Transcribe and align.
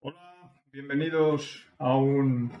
Hola, 0.00 0.52
bienvenidos 0.72 1.66
a 1.78 1.96
un, 1.96 2.52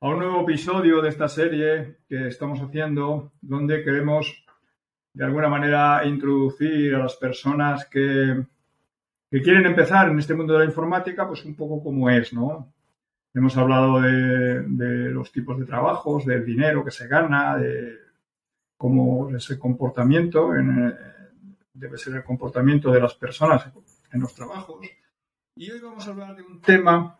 a 0.00 0.08
un 0.08 0.18
nuevo 0.18 0.42
episodio 0.42 1.00
de 1.00 1.08
esta 1.08 1.26
serie 1.26 1.96
que 2.06 2.28
estamos 2.28 2.60
haciendo 2.60 3.32
donde 3.40 3.82
queremos 3.82 4.44
de 5.14 5.24
alguna 5.24 5.48
manera 5.48 6.04
introducir 6.04 6.94
a 6.94 6.98
las 6.98 7.16
personas 7.16 7.86
que, 7.86 8.44
que 9.30 9.42
quieren 9.42 9.64
empezar 9.64 10.10
en 10.10 10.18
este 10.18 10.34
mundo 10.34 10.52
de 10.52 10.58
la 10.58 10.64
informática, 10.66 11.26
pues 11.26 11.46
un 11.46 11.54
poco 11.54 11.82
como 11.82 12.10
es, 12.10 12.34
¿no? 12.34 12.74
Hemos 13.32 13.56
hablado 13.56 14.02
de, 14.02 14.60
de 14.60 15.10
los 15.10 15.32
tipos 15.32 15.58
de 15.58 15.64
trabajos, 15.64 16.26
del 16.26 16.44
dinero 16.44 16.84
que 16.84 16.90
se 16.90 17.08
gana, 17.08 17.56
de 17.56 17.96
cómo 18.76 19.34
es 19.34 19.48
el 19.48 19.58
comportamiento, 19.58 20.54
en, 20.54 20.94
debe 21.72 21.96
ser 21.96 22.16
el 22.16 22.24
comportamiento 22.24 22.90
de 22.90 23.00
las 23.00 23.14
personas 23.14 23.66
en 24.12 24.20
los 24.20 24.34
trabajos. 24.34 24.86
Y 25.58 25.70
hoy 25.70 25.80
vamos 25.80 26.06
a 26.06 26.10
hablar 26.10 26.36
de 26.36 26.42
un 26.42 26.60
tema 26.60 27.18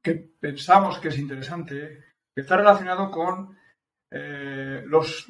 que 0.00 0.14
pensamos 0.14 0.98
que 1.00 1.08
es 1.08 1.18
interesante, 1.18 2.04
que 2.32 2.40
está 2.40 2.56
relacionado 2.56 3.10
con 3.10 3.58
eh, 4.12 4.84
los 4.86 5.26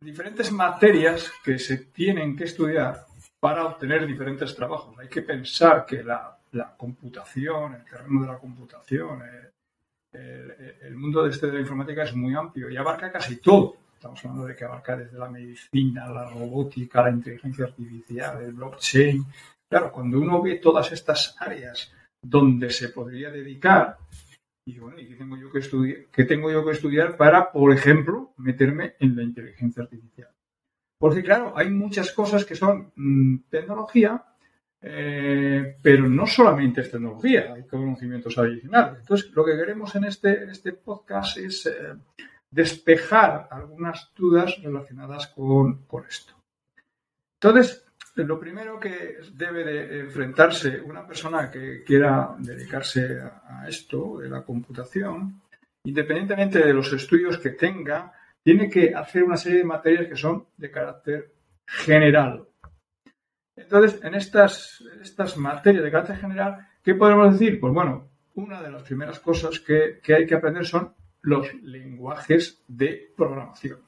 diferentes 0.00 0.50
materias 0.50 1.32
que 1.44 1.56
se 1.60 1.78
tienen 1.86 2.36
que 2.36 2.44
estudiar 2.44 3.06
para 3.38 3.64
obtener 3.64 4.08
diferentes 4.08 4.56
trabajos. 4.56 4.98
Hay 4.98 5.08
que 5.08 5.22
pensar 5.22 5.86
que 5.86 6.02
la, 6.02 6.36
computación, 6.76 7.74
el 7.74 7.84
terreno 7.84 8.22
de 8.22 8.26
la 8.26 8.38
computación, 8.38 9.22
eh, 9.22 10.78
el, 10.82 10.96
mundo 10.96 11.22
de, 11.22 11.30
este 11.30 11.46
de 11.46 11.52
la 11.52 11.60
informática 11.60 12.02
es 12.02 12.14
muy 12.16 12.34
amplio 12.34 12.68
y 12.68 12.76
abarca 12.76 13.12
casi 13.12 13.36
todo. 13.36 13.76
Estamos 13.94 14.18
hablando 14.24 14.46
de 14.46 14.56
que 14.56 14.64
abarca 14.64 14.96
desde 14.96 15.16
la 15.16 15.30
medicina, 15.30 16.08
la 16.08 16.28
robótica, 16.28 17.02
la 17.02 17.10
inteligencia 17.10 17.66
artificial, 17.66 18.42
el 18.42 18.52
blockchain. 18.52 19.24
Claro, 19.68 19.92
cuando 19.92 20.20
uno 20.20 20.42
ve 20.42 20.56
todas 20.56 20.92
estas 20.92 21.36
áreas 21.40 21.92
donde 22.22 22.70
se 22.70 22.90
podría 22.90 23.30
dedicar, 23.30 23.98
y 24.64 24.78
bueno, 24.78 24.98
¿y 24.98 25.06
qué 25.06 25.14
tengo 25.14 25.36
yo 25.36 25.50
que 25.52 25.60
estudiar? 25.60 26.06
¿Qué 26.12 26.24
tengo 26.24 26.50
yo 26.50 26.64
que 26.64 26.72
estudiar 26.72 27.16
para, 27.16 27.52
por 27.52 27.72
ejemplo, 27.72 28.32
meterme 28.38 28.94
en 28.98 29.16
la 29.16 29.22
inteligencia 29.22 29.82
artificial? 29.82 30.28
Porque 30.98 31.22
claro, 31.22 31.52
hay 31.56 31.70
muchas 31.70 32.12
cosas 32.12 32.44
que 32.44 32.54
son 32.54 32.92
mm, 32.96 33.48
tecnología, 33.48 34.24
eh, 34.80 35.76
pero 35.82 36.08
no 36.08 36.26
solamente 36.26 36.80
es 36.80 36.90
tecnología, 36.90 37.52
hay 37.54 37.64
conocimientos 37.66 38.36
adicionales. 38.38 39.00
Entonces, 39.00 39.30
lo 39.32 39.44
que 39.44 39.56
queremos 39.56 39.94
en 39.94 40.04
este, 40.04 40.50
este 40.50 40.72
podcast 40.72 41.36
es 41.38 41.66
eh, 41.66 41.94
despejar 42.50 43.48
algunas 43.50 44.12
dudas 44.14 44.60
relacionadas 44.62 45.28
con, 45.28 45.86
esto. 46.08 46.34
Entonces, 47.34 47.85
lo 48.24 48.40
primero 48.40 48.80
que 48.80 49.18
debe 49.34 49.64
de 49.64 50.00
enfrentarse 50.00 50.80
una 50.80 51.06
persona 51.06 51.50
que 51.50 51.84
quiera 51.84 52.34
dedicarse 52.38 53.20
a 53.20 53.66
esto 53.68 54.18
de 54.18 54.30
la 54.30 54.42
computación, 54.42 55.42
independientemente 55.84 56.60
de 56.60 56.72
los 56.72 56.92
estudios 56.92 57.38
que 57.38 57.50
tenga, 57.50 58.12
tiene 58.42 58.70
que 58.70 58.94
hacer 58.94 59.24
una 59.24 59.36
serie 59.36 59.58
de 59.58 59.64
materias 59.64 60.06
que 60.06 60.16
son 60.16 60.46
de 60.56 60.70
carácter 60.70 61.32
general. 61.66 62.46
Entonces, 63.56 64.02
en 64.02 64.14
estas, 64.14 64.82
estas 65.02 65.36
materias 65.36 65.84
de 65.84 65.90
carácter 65.90 66.16
general, 66.16 66.68
¿qué 66.82 66.94
podemos 66.94 67.32
decir? 67.32 67.58
Pues 67.58 67.72
bueno, 67.74 68.08
una 68.34 68.62
de 68.62 68.70
las 68.70 68.82
primeras 68.82 69.18
cosas 69.20 69.60
que, 69.60 69.98
que 70.02 70.14
hay 70.14 70.26
que 70.26 70.34
aprender 70.34 70.64
son 70.64 70.94
los 71.22 71.52
lenguajes 71.62 72.62
de 72.68 73.12
programación. 73.16 73.80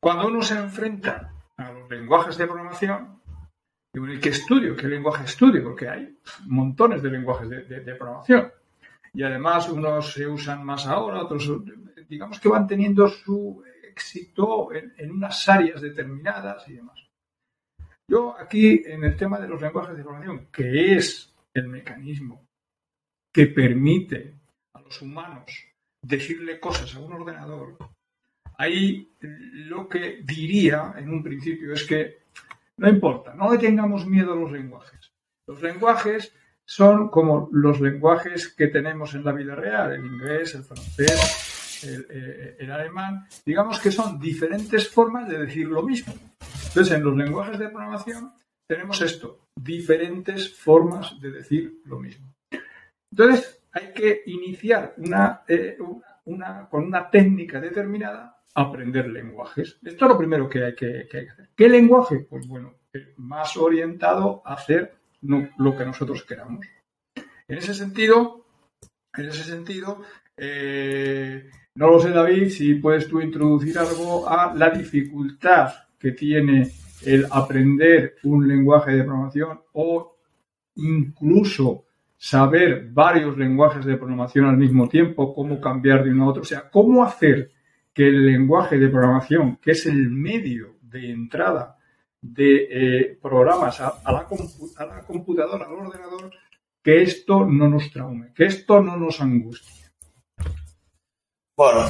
Cuando 0.00 0.26
uno 0.26 0.42
se 0.42 0.54
enfrenta 0.54 1.33
a 1.56 1.72
los 1.72 1.88
lenguajes 1.90 2.36
de 2.36 2.46
programación, 2.46 3.20
¿y 3.94 4.20
qué 4.20 4.30
estudio? 4.30 4.76
¿Qué 4.76 4.88
lenguaje 4.88 5.24
estudio? 5.24 5.62
Porque 5.62 5.88
hay 5.88 6.18
montones 6.46 7.02
de 7.02 7.10
lenguajes 7.10 7.48
de, 7.48 7.94
programación. 7.94 8.52
Y 9.12 9.22
además 9.22 9.68
unos 9.68 10.12
se 10.12 10.26
usan 10.26 10.64
más 10.64 10.86
ahora, 10.86 11.22
otros 11.22 11.48
digamos 12.08 12.40
que 12.40 12.48
van 12.48 12.66
teniendo 12.66 13.06
su 13.08 13.62
éxito 13.82 14.70
en, 14.72 15.10
unas 15.10 15.48
áreas 15.48 15.80
determinadas 15.80 16.68
y 16.68 16.74
demás. 16.74 16.98
Yo 18.10 18.36
aquí 18.38 18.82
en 18.84 19.04
el 19.04 19.16
tema 19.16 19.38
de 19.38 19.48
los 19.48 19.60
lenguajes 19.60 19.96
de 19.96 20.02
programación, 20.02 20.48
que 20.52 20.96
es 20.96 21.32
el 21.54 21.68
mecanismo 21.68 22.44
que 23.32 23.46
permite 23.46 24.34
a 24.74 24.80
los 24.80 25.00
humanos 25.00 25.50
decirle 26.02 26.60
cosas 26.60 26.94
a 26.94 27.00
un 27.00 27.12
ordenador 27.12 27.76
Ahí 28.56 29.10
lo 29.20 29.88
que 29.88 30.20
diría 30.22 30.94
en 30.96 31.10
un 31.10 31.22
principio 31.22 31.72
es 31.72 31.84
que 31.84 32.24
no 32.76 32.88
importa, 32.88 33.34
no 33.34 33.52
le 33.52 33.58
tengamos 33.58 34.06
miedo 34.06 34.32
a 34.32 34.36
los 34.36 34.50
lenguajes. 34.50 35.12
Los 35.46 35.62
lenguajes 35.62 36.32
son 36.64 37.08
como 37.08 37.48
los 37.52 37.80
lenguajes 37.80 38.48
que 38.48 38.68
tenemos 38.68 39.14
en 39.14 39.24
la 39.24 39.32
vida 39.32 39.54
real, 39.54 39.92
el 39.92 40.04
inglés, 40.04 40.54
el 40.54 40.64
francés, 40.64 41.84
el, 41.84 42.06
eh, 42.10 42.72
alemán. 42.72 43.26
Digamos 43.44 43.78
que 43.78 43.92
son 43.92 44.18
diferentes 44.18 44.88
formas 44.88 45.28
de 45.28 45.38
decir 45.38 45.68
lo 45.68 45.82
mismo. 45.82 46.14
Entonces, 46.68 46.94
en 46.94 47.04
los 47.04 47.16
lenguajes 47.16 47.58
de 47.58 47.68
programación 47.68 48.32
tenemos 48.66 49.00
esto, 49.02 49.46
diferentes 49.54 50.56
formas 50.56 51.20
de 51.20 51.30
decir 51.30 51.82
lo 51.84 52.00
mismo. 52.00 52.34
Entonces, 53.12 53.62
hay 53.70 53.92
que 53.92 54.22
iniciar 54.26 54.94
eh, 55.46 55.76
con 56.70 56.84
una 56.84 57.10
técnica 57.10 57.60
determinada 57.60 58.34
aprender 58.54 59.08
lenguajes. 59.08 59.78
Esto 59.82 60.04
es 60.04 60.08
lo 60.08 60.18
primero 60.18 60.48
que 60.48 60.64
hay 60.64 60.74
que, 60.74 61.08
hacer. 61.10 61.50
¿Qué 61.56 61.68
lenguaje? 61.68 62.20
Pues 62.28 62.46
bueno, 62.46 62.74
más 63.16 63.56
orientado 63.56 64.42
a 64.44 64.54
hacer 64.54 64.94
lo 65.22 65.76
que 65.76 65.84
nosotros 65.84 66.24
queramos. 66.24 66.64
En 67.48 67.58
ese 67.58 67.74
sentido, 67.74 68.46
en 69.16 69.26
ese 69.26 69.44
sentido, 69.44 70.02
eh, 70.36 71.50
no 71.74 71.88
lo 71.88 71.98
sé, 71.98 72.10
David, 72.10 72.48
si 72.50 72.74
puedes 72.74 73.08
tú 73.08 73.20
introducir 73.20 73.78
algo 73.78 74.28
a 74.28 74.54
la 74.54 74.70
dificultad 74.70 75.72
que 75.98 76.12
tiene 76.12 76.70
el 77.04 77.26
aprender 77.30 78.16
un 78.22 78.46
lenguaje 78.46 78.92
de 78.92 79.04
programación 79.04 79.60
o 79.72 80.16
incluso 80.76 81.84
saber 82.16 82.88
varios 82.90 83.36
lenguajes 83.36 83.84
de 83.84 83.96
programación 83.96 84.46
al 84.46 84.56
mismo 84.56 84.88
tiempo, 84.88 85.34
cómo 85.34 85.60
cambiar 85.60 86.04
de 86.04 86.10
uno 86.10 86.24
a 86.24 86.28
otro, 86.28 86.42
o 86.42 86.46
sea, 86.46 86.70
cómo 86.70 87.04
hacer 87.04 87.50
que 87.94 88.08
el 88.08 88.26
lenguaje 88.26 88.76
de 88.76 88.88
programación, 88.88 89.56
que 89.58 89.70
es 89.70 89.86
el 89.86 90.10
medio 90.10 90.76
de 90.82 91.10
entrada 91.10 91.78
de 92.20 92.68
eh, 92.70 93.18
programas 93.22 93.80
a, 93.80 94.00
la 94.04 94.26
a, 94.76 94.86
la 94.86 95.02
computadora, 95.02 95.66
al 95.66 95.72
ordenador, 95.72 96.30
que 96.82 97.02
esto 97.02 97.44
no 97.44 97.68
nos 97.68 97.90
traume, 97.90 98.32
que 98.34 98.46
esto 98.46 98.82
no 98.82 98.96
nos 98.96 99.20
angustie. 99.20 99.84
Bueno, 101.56 101.88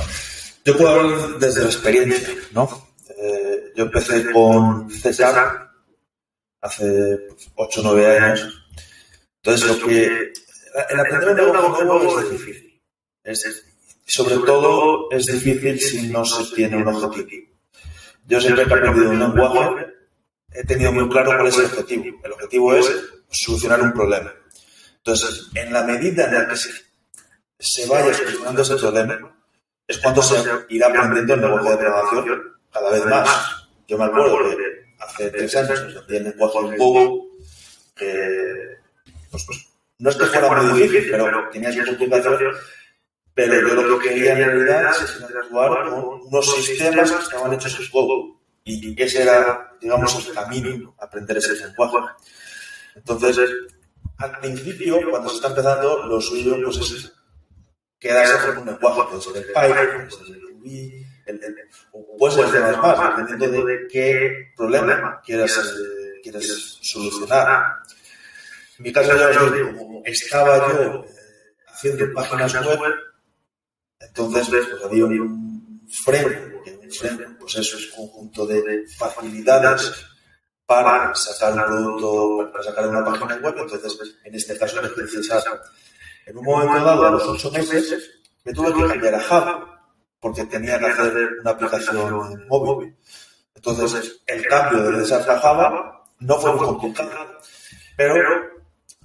yo 0.65 0.77
puedo 0.77 0.89
hablar 0.91 1.39
desde 1.39 1.61
la 1.63 1.67
experiencia, 1.67 2.35
¿no? 2.53 2.69
Eh, 3.09 3.73
yo 3.75 3.85
empecé 3.85 4.31
con 4.31 4.91
César 4.91 5.71
hace 6.61 7.29
8 7.55 7.81
o 7.81 7.95
9 7.95 8.19
años. 8.19 8.67
Entonces, 9.43 9.69
lo 9.69 9.87
que. 9.87 10.33
El 10.91 11.01
aprender 11.01 11.49
un 11.49 11.87
nuevo 11.87 12.21
es 12.21 12.31
difícil. 12.31 12.83
Es, 13.23 13.74
sobre 14.05 14.37
todo 14.37 15.11
es 15.11 15.27
difícil 15.27 15.81
si 15.81 16.09
no 16.09 16.25
se 16.25 16.55
tiene 16.55 16.77
un 16.77 16.87
objetivo. 16.87 17.53
Yo 18.27 18.41
siempre 18.41 18.65
que 18.65 18.75
he 18.75 18.77
aprendido 18.77 19.11
un 19.11 19.19
lenguaje 19.19 19.87
he 20.55 20.65
tenido 20.65 20.93
muy 20.93 21.09
claro 21.09 21.37
cuál 21.37 21.49
es 21.49 21.59
el 21.59 21.65
objetivo. 21.67 22.21
El 22.23 22.33
objetivo 22.33 22.75
es 22.75 22.91
solucionar 23.31 23.83
un 23.83 23.93
problema. 23.93 24.33
Entonces, 24.99 25.51
en 25.55 25.73
la 25.73 25.83
medida 25.83 26.27
en 26.27 26.35
la 26.35 26.49
que 26.49 26.57
se, 26.57 27.87
vaya 27.87 28.15
solucionando 28.15 28.63
ese 28.63 28.77
problema, 28.77 29.37
es 29.87 29.99
cuando 29.99 30.23
se 30.23 30.37
irá 30.71 30.87
aprendiendo 30.87 31.35
el 31.35 31.41
lenguaje 31.41 31.71
de 31.71 31.77
programación 31.77 32.43
cada 32.73 32.91
vez 32.91 33.05
más. 33.05 33.69
Yo 33.87 33.99
me 33.99 34.05
acuerdo 34.05 34.39
que 34.39 34.57
hace 35.01 35.31
tres 35.31 35.57
años 35.57 35.81
aprendí 35.81 36.17
el 36.17 36.25
lenguaje 36.25 36.59
en 36.59 36.77
Go, 36.79 37.27
que 37.95 38.79
pues, 39.31 39.45
pues, 39.45 39.69
no 39.99 40.11
es 40.11 40.17
que 40.17 40.25
fuera 40.27 40.63
muy 40.63 40.83
difícil, 40.83 41.11
pero 41.11 41.49
tenía 41.51 41.73
su 41.73 41.85
complicación 41.85 42.55
pero 43.35 43.69
yo 43.69 43.75
lo 43.75 43.99
que 43.99 44.11
quería 44.11 44.33
en 44.33 44.45
realidad 44.45 44.95
es 45.03 45.21
interactuar 45.21 45.91
con 45.91 46.21
unos 46.23 46.55
sistemas 46.55 47.11
que 47.11 47.23
estaban 47.23 47.53
hechos 47.53 47.79
en 47.81 47.91
Go. 47.91 48.41
Y 48.67 49.03
ese 49.03 49.23
era, 49.23 49.77
digamos, 49.81 50.27
el 50.27 50.35
camino 50.35 50.95
a 50.99 51.05
aprender 51.05 51.37
ese 51.37 51.55
lenguaje. 51.67 51.99
Entonces, 52.95 53.51
al 54.19 54.39
principio, 54.39 55.01
cuando 55.11 55.29
se 55.29 55.37
está 55.37 55.49
empezando, 55.49 56.07
lo 56.07 56.21
suyo 56.21 56.57
pues, 56.65 56.77
es 56.79 57.13
quedarse 57.99 58.47
con 58.47 58.59
un 58.59 58.67
lenguaje, 58.67 59.03
puede 59.11 59.23
ser 59.23 59.37
el 59.37 59.47
Python, 59.47 60.09
puede 60.09 60.11
ser 60.11 60.37
el 60.37 60.43
Ruby, 60.43 61.07
o 61.93 62.17
puede 62.17 62.51
ser 62.51 62.65
el 62.65 62.77
más, 62.79 63.17
dependiendo 63.17 63.65
de 63.65 63.87
qué 63.91 64.53
problema 64.57 65.21
quieras, 65.25 65.61
quieras 66.23 66.79
solucionar. 66.81 67.83
En 68.79 68.83
mi 68.83 68.93
caso, 68.93 69.17
ya 69.17 69.43
os 69.43 69.53
digo, 69.53 69.77
como 69.77 70.03
estaba 70.05 70.73
yo 70.73 71.05
eh, 71.05 71.15
haciendo 71.69 72.13
páginas 72.15 72.55
web, 72.55 72.95
entonces, 74.07 74.49
pues 74.49 74.85
había 74.85 75.05
un 75.05 75.83
framework, 75.89 76.67
un 76.83 76.91
framework, 76.91 77.39
pues 77.39 77.57
eso 77.57 77.77
es 77.77 77.93
un 77.93 78.09
conjunto 78.09 78.47
de 78.47 78.85
facilidades 78.97 79.93
para 80.67 81.15
sacar 81.15 81.53
un 81.53 81.65
producto, 81.65 82.51
para 82.53 82.65
sacar 82.65 82.89
una 82.89 83.05
página 83.05 83.37
web. 83.37 83.55
Entonces, 83.59 84.17
en 84.25 84.35
este 84.35 84.59
caso, 84.59 84.81
es 84.81 84.97
necesario. 84.97 85.61
En 86.27 86.39
un 86.39 86.45
momento 86.45 86.85
dado, 86.85 87.07
a 87.07 87.11
los 87.11 87.27
ocho 87.27 87.51
meses, 87.51 88.11
me 88.45 88.53
tuve 88.53 88.73
que 88.75 88.89
cambiar 88.89 89.15
a 89.15 89.21
Java 89.21 89.75
porque 90.21 90.47
tenía 90.47 90.79
que 90.79 90.87
hacer 90.87 91.29
una 91.41 91.51
aplicación 91.51 92.47
móvil. 92.49 92.97
Entonces, 93.55 94.23
el 94.27 94.47
cambio 94.47 94.91
de 94.91 95.03
esa 95.03 95.19
a 95.19 95.39
Java 95.39 96.05
no 96.21 96.39
fue 96.39 96.55
muy 96.55 96.65
complicado. 96.65 97.11
Pero, 97.97 98.15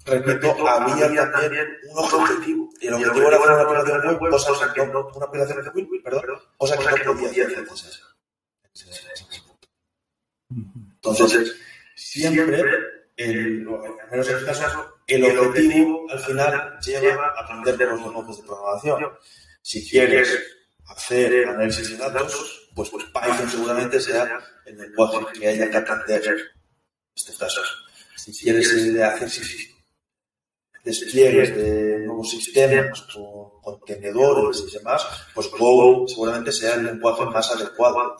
repito, 0.10 0.68
había 0.68 1.32
también 1.32 1.68
un 1.90 1.98
objetivo. 1.98 2.70
Y 2.80 2.88
el 2.88 2.94
objetivo 2.96 3.28
era 3.28 3.38
hacer 3.38 3.68
una 3.68 3.80
aplicación 3.80 4.18
web, 4.18 4.32
cosa 4.32 4.74
que 4.74 4.86
no, 4.88 5.08
una 5.16 5.26
aplicación 5.26 5.66
web, 5.74 6.04
perdón, 6.04 6.40
cosa 6.58 6.78
que 6.78 7.06
no 7.06 7.14
podía 7.14 7.46
hacer 7.46 7.60
entonces. 7.60 8.02
Entonces, 10.50 11.56
siempre, 11.96 12.64
el, 13.18 13.68
al 13.68 14.12
menos 14.12 14.30
en 14.30 14.38
este 14.38 14.46
caso, 14.46 14.96
el 15.08 15.38
objetivo 15.38 16.06
al 16.10 16.20
final 16.20 16.80
lleva 16.80 17.28
a 17.28 17.44
aprender 17.44 17.88
los 17.88 18.02
lenguajes 18.02 18.38
de 18.38 18.44
programación. 18.44 19.18
Si 19.62 19.90
quieres 19.90 20.40
hacer 20.88 21.48
análisis 21.48 21.90
de 21.92 21.98
datos, 21.98 22.70
pues, 22.76 22.90
pues 22.90 23.06
Python 23.06 23.50
seguramente 23.50 24.00
será 24.00 24.40
el 24.66 24.78
lenguaje 24.78 25.40
que 25.40 25.48
haya 25.48 25.70
que 25.70 25.78
aprender 25.78 26.28
en 26.28 26.38
este 27.16 27.36
caso. 27.36 27.62
Si 28.16 28.34
quieres 28.34 28.72
hacer 28.72 29.30
despliegues 30.84 31.56
de 31.56 32.00
nuevos 32.00 32.30
sistemas 32.30 33.02
con 33.14 33.62
contenedores 33.62 34.64
y 34.68 34.78
demás, 34.78 35.06
pues 35.34 35.50
Go 35.52 36.08
seguramente 36.08 36.52
sea 36.52 36.76
el 36.76 36.86
lenguaje 36.86 37.26
más 37.26 37.52
adecuado. 37.52 38.18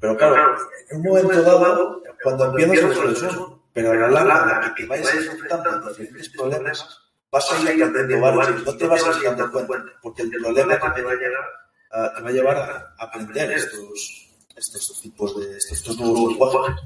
Pero 0.00 0.16
claro, 0.16 0.56
en 0.90 0.98
un 0.98 1.02
momento 1.02 1.42
dado, 1.42 2.02
cuando 2.22 2.58
empiezas 2.58 2.96
a 2.96 3.26
eso, 3.26 3.62
pero 3.72 3.92
a 3.92 3.94
la 3.94 4.08
larga, 4.08 4.60
la 4.60 4.74
que 4.74 4.82
te 4.82 4.88
vayas 4.88 5.14
enfrentando 5.14 5.88
diferentes 5.88 6.28
problemas, 6.30 6.98
vas 7.30 7.52
a 7.52 7.72
ir 7.72 7.84
aprendiendo 7.84 8.36
varios 8.36 8.64
no 8.64 8.76
te 8.76 8.86
vas 8.86 9.04
a 9.04 9.16
ir 9.18 9.24
dando 9.24 9.50
cuenta, 9.50 9.92
porque 10.02 10.22
el 10.22 10.30
problema 10.30 10.80
que 10.80 10.90
te 10.90 11.02
va 11.02 11.12
a 11.12 11.14
llegar 11.14 11.58
te 11.90 12.22
va 12.22 12.28
a 12.28 12.32
llevar 12.32 12.56
a 12.56 12.94
aprender 12.98 13.52
estos, 13.52 14.28
estos 14.56 15.00
tipos 15.00 15.38
de 15.38 15.56
estos 15.56 15.98
nuevos 15.98 16.30
lenguajes. 16.32 16.76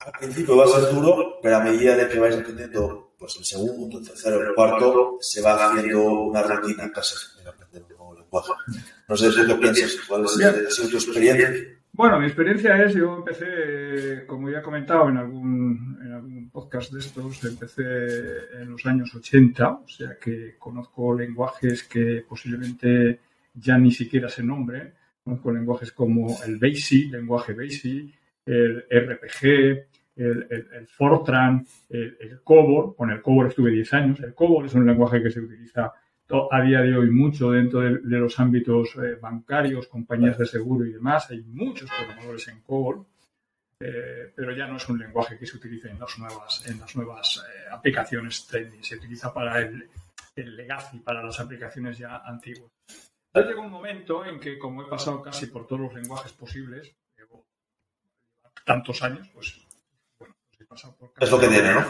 Al 0.00 0.12
principio 0.12 0.56
va 0.56 0.64
a 0.64 0.68
ser 0.68 0.94
duro, 0.94 1.38
pero 1.42 1.56
a 1.56 1.60
medida 1.60 1.96
de 1.96 2.08
que 2.08 2.18
vais 2.18 2.36
aprendiendo 2.36 3.13
pues 3.24 3.38
el 3.38 3.44
segundo, 3.46 3.98
el 3.98 4.06
tercero, 4.06 4.46
el 4.46 4.54
cuarto, 4.54 5.16
se 5.18 5.40
va 5.40 5.54
haciendo 5.54 6.24
una 6.24 6.42
rutina 6.42 6.92
casi 6.92 7.14
de 7.42 7.48
aprender 7.48 7.82
un 7.84 7.88
nuevo 7.88 8.14
lenguaje. 8.20 8.52
No 9.08 9.16
sé 9.16 9.32
si 9.32 9.46
qué 9.46 9.54
piensas, 9.54 9.96
cuál 10.06 10.24
es, 10.26 10.90
tu 10.90 10.96
experiencia. 10.96 11.50
Bueno, 11.92 12.20
mi 12.20 12.26
experiencia 12.26 12.84
es, 12.84 12.92
yo 12.92 13.16
empecé, 13.16 14.26
como 14.26 14.50
ya 14.50 14.58
he 14.58 14.62
comentado 14.62 15.08
en 15.08 15.16
algún, 15.16 15.98
en 16.04 16.12
algún 16.12 16.50
podcast 16.50 16.92
de 16.92 17.00
estos, 17.00 17.42
empecé 17.44 17.82
en 18.60 18.72
los 18.72 18.84
años 18.84 19.14
80, 19.14 19.70
o 19.70 19.88
sea 19.88 20.18
que 20.20 20.56
conozco 20.58 21.14
lenguajes 21.14 21.84
que 21.84 22.26
posiblemente 22.28 23.20
ya 23.54 23.78
ni 23.78 23.90
siquiera 23.90 24.28
se 24.28 24.42
nombren, 24.42 24.92
conozco 25.24 25.50
lenguajes 25.50 25.92
como 25.92 26.36
el 26.44 26.58
BASIC, 26.58 27.10
lenguaje 27.10 27.54
BASIC, 27.54 28.14
el 28.44 28.84
RPG, 28.90 29.93
el, 30.16 30.46
el, 30.50 30.86
Fortran, 30.86 31.66
el, 31.88 32.16
el, 32.20 32.42
COBOL, 32.42 32.94
con 32.96 33.10
el 33.10 33.20
COBOL 33.20 33.48
estuve 33.48 33.70
10 33.70 33.94
años, 33.94 34.20
el 34.20 34.34
COBOL 34.34 34.66
es 34.66 34.74
un 34.74 34.86
lenguaje 34.86 35.22
que 35.22 35.30
se 35.30 35.40
utiliza 35.40 35.92
a 36.50 36.62
día 36.62 36.80
de 36.80 36.96
hoy 36.96 37.10
mucho 37.10 37.50
dentro 37.50 37.80
de, 37.80 38.18
los 38.18 38.38
ámbitos 38.40 38.96
eh, 38.96 39.16
bancarios, 39.20 39.88
compañías 39.88 40.38
de 40.38 40.46
seguro 40.46 40.86
y 40.86 40.92
demás. 40.92 41.30
Hay 41.30 41.42
muchos 41.42 41.90
programadores 41.90 42.48
en 42.48 42.62
COBOL, 42.62 43.06
eh, 43.80 44.32
pero 44.34 44.52
ya 44.52 44.66
no 44.66 44.76
es 44.76 44.88
un 44.88 44.98
lenguaje 44.98 45.38
que 45.38 45.46
se 45.46 45.56
utilice 45.56 45.90
en 45.90 45.98
las 45.98 46.18
nuevas, 46.18 46.66
en 46.68 46.80
las 46.80 46.96
nuevas 46.96 47.44
eh, 47.46 47.68
aplicaciones. 47.70 48.48
Se 48.80 48.96
utiliza 48.96 49.34
para 49.34 49.60
el, 49.60 49.88
el 50.34 50.56
legacy, 50.56 50.98
para 51.00 51.22
las 51.22 51.38
aplicaciones 51.40 51.98
ya 51.98 52.22
antiguas. 52.24 52.72
Ya 53.34 53.42
llegó 53.42 53.62
un 53.62 53.70
momento 53.70 54.24
en 54.24 54.40
que, 54.40 54.58
como 54.58 54.82
he 54.82 54.86
pasado 54.86 55.20
casi 55.20 55.46
por 55.46 55.66
todos 55.66 55.82
los 55.82 55.94
lenguajes 55.94 56.32
posibles, 56.32 56.96
llevo 57.16 57.44
tantos 58.64 59.02
años, 59.02 59.28
pues 59.34 59.63
pasado 60.74 60.96
por 60.96 61.12
Es 61.18 61.30
lo 61.30 61.40
que 61.40 61.48
tiene, 61.48 61.74
¿no? 61.74 61.84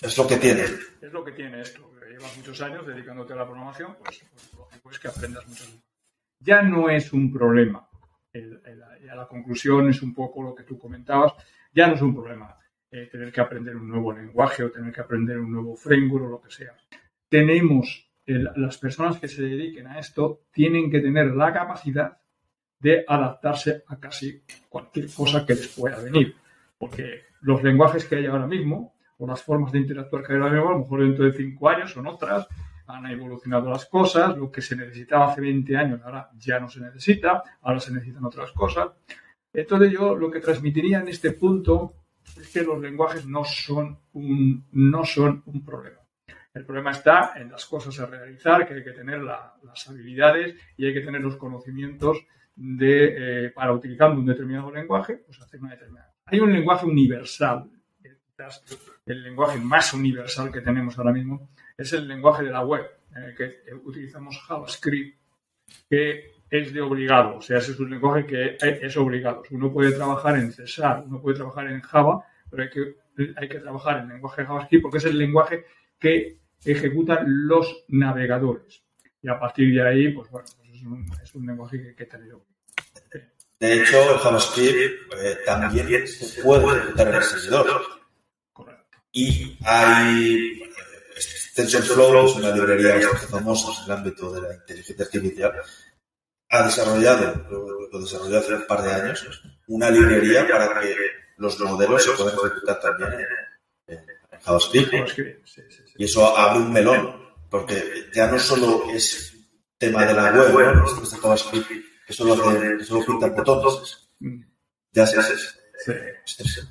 Es 0.00 0.18
lo 0.18 0.26
que 0.26 0.36
tiene. 0.36 0.64
Es 1.00 1.12
lo 1.12 1.24
que 1.24 1.32
tiene 1.32 1.60
esto 1.60 1.94
llevas 2.14 2.36
muchos 2.36 2.60
años 2.62 2.86
dedicándote 2.86 3.32
a 3.32 3.36
la 3.36 3.44
programación, 3.44 3.96
pues, 3.98 4.24
pues 4.32 4.54
lógico 4.54 4.90
es 4.90 4.98
que 4.98 5.08
aprendas 5.08 5.46
mucho. 5.46 5.64
Ya 6.38 6.62
no 6.62 6.88
es 6.88 7.12
un 7.12 7.32
problema. 7.32 7.88
El, 8.32 8.60
ya 9.04 9.14
la 9.14 9.26
conclusión 9.26 9.88
es 9.88 10.02
un 10.02 10.14
poco 10.14 10.42
lo 10.42 10.54
que 10.54 10.64
tú 10.64 10.78
comentabas. 10.78 11.32
Ya 11.72 11.86
no 11.86 11.94
es 11.94 12.02
un 12.02 12.14
problema 12.14 12.56
eh, 12.90 13.08
tener 13.10 13.32
que 13.32 13.40
aprender 13.40 13.76
un 13.76 13.88
nuevo 13.88 14.12
lenguaje 14.12 14.64
o 14.64 14.70
tener 14.70 14.92
que 14.92 15.00
aprender 15.00 15.38
un 15.38 15.52
nuevo 15.52 15.76
framework 15.76 16.24
o 16.24 16.28
lo 16.28 16.40
que 16.40 16.50
sea. 16.50 16.74
Tenemos, 17.28 18.10
las 18.26 18.78
personas 18.78 19.18
que 19.18 19.28
se 19.28 19.42
dediquen 19.42 19.86
a 19.86 19.98
esto 19.98 20.46
tienen 20.52 20.90
que 20.90 21.00
tener 21.00 21.34
la 21.34 21.52
capacidad 21.52 22.16
de 22.78 23.04
adaptarse 23.06 23.84
a 23.88 23.98
casi 23.98 24.44
cualquier 24.68 25.12
cosa 25.12 25.44
que 25.46 25.54
les 25.54 25.68
pueda 25.68 26.00
venir. 26.00 26.36
Porque 26.78 27.24
los 27.44 27.62
lenguajes 27.62 28.04
que 28.06 28.16
hay 28.16 28.26
ahora 28.26 28.46
mismo 28.46 28.94
o 29.18 29.26
las 29.26 29.42
formas 29.42 29.70
de 29.70 29.78
interactuar 29.78 30.24
que 30.24 30.32
hay 30.32 30.40
ahora 30.40 30.52
mismo, 30.52 30.68
a 30.68 30.72
lo 30.72 30.78
mejor 30.80 31.00
dentro 31.02 31.24
de 31.24 31.32
cinco 31.32 31.68
años 31.68 31.92
son 31.92 32.06
otras, 32.06 32.48
han 32.86 33.06
evolucionado 33.06 33.70
las 33.70 33.86
cosas, 33.86 34.36
lo 34.36 34.50
que 34.50 34.60
se 34.60 34.76
necesitaba 34.76 35.30
hace 35.30 35.40
20 35.40 35.76
años 35.76 36.00
ahora 36.02 36.30
ya 36.36 36.58
no 36.58 36.68
se 36.68 36.80
necesita, 36.80 37.42
ahora 37.62 37.80
se 37.80 37.92
necesitan 37.92 38.24
otras 38.24 38.50
cosas. 38.52 38.88
Entonces 39.52 39.92
yo 39.92 40.16
lo 40.16 40.30
que 40.30 40.40
transmitiría 40.40 41.00
en 41.00 41.08
este 41.08 41.32
punto 41.32 41.94
es 42.36 42.50
que 42.50 42.62
los 42.62 42.80
lenguajes 42.80 43.26
no 43.26 43.44
son 43.44 43.98
un, 44.14 44.66
no 44.72 45.04
son 45.04 45.42
un 45.46 45.64
problema. 45.64 46.00
El 46.52 46.64
problema 46.64 46.92
está 46.92 47.32
en 47.36 47.50
las 47.50 47.66
cosas 47.66 47.98
a 48.00 48.06
realizar, 48.06 48.66
que 48.66 48.74
hay 48.74 48.84
que 48.84 48.92
tener 48.92 49.20
las 49.22 49.88
habilidades 49.88 50.54
y 50.76 50.86
hay 50.86 50.94
que 50.94 51.00
tener 51.00 51.20
los 51.20 51.36
conocimientos 51.36 52.24
de, 52.56 53.46
eh, 53.46 53.50
para 53.50 53.72
utilizando 53.72 54.20
un 54.20 54.26
determinado 54.26 54.70
lenguaje, 54.70 55.16
pues 55.16 55.40
hacer 55.40 55.60
una 55.60 55.72
determinada. 55.72 56.13
Hay 56.26 56.40
un 56.40 56.52
lenguaje 56.52 56.86
universal 56.86 57.70
el 59.06 59.22
lenguaje 59.22 59.58
más 59.60 59.92
universal 59.94 60.50
que 60.50 60.60
tenemos 60.60 60.98
ahora 60.98 61.12
mismo 61.12 61.50
es 61.76 61.92
el 61.92 62.08
lenguaje 62.08 62.44
de 62.44 62.50
la 62.50 62.64
web, 62.64 62.84
en 63.14 63.22
el 63.24 63.34
que 63.36 63.62
utilizamos 63.84 64.40
JavaScript, 64.46 65.18
que 65.88 66.32
es 66.50 66.72
de 66.72 66.80
obligado, 66.80 67.36
o 67.36 67.40
sea, 67.40 67.58
es 67.58 67.78
un 67.78 67.90
lenguaje 67.90 68.26
que 68.26 68.56
es 68.60 68.96
obligado. 68.96 69.42
Uno 69.50 69.72
puede 69.72 69.92
trabajar 69.92 70.36
en 70.36 70.52
César, 70.52 71.04
uno 71.06 71.20
puede 71.20 71.36
trabajar 71.36 71.68
en 71.68 71.80
Java, 71.80 72.24
pero 72.50 72.62
hay 72.62 72.70
que, 72.70 72.96
hay 73.36 73.48
que 73.48 73.58
trabajar 73.58 74.02
en 74.02 74.08
lenguaje 74.08 74.44
JavaScript 74.44 74.82
porque 74.82 74.98
es 74.98 75.04
el 75.04 75.18
lenguaje 75.18 75.64
que 75.98 76.38
ejecutan 76.64 77.24
los 77.46 77.84
navegadores. 77.88 78.84
Y 79.20 79.28
a 79.28 79.38
partir 79.38 79.74
de 79.74 79.86
ahí, 79.86 80.12
pues 80.12 80.30
bueno, 80.30 80.46
pues 80.58 80.70
es, 81.22 81.34
un, 81.34 81.46
lenguaje 81.46 81.80
que 81.80 81.94
que 81.94 82.04
tener. 82.04 82.34
De 83.64 83.80
hecho, 83.80 84.12
el 84.12 84.18
JavaScript 84.18 85.14
eh, 85.14 85.38
también 85.46 86.06
se 86.06 86.42
puede 86.42 86.66
ejecutar 86.76 87.08
en 87.08 87.14
el 87.14 87.22
servidor. 87.22 87.82
Y 89.10 89.56
hay 89.64 90.60
TensorFlow, 91.54 92.26
es 92.26 92.34
una 92.34 92.50
librería 92.50 92.96
bastante 92.96 93.26
famosa 93.26 93.68
en 93.78 93.84
el 93.86 93.96
ámbito 93.96 94.32
de 94.32 94.42
la 94.42 94.54
inteligencia 94.54 95.04
artificial, 95.06 95.52
ha 96.50 96.62
desarrollado, 96.62 97.88
lo, 97.90 98.00
desarrolló 98.00 98.38
hace 98.38 98.54
un 98.54 98.66
par 98.66 98.82
de 98.82 98.92
años, 98.92 99.42
una 99.68 99.88
librería 99.88 100.46
para 100.46 100.80
que 100.82 100.94
los 101.38 101.58
modelos 101.60 102.04
se 102.04 102.10
puedan 102.10 102.34
ejecutar 102.34 102.80
también 102.80 103.12
en, 103.86 104.06
JavaScript. 104.42 105.18
Y 105.96 106.04
eso 106.04 106.36
abre 106.36 106.58
un 106.58 106.70
melón, 106.70 107.34
porque 107.48 108.10
ya 108.12 108.26
no 108.26 108.38
solo 108.38 108.90
es 108.92 109.34
tema 109.78 110.04
de 110.04 110.12
la 110.12 110.32
web, 110.32 110.74
¿no? 110.74 110.84
Esto 110.84 111.16
JavaScript, 111.16 111.93
que 112.06 112.12
solo, 112.12 112.34
hace, 112.34 112.76
que 112.78 112.84
solo 112.84 113.06
pinta 113.06 113.28
botones. 113.28 114.08
Mm. 114.20 114.42
Ya 114.92 115.06
se, 115.06 115.20
se, 115.22 116.62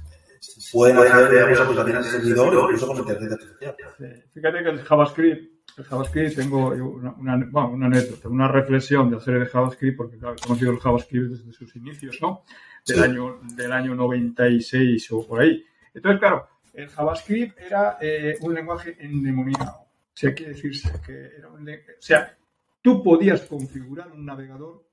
pueden 0.72 0.98
hacer 0.98 1.62
aplicaciones 1.62 2.06
de 2.06 2.12
servidor 2.12 2.54
incluso 2.54 2.88
con 2.88 2.98
inteligencia 2.98 3.36
artificial. 3.36 4.24
Fíjate 4.34 4.64
que 4.64 4.70
el 4.70 4.84
JavaScript, 4.84 5.70
el 5.78 5.84
JavaScript 5.84 6.36
tengo 6.36 6.68
una, 6.70 7.12
una, 7.14 7.48
bueno, 7.50 7.70
una 7.70 7.86
anécdota, 7.88 8.30
una 8.30 8.48
reflexión 8.48 9.10
de 9.10 9.18
hacer 9.18 9.36
el 9.36 9.48
JavaScript, 9.48 9.98
porque 9.98 10.18
claro, 10.18 10.36
he 10.38 10.48
conocido 10.48 10.72
el 10.72 10.80
JavaScript 10.80 11.32
desde 11.32 11.54
sus 11.54 11.76
inicios, 11.76 12.18
¿no? 12.22 12.44
Del, 12.86 13.04
año, 13.04 13.40
del 13.56 13.72
año 13.72 13.96
96 13.96 15.12
o 15.12 15.28
por 15.28 15.42
ahí. 15.42 15.64
Entonces, 15.94 16.20
claro, 16.20 16.48
el 16.74 16.90
JavaScript 16.90 17.60
era 17.60 17.98
eh, 18.02 18.38
un 18.42 18.54
lenguaje 18.54 18.98
endemoniado. 19.00 19.84
O 20.14 20.16
sea, 20.16 20.34
quiere 20.34 20.54
decirse 20.54 20.92
que 21.06 21.38
era 21.38 21.50
un 21.50 21.68
O 21.68 21.74
sea, 22.00 22.36
tú 22.82 23.04
podías 23.04 23.42
configurar 23.42 24.12
un 24.12 24.26
navegador, 24.26 24.84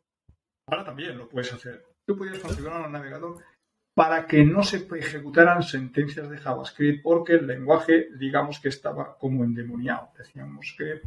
ahora 0.70 0.84
también 0.84 1.18
lo 1.18 1.28
puedes 1.28 1.52
hacer. 1.52 1.84
Tú 2.06 2.16
podías 2.16 2.38
configurar 2.38 2.86
un 2.86 2.92
navegador 2.92 3.38
para 3.94 4.26
que 4.26 4.44
no 4.44 4.62
se 4.62 4.86
ejecutaran 4.98 5.62
sentencias 5.62 6.30
de 6.30 6.38
JavaScript 6.38 7.02
porque 7.02 7.34
el 7.34 7.46
lenguaje, 7.46 8.08
digamos 8.18 8.60
que 8.60 8.68
estaba 8.68 9.16
como 9.18 9.44
endemoniado. 9.44 10.10
Decíamos 10.16 10.74
que, 10.78 11.02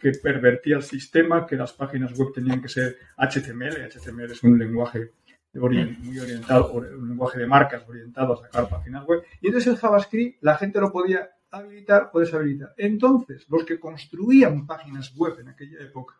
que, 0.00 0.12
pervertía 0.22 0.76
el 0.76 0.82
sistema, 0.82 1.46
que 1.46 1.56
las 1.56 1.72
páginas 1.72 2.18
web 2.18 2.32
tenían 2.34 2.60
que 2.60 2.68
ser 2.68 2.96
HTML. 3.16 3.88
HTML 3.88 4.32
es 4.32 4.42
un 4.42 4.58
lenguaje 4.58 5.12
muy 5.52 6.18
orientado, 6.18 6.72
un 6.72 7.08
lenguaje 7.10 7.38
de 7.38 7.46
marcas 7.46 7.88
orientado 7.88 8.32
a 8.32 8.42
sacar 8.42 8.68
páginas 8.68 9.06
web. 9.06 9.22
Y 9.40 9.46
entonces 9.46 9.72
el 9.72 9.78
JavaScript 9.78 10.42
la 10.42 10.56
gente 10.56 10.80
lo 10.80 10.90
podía 10.90 11.30
habilitar 11.50 12.10
o 12.12 12.18
deshabilitar. 12.18 12.74
Entonces, 12.76 13.46
los 13.48 13.64
que 13.64 13.78
construían 13.78 14.66
páginas 14.66 15.14
web 15.14 15.38
en 15.38 15.48
aquella 15.48 15.80
época 15.80 16.16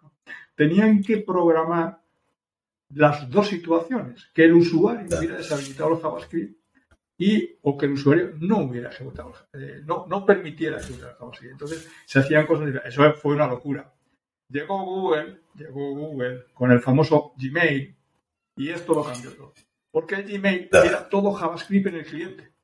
tenían 0.54 1.02
que 1.02 1.18
programar 1.18 2.03
las 2.90 3.28
dos 3.30 3.48
situaciones, 3.48 4.30
que 4.34 4.44
el 4.44 4.54
usuario 4.54 5.06
hubiera 5.18 5.36
deshabilitado 5.36 5.94
el 5.94 6.00
JavaScript 6.00 6.58
y 7.18 7.58
o 7.62 7.76
que 7.78 7.86
el 7.86 7.92
usuario 7.92 8.34
no 8.40 8.58
hubiera 8.58 8.90
ejecutado, 8.90 9.34
eh, 9.52 9.82
no, 9.84 10.06
no 10.06 10.26
permitiera 10.26 10.78
ejecutar 10.78 11.10
el 11.10 11.16
JavaScript. 11.16 11.52
Entonces 11.52 11.88
se 12.06 12.18
hacían 12.18 12.46
cosas 12.46 12.66
diferentes. 12.66 12.94
Eso 12.94 13.12
fue 13.14 13.34
una 13.34 13.46
locura. 13.46 13.92
Llegó 14.48 14.84
Google, 14.84 15.40
llegó 15.54 15.94
Google 15.94 16.44
con 16.52 16.70
el 16.70 16.80
famoso 16.80 17.32
Gmail 17.36 17.96
y 18.56 18.68
esto 18.70 18.94
lo 18.94 19.04
cambió 19.04 19.32
todo. 19.32 19.52
Porque 19.90 20.16
el 20.16 20.24
Gmail 20.24 20.68
era 20.72 21.08
todo 21.08 21.32
JavaScript 21.32 21.86
en 21.86 21.94
el 21.94 22.04
cliente. 22.04 22.54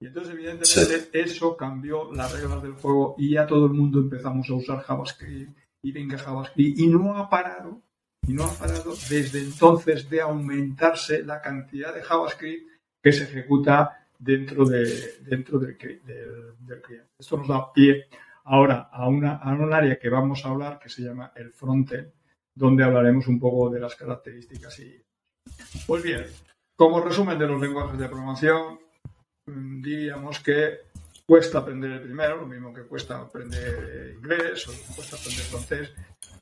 Y 0.00 0.06
entonces, 0.06 0.34
evidentemente, 0.34 1.20
eso 1.20 1.56
cambió 1.56 2.12
las 2.12 2.32
reglas 2.32 2.62
del 2.62 2.72
juego 2.72 3.14
y 3.16 3.30
ya 3.30 3.46
todo 3.46 3.66
el 3.66 3.72
mundo 3.72 4.00
empezamos 4.00 4.50
a 4.50 4.54
usar 4.54 4.80
JavaScript 4.80 5.56
y 5.82 5.92
venga 5.92 6.18
JavaScript 6.18 6.78
y 6.78 6.88
no 6.88 7.16
ha 7.16 7.30
parado, 7.30 7.80
y 8.26 8.32
no 8.32 8.44
ha 8.44 8.52
parado 8.52 8.94
desde 9.08 9.40
entonces 9.40 10.08
de 10.08 10.20
aumentarse 10.20 11.22
la 11.22 11.40
cantidad 11.40 11.94
de 11.94 12.02
JavaScript 12.02 12.68
que 13.02 13.12
se 13.12 13.24
ejecuta 13.24 14.06
dentro, 14.18 14.64
de, 14.64 15.18
dentro 15.22 15.58
del, 15.58 15.76
del, 15.76 16.80
cliente. 16.82 17.08
Esto 17.18 17.36
nos 17.36 17.48
da 17.48 17.72
pie 17.72 18.06
ahora 18.44 18.88
a, 18.90 19.08
una, 19.08 19.36
a 19.36 19.52
un 19.52 19.72
área 19.72 19.98
que 19.98 20.08
vamos 20.08 20.44
a 20.44 20.48
hablar 20.50 20.78
que 20.78 20.88
se 20.88 21.02
llama 21.02 21.32
el 21.36 21.52
frontend, 21.52 22.10
donde 22.54 22.84
hablaremos 22.84 23.26
un 23.26 23.38
poco 23.38 23.68
de 23.70 23.80
las 23.80 23.94
características 23.94 24.78
y 24.80 25.00
pues 25.86 26.02
bien, 26.02 26.24
como 26.76 27.00
resumen 27.00 27.38
de 27.38 27.46
los 27.46 27.60
lenguajes 27.60 27.98
de 27.98 28.08
programación, 28.08 28.78
mm, 29.46 29.82
diríamos 29.82 30.40
que 30.40 30.78
cuesta 31.26 31.58
aprender 31.58 31.90
el 31.92 32.02
primero, 32.02 32.36
lo 32.36 32.46
mismo 32.46 32.72
que 32.72 32.82
cuesta 32.82 33.18
aprender 33.18 34.14
inglés 34.16 34.68
o 34.68 34.94
cuesta 34.94 35.16
aprender 35.16 35.44
francés, 35.44 35.92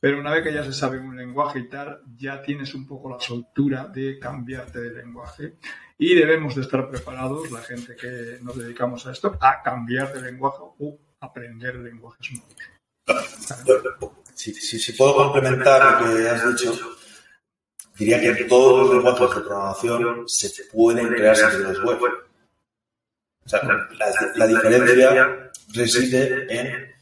pero 0.01 0.19
una 0.19 0.33
vez 0.33 0.43
que 0.43 0.53
ya 0.53 0.65
se 0.65 0.73
sabe 0.73 0.99
un 0.99 1.17
lenguaje 1.17 1.61
y 1.61 1.69
tal, 1.69 2.03
ya 2.17 2.43
tienes 2.43 2.75
un 2.75 2.87
poco 2.87 3.09
la 3.09 3.21
soltura 3.21 3.87
de 3.87 4.19
cambiarte 4.19 4.81
de 4.81 5.03
lenguaje 5.03 5.59
y 5.97 6.15
debemos 6.15 6.57
de 6.57 6.63
estar 6.63 6.91
preparados, 6.91 7.51
la 7.53 7.61
gente 7.61 7.95
que 7.95 8.39
nos 8.43 8.59
dedicamos 8.59 9.07
a 9.07 9.13
esto, 9.13 9.39
a 9.41 9.63
cambiar 9.63 10.13
de 10.13 10.23
lenguaje 10.23 10.59
o 10.61 10.99
aprender 11.21 11.77
lenguajes 11.77 12.33
nuevos. 12.33 12.57
Si, 14.35 14.93
puedo 14.95 15.15
complementar 15.15 16.03
lo 16.03 16.17
que 16.17 16.29
has 16.29 16.49
dicho, 16.49 16.73
diría 17.97 18.21
que 18.21 18.45
todos 18.45 18.81
los 18.81 18.95
lenguajes 18.97 19.37
de 19.37 19.43
programación 19.43 20.25
se 20.27 20.65
pueden 20.65 21.09
crear 21.09 21.37
servidores 21.37 21.81
web. 21.85 22.32
O 23.45 23.49
sea, 23.49 23.61
la, 24.37 24.47
diferencia 24.47 25.51
reside 25.75 26.47
en 26.49 26.93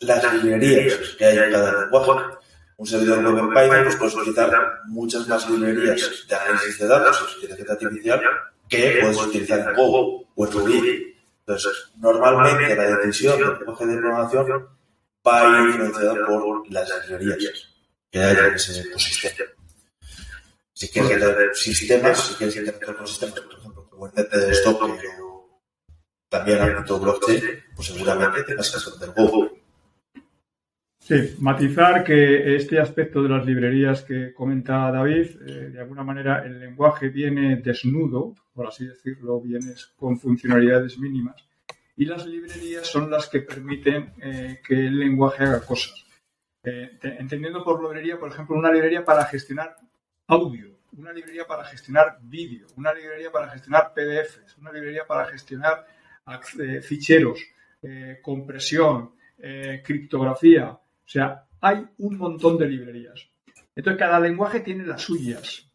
las 0.00 0.34
librerías 0.42 0.94
que 1.18 1.24
hay 1.24 1.38
en 1.38 1.50
cada 1.50 1.82
lenguaje. 1.82 2.36
Un 2.76 2.86
servidor 2.86 3.24
web 3.24 3.38
en 3.38 3.48
Python 3.50 3.84
pues 3.84 3.96
puedes 3.96 4.14
utilizar 4.14 4.80
muchas 4.86 5.28
más 5.28 5.48
librerías 5.48 6.26
de 6.28 6.34
análisis 6.34 6.78
de 6.78 6.86
datos 6.86 7.36
y 7.40 7.44
inteligencia 7.44 7.74
artificial 7.74 8.20
que 8.68 8.98
puedes 9.00 9.18
utilizar 9.18 9.68
en 9.68 9.74
Go 9.74 10.26
o 10.34 10.46
en 10.46 10.52
Ruby. 10.52 11.16
Entonces, 11.40 11.72
normalmente 11.96 12.74
la 12.74 12.96
decisión 12.98 13.38
del 13.38 13.58
lenguaje 13.58 13.86
de 13.86 13.96
programación 13.98 14.68
va 15.26 15.40
a 15.40 15.62
ir 15.62 15.68
influenciada 15.68 16.26
por 16.26 16.72
las 16.72 17.08
librerías 17.08 17.68
que 18.10 18.18
hay 18.18 18.36
en 18.36 18.54
ese 18.54 18.80
ecosistema. 18.80 19.50
Si 20.72 20.88
quieres 20.88 21.10
tener 21.10 21.54
sistemas, 21.54 22.26
si 22.26 22.34
quieres 22.34 22.54
tener 22.54 22.90
otros 22.90 23.10
sistemas, 23.10 23.40
por 23.40 23.58
ejemplo, 23.58 23.88
como 23.88 24.06
el 24.06 24.12
de 24.14 24.50
stock 24.52 24.82
o 24.82 25.31
también 26.32 26.62
ámbito 26.62 26.98
blockchain, 26.98 27.42
pues 27.76 27.88
seguramente 27.88 28.42
tengas 28.44 28.70
que 28.70 28.78
hacer 28.78 29.10
Go. 29.14 29.50
Sí, 30.98 31.36
matizar 31.40 32.04
que 32.04 32.56
este 32.56 32.80
aspecto 32.80 33.22
de 33.22 33.28
las 33.28 33.44
librerías 33.44 34.00
que 34.02 34.32
comenta 34.32 34.90
David, 34.90 35.26
eh, 35.46 35.70
de 35.72 35.80
alguna 35.80 36.02
manera 36.02 36.42
el 36.46 36.58
lenguaje 36.58 37.10
viene 37.10 37.56
desnudo, 37.56 38.34
por 38.54 38.66
así 38.66 38.86
decirlo, 38.86 39.42
viene 39.42 39.74
con 39.96 40.18
funcionalidades 40.18 40.98
mínimas, 40.98 41.36
y 41.96 42.06
las 42.06 42.24
librerías 42.24 42.86
son 42.86 43.10
las 43.10 43.28
que 43.28 43.40
permiten 43.40 44.14
eh, 44.22 44.60
que 44.66 44.74
el 44.74 44.98
lenguaje 44.98 45.44
haga 45.44 45.60
cosas. 45.60 46.06
Eh, 46.64 46.98
entendiendo 47.02 47.62
por 47.62 47.82
librería, 47.82 48.18
por 48.18 48.30
ejemplo, 48.30 48.56
una 48.56 48.72
librería 48.72 49.04
para 49.04 49.26
gestionar 49.26 49.76
audio, 50.28 50.78
una 50.96 51.12
librería 51.12 51.46
para 51.46 51.64
gestionar 51.64 52.18
vídeo, 52.22 52.68
una 52.76 52.94
librería 52.94 53.30
para 53.30 53.48
gestionar 53.50 53.92
PDFs, 53.92 54.56
una 54.58 54.72
librería 54.72 55.04
para 55.06 55.26
gestionar 55.26 55.84
ficheros, 56.82 57.40
eh, 57.82 58.18
compresión, 58.22 59.12
eh, 59.38 59.82
criptografía. 59.84 60.70
O 60.70 60.80
sea, 61.04 61.44
hay 61.60 61.84
un 61.98 62.16
montón 62.16 62.58
de 62.58 62.68
librerías. 62.68 63.28
Entonces, 63.74 63.98
cada 63.98 64.20
lenguaje 64.20 64.60
tiene 64.60 64.86
las 64.86 65.02
suyas, 65.02 65.70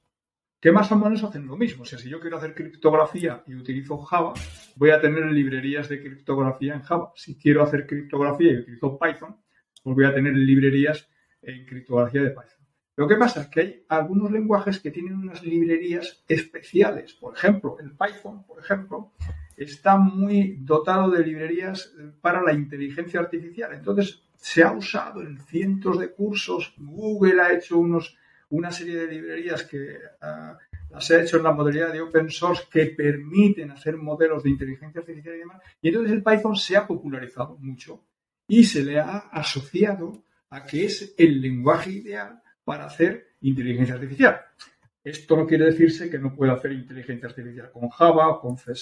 que 0.59 0.71
más 0.71 0.91
o 0.91 0.95
menos 0.97 1.23
hacen 1.23 1.47
lo 1.47 1.57
mismo. 1.57 1.83
O 1.83 1.85
sea, 1.85 1.99
si 1.99 2.09
yo 2.09 2.19
quiero 2.19 2.37
hacer 2.37 2.53
criptografía 2.53 3.43
y 3.47 3.55
utilizo 3.55 3.97
Java, 3.97 4.33
voy 4.75 4.91
a 4.91 5.01
tener 5.01 5.25
librerías 5.25 5.89
de 5.89 6.01
criptografía 6.01 6.75
en 6.75 6.81
Java. 6.81 7.11
Si 7.15 7.37
quiero 7.37 7.63
hacer 7.63 7.85
criptografía 7.87 8.51
y 8.51 8.57
utilizo 8.59 8.97
Python, 8.97 9.35
pues 9.83 9.95
voy 9.95 10.05
a 10.05 10.13
tener 10.13 10.33
librerías 10.33 11.09
en 11.41 11.65
criptografía 11.65 12.21
de 12.21 12.29
Python. 12.29 12.67
Lo 12.95 13.07
que 13.07 13.15
pasa 13.15 13.41
es 13.41 13.47
que 13.47 13.59
hay 13.59 13.85
algunos 13.89 14.31
lenguajes 14.31 14.79
que 14.79 14.91
tienen 14.91 15.15
unas 15.15 15.43
librerías 15.43 16.23
especiales. 16.27 17.13
Por 17.13 17.35
ejemplo, 17.35 17.77
el 17.79 17.91
Python, 17.91 18.43
por 18.45 18.59
ejemplo, 18.59 19.13
está 19.57 19.97
muy 19.97 20.57
dotado 20.59 21.09
de 21.09 21.25
librerías 21.25 21.93
para 22.21 22.41
la 22.43 22.53
inteligencia 22.53 23.19
artificial. 23.19 23.73
Entonces, 23.73 24.23
se 24.35 24.63
ha 24.63 24.71
usado 24.71 25.21
en 25.21 25.39
cientos 25.39 25.99
de 25.99 26.11
cursos. 26.11 26.73
Google 26.77 27.41
ha 27.41 27.53
hecho 27.53 27.79
unos, 27.79 28.15
una 28.49 28.71
serie 28.71 28.95
de 28.95 29.07
librerías 29.07 29.63
que 29.63 29.97
uh, 30.21 30.55
las 30.91 31.11
ha 31.11 31.21
hecho 31.21 31.37
en 31.37 31.43
la 31.43 31.51
modalidad 31.51 31.91
de 31.91 32.01
open 32.01 32.29
source 32.29 32.65
que 32.71 32.85
permiten 32.85 33.71
hacer 33.71 33.97
modelos 33.97 34.43
de 34.43 34.51
inteligencia 34.51 35.01
artificial 35.01 35.35
y 35.35 35.39
demás. 35.39 35.61
Y 35.81 35.87
entonces 35.89 36.13
el 36.13 36.23
Python 36.23 36.55
se 36.55 36.77
ha 36.77 36.85
popularizado 36.85 37.57
mucho 37.57 38.03
y 38.47 38.63
se 38.63 38.83
le 38.83 38.99
ha 38.99 39.17
asociado 39.17 40.23
a 40.49 40.63
que 40.63 40.85
es 40.85 41.15
el 41.17 41.41
lenguaje 41.41 41.91
ideal 41.91 42.41
para 42.63 42.85
hacer 42.85 43.33
inteligencia 43.41 43.95
artificial. 43.95 44.39
Esto 45.09 45.37
no 45.37 45.47
quiere 45.47 45.65
decirse 45.65 46.09
que 46.09 46.19
no 46.19 46.35
pueda 46.35 46.53
hacer 46.53 46.73
inteligencia 46.73 47.29
artificial 47.29 47.71
con 47.71 47.87
Java, 47.87 48.41
con 48.41 48.57
C 48.57 48.73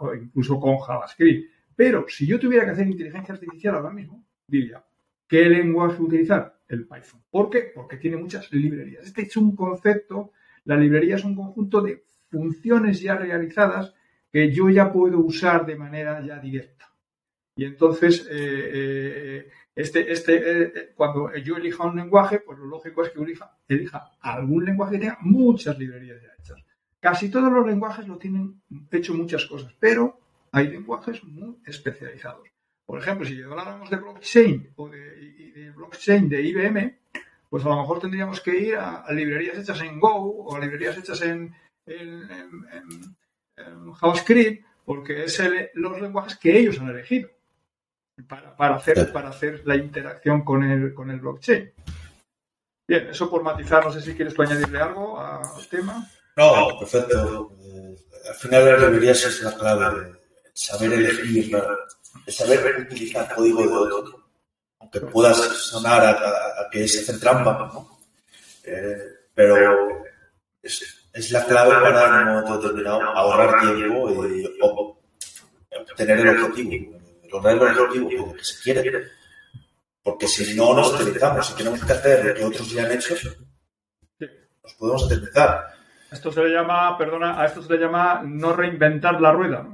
o 0.00 0.14
incluso 0.14 0.58
con 0.58 0.78
JavaScript. 0.78 1.50
Pero 1.74 2.06
si 2.08 2.26
yo 2.26 2.38
tuviera 2.38 2.64
que 2.64 2.70
hacer 2.70 2.86
inteligencia 2.86 3.34
artificial 3.34 3.74
ahora 3.74 3.90
mismo, 3.90 4.24
diría, 4.48 4.82
¿qué 5.28 5.42
lenguaje 5.42 6.00
utilizar? 6.00 6.56
El 6.66 6.86
Python. 6.86 7.22
¿Por 7.30 7.50
qué? 7.50 7.70
Porque 7.74 7.98
tiene 7.98 8.16
muchas 8.16 8.50
librerías. 8.52 9.06
Este 9.06 9.22
es 9.22 9.36
un 9.36 9.54
concepto, 9.54 10.32
la 10.64 10.76
librería 10.76 11.16
es 11.16 11.24
un 11.24 11.36
conjunto 11.36 11.82
de 11.82 12.04
funciones 12.30 13.00
ya 13.00 13.14
realizadas 13.14 13.94
que 14.32 14.50
yo 14.50 14.70
ya 14.70 14.90
puedo 14.90 15.18
usar 15.18 15.66
de 15.66 15.76
manera 15.76 16.24
ya 16.24 16.38
directa. 16.38 16.90
Y 17.54 17.64
entonces, 17.64 18.26
eh, 18.30 18.70
eh, 18.72 19.50
este, 19.76 20.10
este, 20.10 20.62
eh, 20.62 20.92
cuando 20.96 21.36
yo 21.36 21.58
elija 21.58 21.84
un 21.84 21.96
lenguaje, 21.96 22.40
pues 22.40 22.58
lo 22.58 22.64
lógico 22.64 23.04
es 23.04 23.10
que 23.10 23.20
elija, 23.20 23.58
elija 23.68 24.12
algún 24.20 24.64
lenguaje 24.64 24.94
que 24.94 25.00
tenga 25.00 25.18
muchas 25.20 25.78
librerías 25.78 26.22
ya 26.22 26.30
hechas. 26.38 26.64
Casi 26.98 27.30
todos 27.30 27.52
los 27.52 27.66
lenguajes 27.66 28.08
lo 28.08 28.16
tienen 28.16 28.62
hecho 28.90 29.12
muchas 29.12 29.44
cosas, 29.44 29.74
pero 29.78 30.18
hay 30.50 30.68
lenguajes 30.68 31.22
muy 31.24 31.58
especializados. 31.66 32.48
Por 32.86 32.98
ejemplo, 32.98 33.26
si 33.26 33.42
habláramos 33.42 33.90
de 33.90 33.96
blockchain 33.96 34.72
o 34.76 34.88
de, 34.88 35.72
blockchain 35.76 36.26
de 36.30 36.40
IBM, 36.40 36.98
pues 37.50 37.62
a 37.66 37.68
lo 37.68 37.76
mejor 37.76 38.00
tendríamos 38.00 38.40
que 38.40 38.58
ir 38.58 38.76
a, 38.76 39.04
librerías 39.12 39.58
hechas 39.58 39.82
en 39.82 40.00
Go 40.00 40.08
o 40.08 40.56
a 40.56 40.60
librerías 40.60 40.96
hechas 40.96 41.20
en, 41.20 41.54
JavaScript, 44.00 44.64
porque 44.86 45.24
es 45.24 45.42
los 45.74 46.00
lenguajes 46.00 46.36
que 46.36 46.58
ellos 46.58 46.80
han 46.80 46.88
elegido 46.88 47.35
para, 48.24 48.76
hacer, 48.76 49.12
para 49.12 49.28
hacer 49.28 49.62
la 49.66 49.76
interacción 49.76 50.42
con 50.42 50.62
el, 50.64 50.94
con 50.94 51.10
el 51.10 51.20
blockchain. 51.20 51.72
Bien, 52.88 53.08
eso 53.08 53.28
por 53.28 53.42
matizar, 53.42 53.84
no 53.84 53.92
sé 53.92 54.00
si 54.00 54.14
quieres 54.14 54.34
tú 54.34 54.42
añadirle 54.42 54.80
algo 54.80 55.20
al 55.20 55.66
tema. 55.68 56.08
No, 56.36 56.78
perfecto. 56.78 57.52
Eh, 57.60 57.96
al 58.28 58.34
final 58.34 58.64
las 58.64 58.80
librerías 58.80 59.24
es 59.24 59.42
la 59.42 59.56
clave, 59.56 60.12
saber 60.54 60.92
elegir, 60.92 61.56
saber 62.28 62.80
utilizar 62.80 63.34
código 63.34 63.62
de 63.62 63.92
otro, 63.92 64.28
aunque 64.78 65.00
puedas 65.00 65.36
sonar 65.36 66.04
a, 66.06 66.68
que 66.70 66.84
es 66.84 67.02
hacer 67.02 67.20
trampa, 67.20 67.70
¿no? 67.72 67.98
Eh, 68.64 68.96
pero 69.34 70.04
es, 70.62 71.06
es, 71.12 71.30
la 71.30 71.44
clave 71.44 71.74
para 71.74 72.22
en 72.22 72.28
un 72.28 72.34
momento 72.34 72.58
determinado 72.58 73.02
ahorrar 73.02 73.60
tiempo 73.60 74.26
y 74.26 74.44
obtener 75.76 76.20
el 76.20 76.42
objetivo 76.42 76.95
lograr 77.42 77.72
el 77.72 77.78
objetivo 77.78 78.34
que 78.34 78.44
se 78.44 78.62
quiere. 78.62 79.08
Porque 80.02 80.28
si 80.28 80.54
no 80.54 80.74
nos 80.74 80.94
utilizamos, 80.94 81.46
si 81.46 81.54
tenemos 81.56 81.84
que 81.84 81.92
hacer 81.92 82.26
lo 82.26 82.34
que 82.34 82.44
otros 82.44 82.70
ya 82.70 82.84
han 82.84 82.92
hecho, 82.92 83.14
nos 84.62 84.74
podemos 84.74 85.04
utilizar. 85.04 85.64
Esto 86.10 86.30
se 86.30 86.42
le 86.42 86.50
llama, 86.50 86.96
perdona, 86.96 87.40
a 87.40 87.46
esto 87.46 87.62
se 87.62 87.72
le 87.72 87.80
llama 87.80 88.22
no 88.24 88.52
reinventar 88.52 89.20
la 89.20 89.32
rueda. 89.32 89.66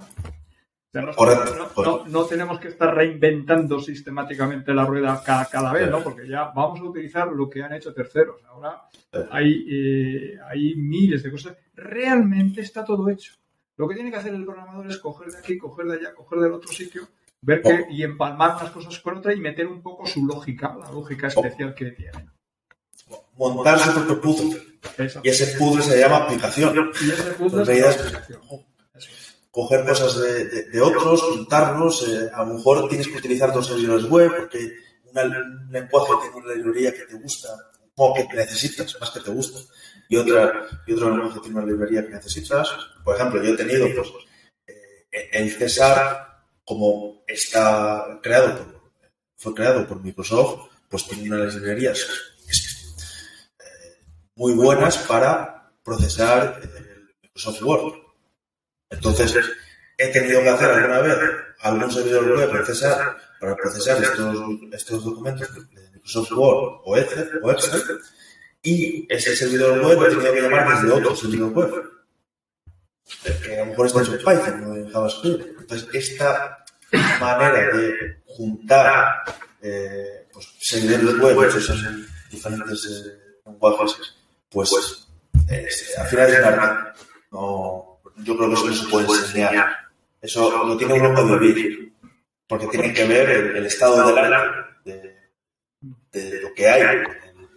no, 0.95 2.05
no, 2.07 2.25
tenemos 2.25 2.59
que 2.59 2.69
estar 2.69 2.95
reinventando 2.95 3.79
sistemáticamente 3.79 4.73
la 4.73 4.87
rueda 4.87 5.23
cada, 5.23 5.73
vez, 5.73 5.91
¿no? 5.91 6.03
Porque 6.03 6.27
ya 6.27 6.45
vamos 6.55 6.81
a 6.81 6.85
utilizar 6.85 7.29
lo 7.29 7.49
que 7.51 7.63
han 7.63 7.75
hecho 7.75 7.93
terceros. 7.93 8.43
Ahora 8.47 8.83
hay, 9.31 9.67
eh, 9.71 10.39
hay 10.49 10.75
miles 10.77 11.23
de 11.23 11.31
cosas. 11.31 11.57
Realmente 11.75 12.63
está 12.63 12.85
todo 12.85 13.09
hecho. 13.09 13.35
Lo 13.77 13.89
que 13.89 13.95
tiene 13.95 14.11
que 14.11 14.17
hacer 14.17 14.35
el 14.35 14.45
programador 14.45 14.87
es 14.87 14.99
coger 14.99 15.31
de 15.31 15.39
aquí, 15.39 15.59
coger 15.59 15.87
de 15.87 15.97
allá, 15.97 16.15
coger 16.15 16.41
del 16.41 16.53
otro 16.53 16.73
sitio, 16.73 17.09
ver 17.43 17.61
que, 17.61 17.87
y 17.91 18.03
empalmar 18.03 18.57
unas 18.57 18.71
cosas 18.71 18.99
con 19.01 19.19
otras 19.19 19.37
y 19.37 19.41
meter 19.41 19.67
un 19.67 19.83
poco 19.83 20.07
su 20.07 20.25
lógica, 20.25 20.75
la 20.81 20.91
lógica 20.91 21.27
especial 21.27 21.75
que 21.75 21.91
tiene. 21.91 22.27
Montar 23.37 23.79
su 23.79 23.93
propio 23.93 24.21
puzzle. 24.21 24.61
Y 25.23 25.29
ese 25.29 25.59
puzzle 25.59 25.83
se 25.83 25.99
llama 25.99 26.19
aplicación. 26.19 26.91
Y 27.01 27.11
ese 27.11 27.33
puzzle 27.33 27.79
es 27.79 27.99
aplicación. 27.99 28.41
Coger 29.51 29.85
cosas 29.85 30.19
de, 30.19 30.81
otros, 30.81 31.23
juntarlos. 31.23 32.09
Eh, 32.09 32.31
a 32.33 32.45
lo 32.45 32.55
mejor 32.55 32.89
tienes 32.89 33.09
que 33.09 33.19
utilizar 33.19 33.53
dos 33.53 33.67
servidores 33.67 34.09
web 34.09 34.33
porque 34.35 34.73
un 35.13 35.69
lenguaje 35.71 36.13
tiene 36.23 36.37
una 36.47 36.55
librería 36.55 36.93
que 36.93 37.03
te 37.03 37.15
gusta 37.17 37.49
o 37.97 38.15
que 38.15 38.27
necesitas, 38.35 38.97
más 38.99 39.11
que 39.11 39.21
te 39.21 39.31
gusta, 39.31 39.61
y 40.09 40.17
otra 40.17 40.67
y 40.87 40.93
otro 40.95 41.11
lenguaje 41.11 41.41
tiene 41.41 41.59
una 41.59 41.67
librería 41.67 42.07
que 42.07 42.15
necesitas. 42.15 42.71
Por 43.05 43.17
ejemplo, 43.17 43.43
yo 43.43 43.53
he 43.53 43.57
tenido 43.57 43.87
pues, 43.95 44.09
eh, 44.67 45.29
el 45.33 45.51
César, 45.51 46.32
como 46.65 47.25
está 47.27 48.21
creado 48.23 48.59
por, 48.59 48.83
fue 49.37 49.55
creado 49.55 49.87
por 49.87 50.03
Microsoft, 50.03 50.69
pues 50.89 51.07
tiene 51.07 51.35
unas 51.35 51.55
librerías 51.55 52.07
muy 54.35 54.55
buenas 54.55 54.99
para 54.99 55.73
procesar 55.83 56.61
el 56.63 57.31
software. 57.35 57.95
Entonces, 58.91 59.35
he 59.99 60.09
tenido 60.09 60.43
que 60.43 60.49
hacer 60.49 60.71
alguna 60.71 61.01
vez 61.01 61.19
algún 61.61 61.91
servidor 61.91 62.37
web 62.37 62.51
procesar, 62.51 63.17
para 63.41 63.57
procesar 63.57 64.03
estos, 64.03 64.37
estos 64.73 65.05
documentos 65.05 65.49
de 65.55 65.91
Microsoft 65.93 66.33
Word 66.33 66.81
o 66.85 66.97
Excel, 66.97 67.41
o 67.43 67.51
Excel 67.51 68.01
y 68.63 69.07
ese 69.13 69.35
servidor 69.35 69.85
web 69.85 69.99
he 70.03 70.11
tenido 70.11 70.33
que 70.33 70.43
llamar 70.43 70.81
desde 70.81 70.95
otro 70.95 71.17
servidor 71.17 71.53
web. 71.53 71.73
Que 73.45 73.57
a 73.57 73.65
lo 73.65 73.67
mejor 73.67 73.87
está 73.87 74.01
en 74.01 74.19
Python 74.19 74.65
o 74.65 74.77
en 74.77 74.91
JavaScript. 74.91 75.62
Entonces, 75.73 76.11
esta 76.11 76.65
manera 77.19 77.75
de 77.75 78.23
juntar 78.27 79.25
eh, 79.63 80.29
pues, 80.31 80.47
servidores 80.61 81.19
web 81.19 81.49
hechos 81.49 81.71
en 81.71 82.07
diferentes 82.31 82.85
eh, 82.87 83.41
lenguajes 83.47 84.15
pues 84.51 85.09
eh, 85.49 85.67
al 85.97 86.07
final 86.09 86.31
es 86.31 86.39
un 86.41 87.39
No, 87.39 88.01
yo 88.19 88.37
creo 88.37 88.49
que 88.49 88.55
eso 88.55 88.67
no 88.67 88.75
se 88.75 88.89
puede 88.89 89.19
enseñar. 89.19 89.73
Eso 90.21 90.65
lo 90.67 90.77
tiene 90.77 91.01
uno 91.01 91.27
que 91.27 91.39
vivir, 91.39 91.95
porque 92.47 92.67
tiene 92.67 92.93
que 92.93 93.07
ver 93.07 93.31
el, 93.57 93.65
estado 93.65 94.07
del 94.07 94.19
arte 94.19 95.17
de, 96.13 96.41
lo 96.43 96.53
que 96.55 96.69
hay 96.69 96.83
en, 96.83 97.49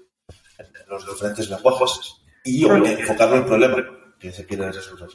los 0.88 1.06
diferentes 1.06 1.50
lenguajes 1.50 2.16
y 2.46 2.66
enfocarlo 2.66 3.36
en 3.36 3.42
el 3.42 3.48
problema 3.48 3.86
que 4.18 4.32
se 4.32 4.46
quiere 4.46 4.72
resolver. 4.72 5.10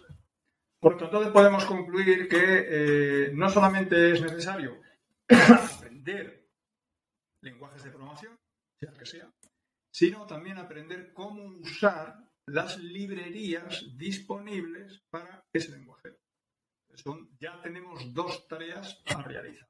Por 0.80 0.96
tanto, 0.96 1.32
podemos 1.32 1.64
concluir 1.66 2.26
que 2.26 2.38
eh, 2.38 3.30
no 3.34 3.50
solamente 3.50 4.12
es 4.12 4.22
necesario 4.22 4.80
aprender 5.28 6.49
lenguajes 7.42 7.84
de 7.84 7.90
programación, 7.90 8.37
sea 8.80 8.92
que 8.94 9.04
sea, 9.04 9.30
sino 9.92 10.26
también 10.26 10.56
aprender 10.56 11.12
cómo 11.12 11.44
usar 11.58 12.30
las 12.46 12.78
librerías 12.78 13.96
disponibles 13.96 15.02
para 15.10 15.44
ese 15.52 15.72
lenguaje. 15.72 16.16
ya 17.38 17.60
tenemos 17.60 18.12
dos 18.14 18.49
tareas 18.49 19.02
a 19.14 19.22
realizar. 19.22 19.68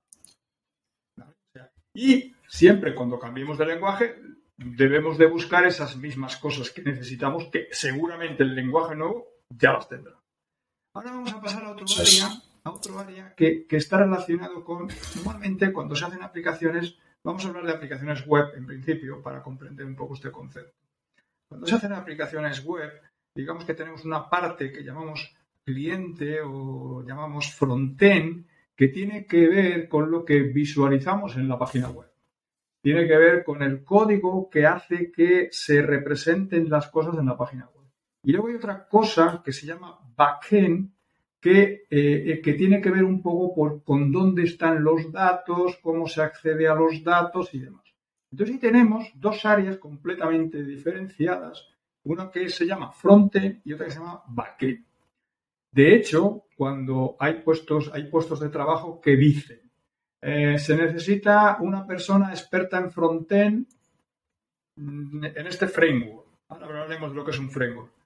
y 1.93 2.35
siempre 2.49 2.95
cuando 2.95 3.19
cambiemos 3.19 3.59
de 3.59 3.67
lenguaje 3.67 4.17
debemos 4.57 5.19
de 5.19 5.27
buscar 5.27 5.67
esas 5.67 5.97
mismas 5.97 6.37
cosas 6.37 6.71
que 6.71 6.83
necesitamos, 6.83 7.49
que 7.51 7.69
seguramente 7.73 8.45
el 8.45 8.55
lenguaje 8.55 8.95
nuevo 8.95 9.27
ya 9.49 9.73
las 9.73 9.89
tendrá. 9.89 10.21
Ahora 10.93 11.13
vamos 11.13 11.33
a 11.33 11.41
pasar 11.41 11.65
a 11.65 11.71
otro 11.71 11.87
área, 11.99 12.43
a 12.65 12.71
otro 12.71 12.99
área 12.99 13.35
que, 13.35 13.67
que 13.67 13.77
está 13.77 13.99
relacionado 13.99 14.65
con, 14.65 14.89
normalmente 15.17 15.73
cuando 15.73 15.95
se 15.95 16.05
hacen 16.05 16.23
aplicaciones, 16.23 16.97
Vamos 17.23 17.45
a 17.45 17.49
hablar 17.49 17.67
de 17.67 17.73
aplicaciones 17.73 18.27
web 18.27 18.47
en 18.57 18.67
principio 18.67 19.23
para 19.23 19.43
comprender 19.43 19.85
un 19.85 19.95
poco 19.95 20.15
este 20.15 20.31
concepto. 20.31 20.87
Cuando 21.47 21.67
se 21.67 21.75
hacen 21.75 21.93
aplicaciones 21.93 22.65
web, 22.65 22.91
digamos 23.35 23.65
que 23.67 23.75
tenemos 23.75 24.07
una 24.07 24.29
parte 24.31 24.73
que 24.73 24.83
llamamos 24.83 25.35
cliente 25.63 26.41
o 26.43 27.05
llamamos 27.07 27.53
frontend 27.55 28.47
que 28.75 28.89
tiene 28.89 29.27
que 29.27 29.49
ver 29.49 29.89
con 29.89 30.11
lo 30.11 30.25
que 30.25 30.41
visualizamos 30.41 31.37
en 31.37 31.47
la 31.47 31.59
página 31.59 31.91
web. 31.91 32.11
Tiene 32.83 33.07
que 33.07 33.19
ver 33.19 33.45
con 33.45 33.63
el 33.63 33.85
código 33.85 34.49
que 34.49 34.65
hace 34.65 35.13
que 35.13 35.51
se 35.53 35.83
representen 35.83 36.71
las 36.71 36.89
cosas 36.89 37.19
en 37.19 37.27
la 37.27 37.37
página 37.37 37.67
web. 37.67 37.87
Y 38.23 38.33
luego 38.33 38.49
hay 38.49 38.55
otra 38.55 38.89
cosa 38.89 39.43
que 39.45 39.53
se 39.53 39.67
llama 39.67 40.00
backend, 40.21 40.93
que, 41.41 41.85
eh, 41.89 42.41
que 42.45 42.53
tiene 42.53 42.81
que 42.83 42.91
ver 42.91 43.05
un 43.05 43.23
poco 43.23 43.83
con 43.83 44.13
dónde 44.13 44.43
están 44.43 44.85
los 44.85 45.11
datos, 45.11 45.79
cómo 45.81 46.07
se 46.07 46.21
accede 46.21 46.69
a 46.69 46.75
los 46.75 47.03
datos 47.03 47.55
y 47.55 47.61
demás. 47.61 47.87
Entonces, 48.31 48.55
ahí 48.55 48.61
tenemos 48.61 49.11
dos 49.15 49.45
áreas 49.47 49.79
completamente 49.79 50.63
diferenciadas, 50.63 51.69
una 52.05 52.31
que 52.31 52.49
se 52.51 52.67
llama 52.67 52.93
frontend 52.93 53.63
y 53.65 53.73
otra 53.73 53.87
que 53.87 53.93
se 53.93 53.99
llama 53.99 54.23
backend. 54.29 54.85
De 55.73 55.95
hecho, 55.95 56.45
cuando 56.57 57.17
hay 57.19 57.41
puestos, 57.41 57.91
hay 57.95 58.05
puestos 58.11 58.41
de 58.41 58.51
trabajo 58.51 59.01
que 59.01 59.17
dicen, 59.17 59.61
eh, 60.21 60.59
se 60.59 60.77
necesita 60.77 61.57
una 61.61 61.87
persona 61.87 62.31
experta 62.31 62.79
en 62.79 62.91
frontend 62.91 63.67
mm, 64.77 65.25
en 65.25 65.47
este 65.47 65.67
framework. 65.67 66.27
Ahora 66.49 66.67
hablaremos 66.67 67.11
de 67.11 67.17
lo 67.17 67.25
que 67.25 67.31
es 67.31 67.39
un 67.39 67.51
framework. 67.51 68.00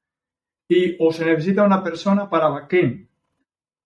Y 0.74 0.96
o 0.98 1.12
se 1.12 1.24
necesita 1.24 1.62
una 1.62 1.82
persona 1.82 2.28
para 2.28 2.48
backend 2.48 3.06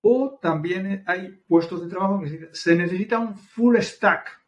o 0.00 0.38
también 0.40 1.04
hay 1.06 1.28
puestos 1.46 1.82
de 1.82 1.88
trabajo 1.88 2.22
que 2.22 2.48
se 2.52 2.74
necesita 2.74 3.18
un 3.18 3.36
full 3.36 3.76
stack. 3.78 4.40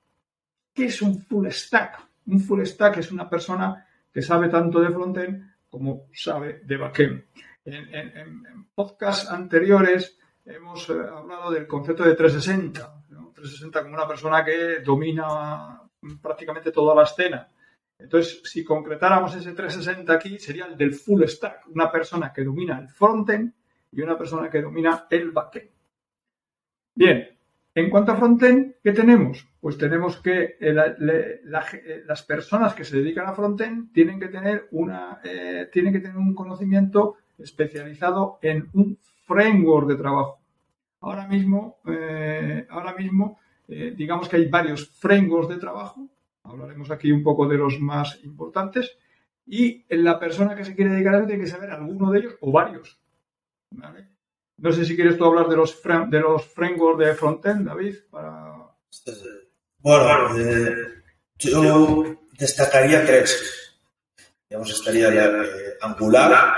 ¿Qué 0.72 0.86
es 0.86 1.02
un 1.02 1.20
full 1.22 1.48
stack? 1.48 2.00
Un 2.26 2.40
full 2.40 2.64
stack 2.64 2.98
es 2.98 3.10
una 3.10 3.28
persona 3.28 3.86
que 4.12 4.22
sabe 4.22 4.48
tanto 4.48 4.80
de 4.80 4.90
frontend 4.90 5.54
como 5.68 6.06
sabe 6.12 6.60
de 6.64 6.76
backend. 6.76 7.24
En, 7.64 7.94
en, 7.94 8.66
podcasts 8.74 9.28
anteriores 9.28 10.18
hemos 10.44 10.88
eh, 10.88 10.94
hablado 10.94 11.50
del 11.50 11.66
concepto 11.66 12.04
de 12.04 12.14
360. 12.14 13.04
360 13.34 13.82
como 13.82 13.94
una 13.94 14.08
persona 14.08 14.44
que 14.44 14.80
domina 14.80 15.82
prácticamente 16.22 16.72
toda 16.72 16.94
la 16.94 17.02
escena. 17.02 17.48
Entonces, 18.00 18.40
si 18.44 18.64
concretáramos 18.64 19.34
ese 19.34 19.52
360 19.52 20.12
aquí, 20.12 20.38
sería 20.38 20.66
el 20.66 20.76
del 20.76 20.94
full 20.94 21.22
stack. 21.24 21.68
Una 21.68 21.90
persona 21.90 22.32
que 22.32 22.44
domina 22.44 22.78
el 22.78 22.88
frontend 22.88 23.52
y 23.92 24.00
una 24.00 24.16
persona 24.16 24.48
que 24.48 24.62
domina 24.62 25.06
el 25.10 25.30
backend. 25.30 25.70
Bien, 26.94 27.28
en 27.74 27.88
cuanto 27.88 28.12
a 28.12 28.16
frontend, 28.16 28.74
¿qué 28.82 28.92
tenemos? 28.92 29.46
Pues 29.60 29.78
tenemos 29.78 30.20
que 30.20 30.56
eh, 30.60 30.74
eh, 30.74 31.40
las 32.04 32.22
personas 32.22 32.74
que 32.74 32.84
se 32.84 32.96
dedican 32.96 33.26
a 33.26 33.32
frontend 33.32 33.92
tienen 33.92 34.18
que 34.18 34.28
tener 34.28 34.66
una 34.72 35.20
eh, 35.22 35.68
tienen 35.72 35.92
que 35.92 36.00
tener 36.00 36.16
un 36.16 36.34
conocimiento 36.34 37.16
especializado 37.38 38.38
en 38.42 38.68
un 38.72 38.98
framework 39.24 39.88
de 39.88 39.96
trabajo. 39.96 40.40
Ahora 41.00 41.26
mismo, 41.26 41.78
ahora 42.68 42.94
mismo 42.94 43.38
digamos 43.66 44.28
que 44.28 44.36
hay 44.36 44.48
varios 44.48 44.90
frameworks 44.90 45.48
de 45.48 45.56
trabajo. 45.56 46.06
Hablaremos 46.50 46.90
aquí 46.90 47.12
un 47.12 47.22
poco 47.22 47.46
de 47.48 47.56
los 47.56 47.80
más 47.80 48.18
importantes. 48.24 48.96
Y 49.46 49.84
la 49.88 50.18
persona 50.18 50.54
que 50.54 50.64
se 50.64 50.74
quiere 50.74 50.92
dedicar 50.92 51.14
a 51.14 51.18
eso 51.18 51.26
tiene 51.26 51.44
que 51.44 51.50
saber 51.50 51.70
alguno 51.70 52.10
de 52.10 52.18
ellos 52.20 52.34
o 52.40 52.52
varios. 52.52 53.00
No 54.58 54.72
sé 54.72 54.84
si 54.84 54.94
quieres 54.94 55.16
tú 55.16 55.24
hablar 55.24 55.48
de 55.48 55.56
los, 55.56 55.80
de 55.82 56.20
los 56.20 56.44
frameworks 56.44 57.04
de 57.04 57.14
frontend, 57.14 57.66
David. 57.66 57.96
Bueno, 59.78 60.38
eh, 60.38 60.74
yo 61.38 62.16
destacaría 62.38 63.04
tres. 63.06 63.72
Digamos, 64.48 64.70
estaría 64.70 65.08
eh, 65.08 65.76
Angular, 65.80 66.54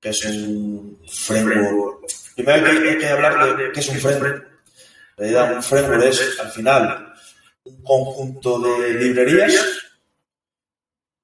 que 0.00 0.10
es 0.10 0.24
un 0.24 0.98
framework. 1.06 2.06
Primero 2.34 2.66
hay 2.66 2.98
que, 2.98 3.06
hablar 3.06 3.56
de 3.56 3.72
qué 3.72 3.80
es 3.80 3.88
un 3.88 3.96
framework. 3.96 4.48
un 5.18 5.62
framework 5.62 6.04
es, 6.04 6.40
al 6.40 6.50
final, 6.50 7.07
un 7.68 7.82
conjunto 7.82 8.58
de 8.60 8.94
librerías 8.94 9.54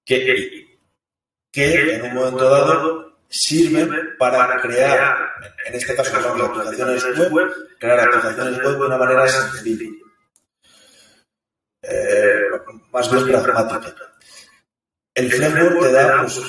que, 0.04 0.78
que 1.50 1.94
en 1.94 2.02
un 2.02 2.14
momento 2.14 2.48
dado 2.48 3.18
sirven 3.28 4.16
para 4.18 4.60
crear, 4.60 5.16
en 5.66 5.74
este 5.74 5.94
caso 5.94 6.16
hablamos 6.16 6.56
de 6.56 6.62
aplicaciones 6.62 7.30
web, 7.32 7.52
crear 7.78 8.00
aplicaciones 8.00 8.58
web 8.58 8.78
de 8.78 8.86
una 8.86 8.98
manera 8.98 9.28
sencilla. 9.28 9.90
Eh, 11.82 12.40
más 12.92 13.10
bien 13.10 13.42
pragmática. 13.42 14.12
El 15.14 15.32
framework 15.32 15.80
te 15.80 15.92
da 15.92 16.22
pues, 16.22 16.40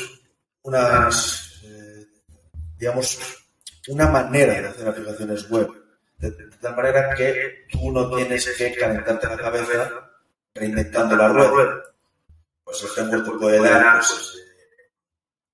unas 0.64 1.62
eh, 1.64 2.08
digamos, 2.78 3.20
una 3.88 4.08
manera 4.08 4.62
de 4.62 4.68
hacer 4.68 4.88
aplicaciones 4.88 5.50
web. 5.50 5.70
De, 6.18 6.32
tal 6.62 6.76
manera 6.76 7.14
que 7.14 7.66
tú 7.72 7.92
no 7.92 8.10
tienes 8.16 8.50
que 8.58 8.76
calentarte 8.76 9.28
la 9.28 9.38
cabeza 9.38 10.12
reinventando 10.54 11.16
la 11.16 11.32
web. 11.32 11.84
Pues 12.64 12.84
el 12.84 12.90
framework 12.90 13.26
te 13.26 13.38
puede 13.38 13.60
dar 13.60 13.94
pues, 13.94 14.38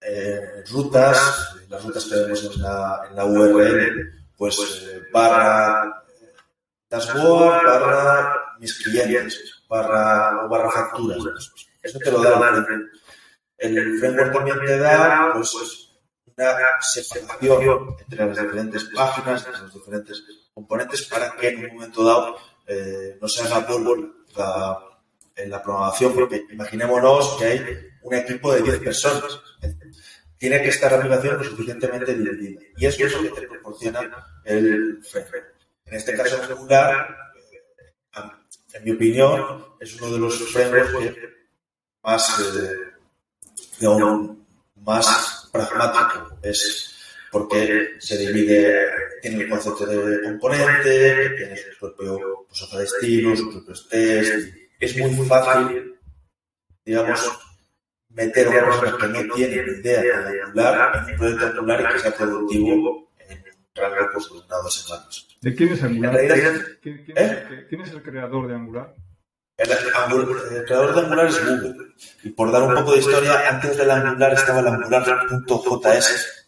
eh, 0.01 0.63
rutas, 0.71 1.55
las 1.67 1.83
rutas 1.83 2.05
que 2.05 2.15
vemos 2.15 2.43
en 2.55 2.61
la, 2.61 3.01
en 3.09 3.15
la 3.15 3.25
URL, 3.25 4.25
pues 4.37 4.87
eh, 4.87 5.01
barra 5.11 6.03
dashboard, 6.89 7.65
barra 7.65 8.55
mis 8.59 8.77
clientes, 8.83 9.63
barra, 9.67 10.45
o 10.45 10.49
barra 10.49 10.71
facturas. 10.71 11.51
Eso 11.81 11.99
te 11.99 12.11
lo 12.11 12.21
da 12.21 12.49
el, 13.57 13.77
el 13.77 13.99
framework 13.99 14.33
también 14.33 14.59
te 14.65 14.77
da 14.79 15.31
pues, 15.33 15.53
una 16.35 16.81
separación 16.81 17.95
entre 17.99 18.25
las 18.25 18.41
diferentes 18.41 18.85
páginas, 18.85 19.45
entre 19.45 19.61
los 19.61 19.73
diferentes 19.73 20.23
componentes, 20.61 21.03
para 21.03 21.35
que 21.35 21.49
en 21.49 21.65
un 21.65 21.75
momento 21.75 22.03
dado 22.03 22.37
eh, 22.67 23.17
no 23.21 23.27
se 23.27 23.43
haga 23.43 23.65
polvo 23.65 23.95
en 25.35 25.49
la 25.49 25.61
programación, 25.61 26.13
porque 26.13 26.45
imaginémonos 26.51 27.35
que 27.37 27.45
hay 27.45 27.91
un 28.03 28.13
equipo 28.13 28.53
de 28.53 28.61
10 28.61 28.79
personas. 28.79 29.39
Tiene 30.37 30.61
que 30.61 30.69
estar 30.69 30.91
la 30.91 30.97
aplicación 30.97 31.37
lo 31.37 31.43
suficientemente 31.43 32.15
dividida. 32.15 32.61
Y 32.77 32.85
eso 32.85 33.05
es 33.05 33.13
lo 33.13 33.21
que 33.21 33.41
te 33.41 33.47
proporciona 33.47 34.41
el 34.43 35.03
framework. 35.03 35.53
En 35.85 35.93
este 35.95 36.15
caso 36.15 36.41
Angular, 36.41 37.15
eh, 37.35 38.21
en 38.73 38.83
mi 38.83 38.91
opinión, 38.91 39.65
es 39.79 40.01
uno 40.01 40.13
de 40.13 40.19
los 40.19 40.51
frameworks 40.51 41.17
más, 42.03 42.39
eh, 42.39 43.87
más 44.75 45.49
pragmático 45.51 46.37
es 46.41 46.90
porque 47.31 47.91
se 47.99 48.17
divide, 48.17 48.87
tiene 49.21 49.43
el 49.43 49.49
concepto 49.49 49.85
de 49.85 50.21
componente, 50.21 51.29
tiene 51.37 51.55
su 51.55 51.79
propio 51.79 52.45
pues, 52.47 52.61
hoja 52.63 52.77
de 52.79 52.83
estilo, 52.83 53.35
sus 53.35 53.55
propios 53.55 53.87
test. 53.87 54.55
Es 54.79 54.97
muy 54.97 55.25
fácil, 55.25 55.95
digamos, 56.83 57.39
meter 58.09 58.47
a 58.47 58.49
una 58.49 58.79
persona 58.81 58.97
que 58.97 59.07
no 59.07 59.33
tiene 59.33 59.63
ni 59.63 59.79
idea 59.79 60.01
de 60.01 60.41
Angular 60.41 60.91
en 60.97 61.13
un 61.13 61.17
proyecto 61.17 61.45
Angular 61.45 61.81
y 61.81 61.93
que 61.93 61.99
sea 61.99 62.15
productivo 62.15 63.11
en 63.29 63.43
rango 63.75 64.09
pues, 64.13 64.29
de 64.29 64.39
unas 64.39 64.73
semanas. 64.73 65.27
¿De 65.41 65.55
quién 65.55 65.71
es 65.71 65.83
Angular? 65.83 66.17
¿Quién, 66.81 67.05
¿Eh? 67.15 67.65
¿Quién, 67.69 67.81
es 67.81 67.91
el 67.91 68.03
creador 68.03 68.47
de 68.47 68.55
Angular? 68.55 68.93
El, 69.55 69.71
el, 69.71 70.65
creador 70.65 70.95
de 70.95 71.01
Angular 71.01 71.27
es 71.27 71.45
Google. 71.45 71.93
Y 72.23 72.29
por 72.31 72.51
dar 72.51 72.63
un 72.63 72.75
poco 72.75 72.91
de 72.91 72.99
historia, 72.99 73.47
antes 73.49 73.77
del 73.77 73.89
Angular 73.89 74.33
estaba 74.33 74.59
el 74.59 74.67
Angular.js. 74.67 76.40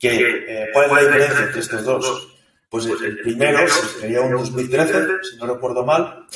Que, 0.00 0.16
eh, 0.48 0.70
¿Cuál 0.72 0.86
es 0.86 0.92
la 0.92 1.00
diferencia 1.02 1.44
entre 1.44 1.60
estos 1.60 1.84
dos? 1.84 2.36
Pues 2.70 2.86
el 2.86 3.20
primero 3.20 3.68
sería 4.00 4.22
un 4.22 4.32
2013, 4.32 5.08
si 5.22 5.36
no 5.36 5.46
recuerdo 5.46 5.84
mal, 5.84 6.26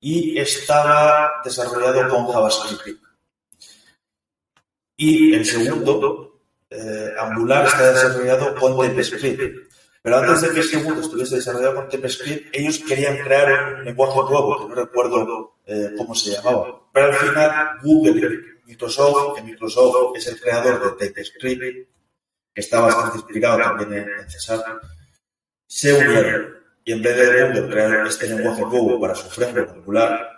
y 0.00 0.36
estaba 0.38 1.40
desarrollado 1.44 2.08
con 2.08 2.26
JavaScript. 2.26 2.98
Y 4.96 5.34
el 5.34 5.44
segundo, 5.44 6.40
eh, 6.68 7.12
Angular, 7.18 7.66
está 7.66 7.92
desarrollado 7.92 8.54
con 8.56 8.76
TypeScript. 8.76 9.70
Pero 10.02 10.16
antes 10.16 10.40
de 10.40 10.50
que 10.50 10.60
ese 10.60 10.78
mundo 10.78 11.02
estuviese 11.02 11.36
desarrollado 11.36 11.76
con 11.76 11.88
TypeScript, 11.88 12.56
ellos 12.56 12.80
querían 12.80 13.18
crear 13.18 13.74
un 13.74 13.84
lenguaje 13.84 14.18
nuevo, 14.18 14.58
que 14.58 14.68
no 14.68 14.74
recuerdo 14.74 15.54
eh, 15.66 15.90
cómo 15.96 16.14
se 16.14 16.32
llamaba. 16.32 16.88
Pero 16.92 17.06
al 17.06 17.14
final, 17.14 17.78
Google 17.82 18.52
y 18.66 18.70
Microsoft, 18.70 19.36
que 19.36 19.42
Microsoft 19.42 20.16
es 20.16 20.26
el 20.26 20.40
creador 20.40 20.96
de 20.98 21.06
TypeScript, 21.06 21.88
que 22.54 22.60
está 22.60 22.80
bastante 22.80 23.18
explicado 23.18 23.58
también 23.58 24.08
en, 24.08 24.30
César, 24.30 24.80
se 25.66 25.92
unieron. 25.92 26.56
Y 26.84 26.92
en 26.92 27.02
vez 27.02 27.16
de 27.16 27.68
crear 27.68 28.06
este 28.06 28.28
lenguaje 28.28 28.62
nuevo 28.62 29.00
para 29.00 29.14
su 29.14 29.28
framework 29.30 29.70
Angular, 29.70 30.32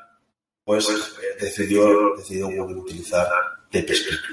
pues 0.64 0.88
eh, 0.88 1.36
decidió, 1.40 2.14
utilizar 2.14 3.26
TypeScript. 3.70 4.24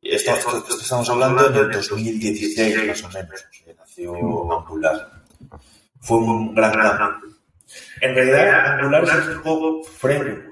Esto, 0.00 0.32
estamos 0.80 1.08
hablando 1.08 1.46
en 1.48 1.56
el 1.56 1.70
2016 1.70 2.86
más 2.86 3.02
o 3.04 3.08
menos 3.10 3.44
Angular. 4.52 5.22
Fue 6.00 6.18
un 6.18 6.54
gran 6.54 6.72
cambio. 6.72 7.34
En 8.00 8.14
realidad, 8.14 8.78
Angular 8.78 9.04
es 9.04 9.36
un 9.36 9.42
poco 9.42 9.84
framework, 9.84 10.46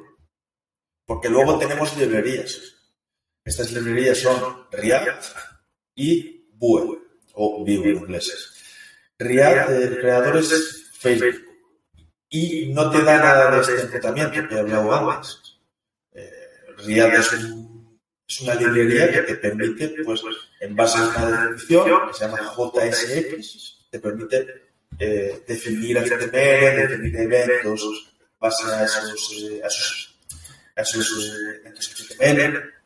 porque 1.07 1.29
luego 1.29 1.59
tenemos 1.59 1.97
librerías. 1.97 2.61
Estas 3.45 3.73
librerías 3.73 4.19
son 4.19 4.67
React 4.71 5.25
y 5.95 6.42
Vue, 6.63 6.99
o 7.35 7.65
Vue 7.65 7.91
en 7.91 7.97
inglés. 7.97 8.55
React, 9.19 9.71
el 9.71 9.99
creador 9.99 10.37
es 10.37 10.91
Facebook, 10.99 11.43
y 12.29 12.73
no 12.73 12.91
te 12.91 13.03
da 13.03 13.19
nada 13.19 13.51
de 13.51 13.61
este 13.61 13.89
tratamiento 13.89 14.49
que 14.49 14.55
he 14.55 14.61
hablado 14.61 15.11
antes. 15.11 15.59
Eh, 16.15 16.31
es 16.79 17.33
un 17.33 17.73
es 18.33 18.41
una 18.41 18.55
librería 18.55 19.13
que 19.13 19.23
te 19.23 19.35
permite, 19.35 19.89
pues, 20.05 20.23
en 20.61 20.75
base 20.75 20.99
a 20.99 21.03
una 21.03 21.47
definición 21.49 22.09
que 22.09 22.15
se 22.15 22.25
llama 22.25 22.55
JSX, 22.57 23.89
te 23.91 23.99
permite 24.01 24.47
eh, 24.99 25.43
definir 25.47 25.99
HTML, 25.99 26.89
definir 26.89 27.17
eventos, 27.17 28.15
base 28.41 28.65
a 28.73 28.85
esos, 28.85 29.33
eh, 29.39 29.61
a 29.63 29.67
esos, 29.67 30.19
a 30.77 30.81
esos 30.81 31.27
eh, 31.27 31.61
eventos 31.61 31.91
HTML. 31.91 32.82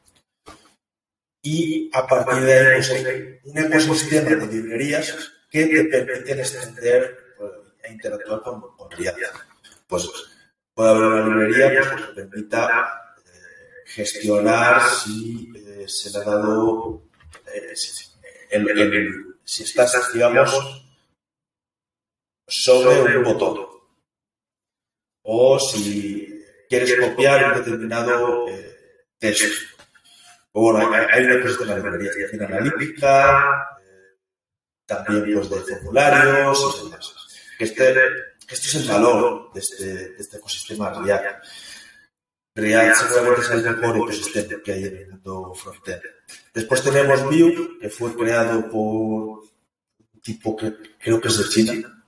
Y 1.48 1.88
a 1.92 2.04
partir 2.04 2.42
de 2.42 2.52
ahí, 2.58 2.82
pues, 2.88 3.04
un 3.44 3.72
ecosistema 3.72 4.30
de 4.30 4.46
librerías 4.48 5.14
que 5.48 5.64
te 5.64 5.84
permiten 5.84 6.40
extender 6.40 7.16
e 7.84 7.92
interactuar 7.92 8.42
con, 8.42 8.60
con 8.76 8.90
React. 8.90 9.20
Pues 9.86 10.10
puede 10.74 10.90
haber 10.90 11.02
una 11.04 11.46
librería 11.46 11.88
pues, 11.88 12.04
que 12.06 12.12
permita 12.14 13.14
gestionar 13.84 14.82
si 14.88 15.52
eh, 15.54 15.84
se 15.86 16.10
le 16.10 16.18
ha 16.18 16.24
dado, 16.24 17.04
eh, 17.54 17.76
si, 19.44 19.62
estás, 19.62 20.12
digamos, 20.12 20.52
sobre 22.48 23.18
un 23.18 23.22
botón 23.22 23.68
o 25.22 25.60
si 25.60 26.42
quieres 26.68 26.92
copiar 26.98 27.52
un 27.52 27.64
determinado 27.64 28.48
eh, 28.48 29.06
texto. 29.20 29.75
O 30.58 30.72
bueno, 30.72 30.90
hay, 31.12 31.24
una 31.24 31.42
cosa 31.42 31.66
de 31.66 31.76
librería 31.76 32.10
de 32.32 32.44
analítica, 32.46 33.68
también 34.86 35.34
pues, 35.34 35.50
de 35.50 35.76
formularios 35.76 36.82
y. 37.58 37.62
Este, 37.62 37.94
este 38.48 38.66
es 38.66 38.74
el 38.76 38.88
valor 38.88 39.52
de 39.52 39.60
este, 39.60 39.84
de 39.84 40.16
este 40.18 40.38
ecosistema 40.38 40.94
React 40.94 41.44
React 42.54 42.96
seguramente 42.96 43.40
es 43.42 43.50
el 43.50 43.76
mejor 43.76 43.96
ecosistema 43.96 44.62
que 44.62 44.72
hay 44.72 44.84
en 44.84 44.96
el 44.96 45.08
mundo 45.10 45.52
frontend. 45.54 46.02
Después 46.54 46.82
tenemos 46.82 47.22
Vue, 47.24 47.78
que 47.78 47.90
fue 47.90 48.16
creado 48.16 48.62
por 48.70 48.80
un 48.80 50.20
tipo 50.22 50.56
que 50.56 50.72
creo 50.98 51.20
que 51.20 51.28
es 51.28 51.36
de 51.36 51.48
China. 51.50 52.04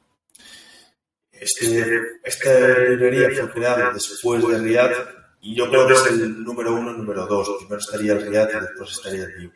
Este, 1.33 2.21
esta 2.25 2.79
librería 2.79 3.29
fue 3.29 3.51
creada 3.51 3.93
después 3.93 4.49
de 4.49 4.59
React 4.59 5.18
y 5.41 5.55
yo 5.55 5.69
creo 5.69 5.87
que 5.87 5.95
es 5.95 6.07
el 6.07 6.43
número 6.43 6.75
uno 6.75 6.93
y 6.93 6.97
número 6.97 7.27
dos. 7.27 7.49
Primero 7.59 7.79
estaría 7.79 8.13
el 8.13 8.27
React 8.27 8.55
y 8.55 8.61
después 8.61 8.91
estaría 8.91 9.25
el 9.25 9.49
Vue. 9.49 9.55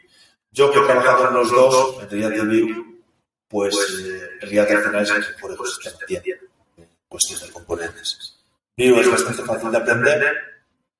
Yo 0.50 0.70
que 0.70 0.78
he 0.78 0.84
trabajado 0.84 1.28
en 1.28 1.34
los 1.34 1.50
dos, 1.50 2.02
en 2.02 2.10
React 2.10 2.36
y 2.36 2.62
Vue, 2.62 3.02
pues 3.48 3.74
eh, 4.04 4.46
React 4.46 4.70
al 4.70 4.84
final 4.84 5.02
es 5.02 5.10
el 5.10 5.34
mejor 5.34 5.52
ecosistema 5.52 5.98
que 5.98 6.06
tiene 6.06 6.40
en 6.76 6.88
cuestión 7.08 7.40
de 7.40 7.50
componentes. 7.50 8.38
Vue 8.76 9.00
es 9.00 9.10
bastante 9.10 9.42
fácil 9.42 9.70
de 9.70 9.78
aprender 9.78 10.36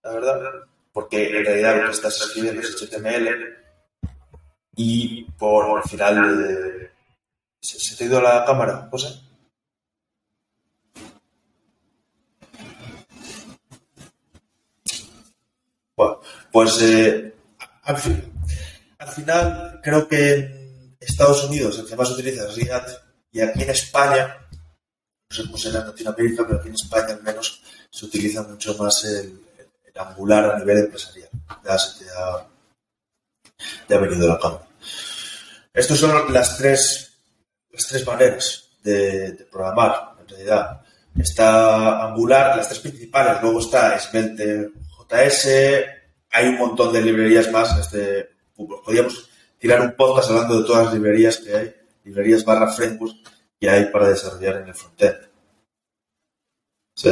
la 0.03 0.13
verdad, 0.13 0.51
porque 0.93 1.39
en 1.39 1.45
realidad 1.45 1.77
lo 1.77 1.85
que 1.87 1.93
estás 1.93 2.21
escribiendo 2.21 2.61
es 2.61 2.75
HTML 2.75 3.57
y 4.75 5.25
por 5.39 5.79
al 5.79 5.89
final 5.89 6.91
¿Se, 7.63 7.97
te 7.97 8.05
ha 8.05 8.07
ido 8.09 8.21
la 8.21 8.45
cámara, 8.45 8.89
José? 8.91 9.09
Bueno, 15.97 16.21
pues 16.53 16.81
eh, 16.83 17.35
al, 17.85 17.97
final 17.97 19.81
creo 19.83 20.07
que 20.07 20.35
en 20.35 20.97
Estados 21.01 21.45
Unidos 21.45 21.79
el 21.79 21.87
que 21.87 21.97
más 21.97 22.11
utiliza 22.11 22.45
es 22.45 22.55
React 22.55 22.91
y 23.33 23.41
aquí 23.41 23.63
en 23.63 23.71
España, 23.71 24.37
no 24.51 25.37
sé 25.37 25.43
cómo 25.45 25.57
será 25.57 25.81
en 25.81 25.87
Latinoamérica, 25.87 26.45
pero 26.47 26.59
aquí 26.59 26.69
en 26.69 26.75
España 26.75 27.15
al 27.15 27.23
menos 27.23 27.63
se 27.91 28.05
utiliza 28.05 28.43
mucho 28.43 28.77
más 28.77 29.05
el, 29.05 29.41
Angular 29.95 30.55
a 30.55 30.59
nivel 30.59 30.79
empresarial. 30.79 31.29
Ya 31.63 31.79
se 31.79 32.05
te 33.87 33.95
ha, 33.95 33.99
venido 33.99 34.27
la 34.27 34.39
cama. 34.39 34.67
Estas 35.75 35.99
son 35.99 36.33
las 36.33 36.57
tres, 36.57 37.13
las 37.71 37.87
tres 37.87 38.07
maneras 38.07 38.71
de, 38.83 39.47
programar, 39.51 40.15
en 40.19 40.29
realidad. 40.29 40.81
Está 41.15 42.07
Angular, 42.07 42.57
las 42.57 42.69
tres 42.69 42.81
principales, 42.81 43.43
luego 43.43 43.61
está 43.61 43.99
Svelte 43.99 44.71
JS, 45.11 45.49
hay 46.33 46.49
un 46.49 46.59
montón 46.59 46.93
de 46.93 47.03
librerías 47.03 47.51
más. 47.53 47.79
Este, 47.79 48.31
podríamos 48.57 49.31
tirar 49.59 49.81
un 49.81 49.95
podcast 49.95 50.31
hablando 50.31 50.61
de 50.61 50.67
todas 50.67 50.87
las 50.87 50.95
librerías 50.95 51.39
que 51.39 51.55
hay, 51.55 51.75
librerías 52.05 52.45
barra 52.45 52.73
frameworks 52.73 53.17
que 53.61 53.71
hay 53.71 53.87
para 53.87 54.09
desarrollar 54.09 54.57
en 54.57 54.69
el 54.69 54.75
frontend. 54.75 55.29
Sí. 56.95 57.11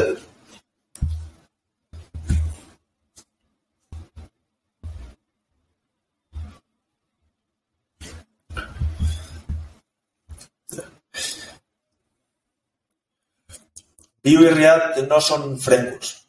Y 14.22 14.37
React 14.37 14.98
no 15.09 15.20
son 15.20 15.59
frameworks. 15.59 16.28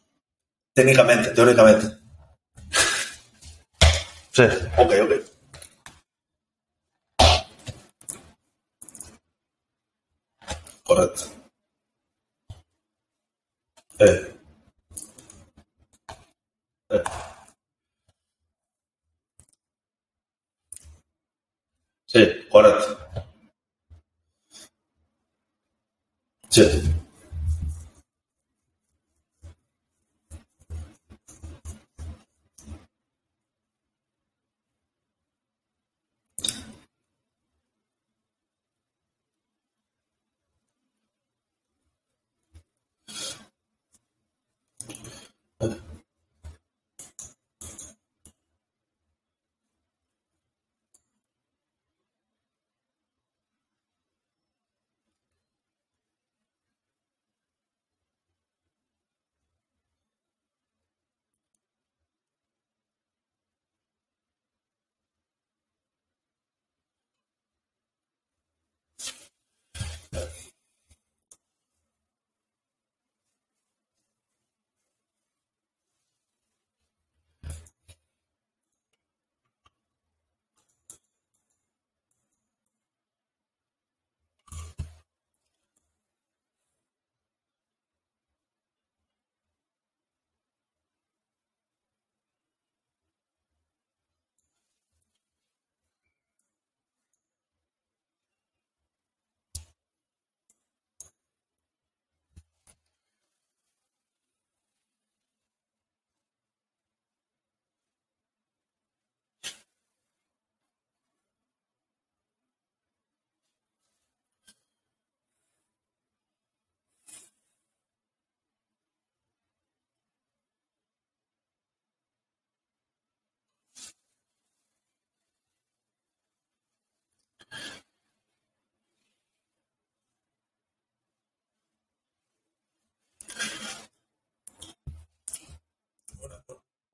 Técnicamente, 0.72 1.30
teóricamente. 1.30 2.01
Sí, 4.32 4.42
ok, 4.78 4.92
ok. 5.04 5.12
Correcto. 10.84 11.31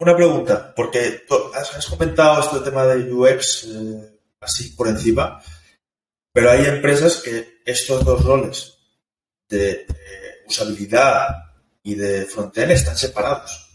Una 0.01 0.15
pregunta, 0.15 0.73
porque 0.77 1.25
has, 1.55 1.87
comentado 1.87 2.41
este 2.41 2.61
tema 2.61 2.87
de 2.87 3.13
UX 3.13 3.65
eh, 3.65 4.21
así 4.41 4.71
por 4.71 4.87
encima, 4.87 5.43
pero 6.33 6.51
hay 6.51 6.67
empresas 6.67 7.17
que 7.17 7.61
estos 7.65 8.05
dos 8.05 8.25
roles 8.25 8.79
de, 9.49 9.87
de 9.87 10.45
usabilidad 10.47 11.27
y 11.83 11.97
de 11.97 12.27
frontend 12.27 12.71
están 12.71 12.97
separados. 12.97 13.68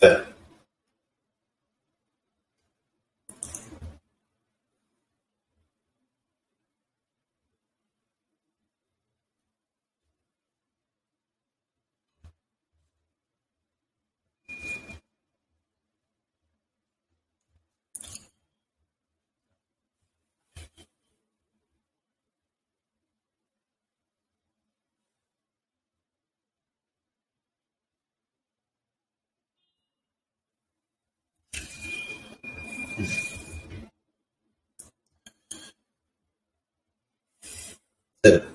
Cero. 0.00 0.29
Cero. 38.24 38.49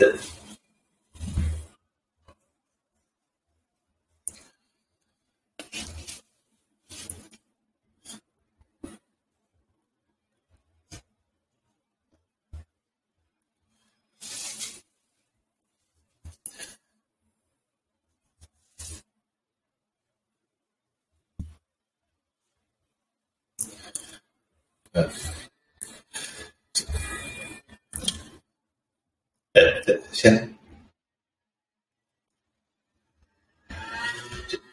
Eh, 0.00 0.14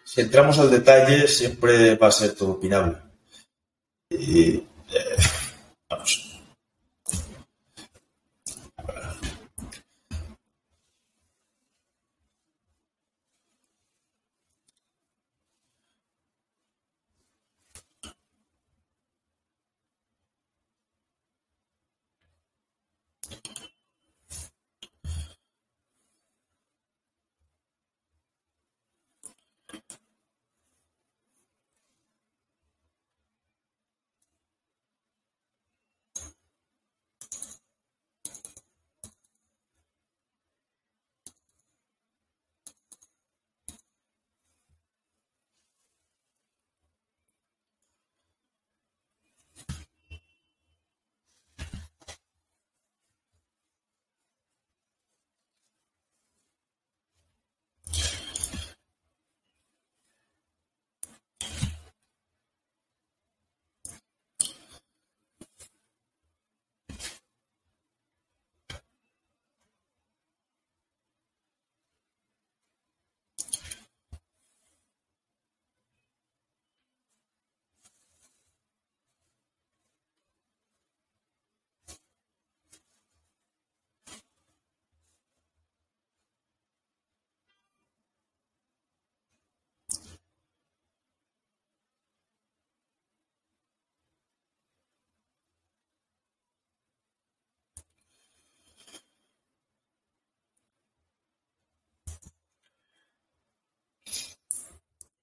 Si, 0.03 0.21
entramos 0.21 0.59
al 0.59 0.69
detalle, 0.69 1.27
siempre 1.27 1.95
va 1.95 2.07
a 2.07 2.11
ser 2.11 2.35
todo 2.35 2.51
opinable. 2.53 2.97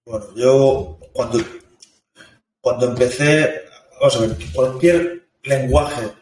Bueno, 0.06 0.26
yo 0.36 0.98
cuando, 1.12 1.38
cuando 2.60 2.86
empecé, 2.88 3.62
vamos 3.98 4.16
a 4.16 4.20
ver, 4.20 4.36
cualquier 4.52 5.28
lenguaje 5.42 6.12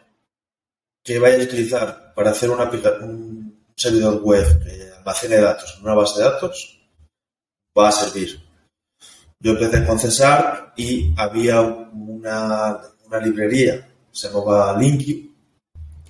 que 1.03 1.19
vayas 1.19 1.41
a 1.41 1.43
utilizar 1.43 2.13
para 2.13 2.31
hacer 2.31 2.49
una 2.49 2.69
un 3.01 3.73
servidor 3.75 4.21
web 4.21 4.63
que 4.63 4.91
almacene 4.97 5.35
datos 5.37 5.75
en 5.77 5.83
una 5.83 5.95
base 5.95 6.19
de 6.19 6.29
datos, 6.29 6.79
va 7.77 7.89
a 7.89 7.91
servir. 7.91 8.41
Yo 9.39 9.51
empecé 9.51 9.85
con 9.85 9.99
Cesar 9.99 10.73
y 10.77 11.13
había 11.17 11.59
una, 11.59 12.79
una 13.05 13.19
librería, 13.19 13.85
se 14.11 14.29
llamaba 14.29 14.77
Linky, 14.79 15.35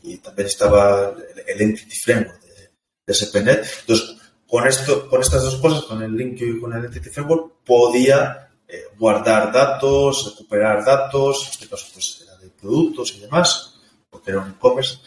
y 0.03 0.17
también 0.17 0.47
estaba 0.47 1.09
el, 1.09 1.43
el 1.47 1.61
Entity 1.61 1.95
Framework 1.95 2.41
de, 2.43 2.71
de 3.07 3.13
SPNet. 3.13 3.65
Entonces, 3.79 4.17
con, 4.53 4.67
esto, 4.67 5.09
con 5.09 5.19
estas 5.19 5.41
dos 5.41 5.55
cosas, 5.55 5.81
con 5.85 6.03
el 6.03 6.15
Linky 6.15 6.45
y 6.45 6.59
con 6.59 6.71
el 6.73 6.85
Entity 6.85 7.09
Framework, 7.09 7.63
podía 7.65 8.51
eh, 8.67 8.83
guardar 8.99 9.51
datos, 9.51 10.29
recuperar 10.29 10.85
datos, 10.85 11.45
en 11.45 11.49
este 11.53 11.67
caso 11.67 11.87
pues 11.91 12.21
era 12.23 12.37
de 12.37 12.49
productos 12.49 13.15
y 13.15 13.21
demás, 13.21 13.79
porque 14.11 14.29
era 14.29 14.41
un 14.41 14.51
e-commerce, 14.51 14.99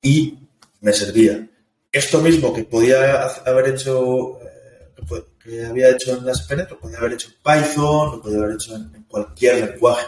y 0.00 0.38
me 0.80 0.94
servía. 0.94 1.46
Esto 1.92 2.22
mismo 2.22 2.54
que 2.54 2.64
podía 2.64 3.26
haber 3.44 3.74
hecho, 3.74 4.40
eh, 4.40 4.94
que 5.38 5.66
había 5.66 5.90
hecho 5.90 6.16
en 6.16 6.24
la 6.24 6.34
SPNet, 6.34 6.70
lo 6.70 6.78
podía 6.78 6.96
haber 6.96 7.12
hecho 7.12 7.28
en 7.28 7.34
Python, 7.42 8.12
lo 8.12 8.22
podía 8.22 8.38
haber 8.38 8.54
hecho 8.54 8.74
en, 8.74 8.90
en 8.94 9.02
cualquier 9.02 9.68
lenguaje, 9.68 10.06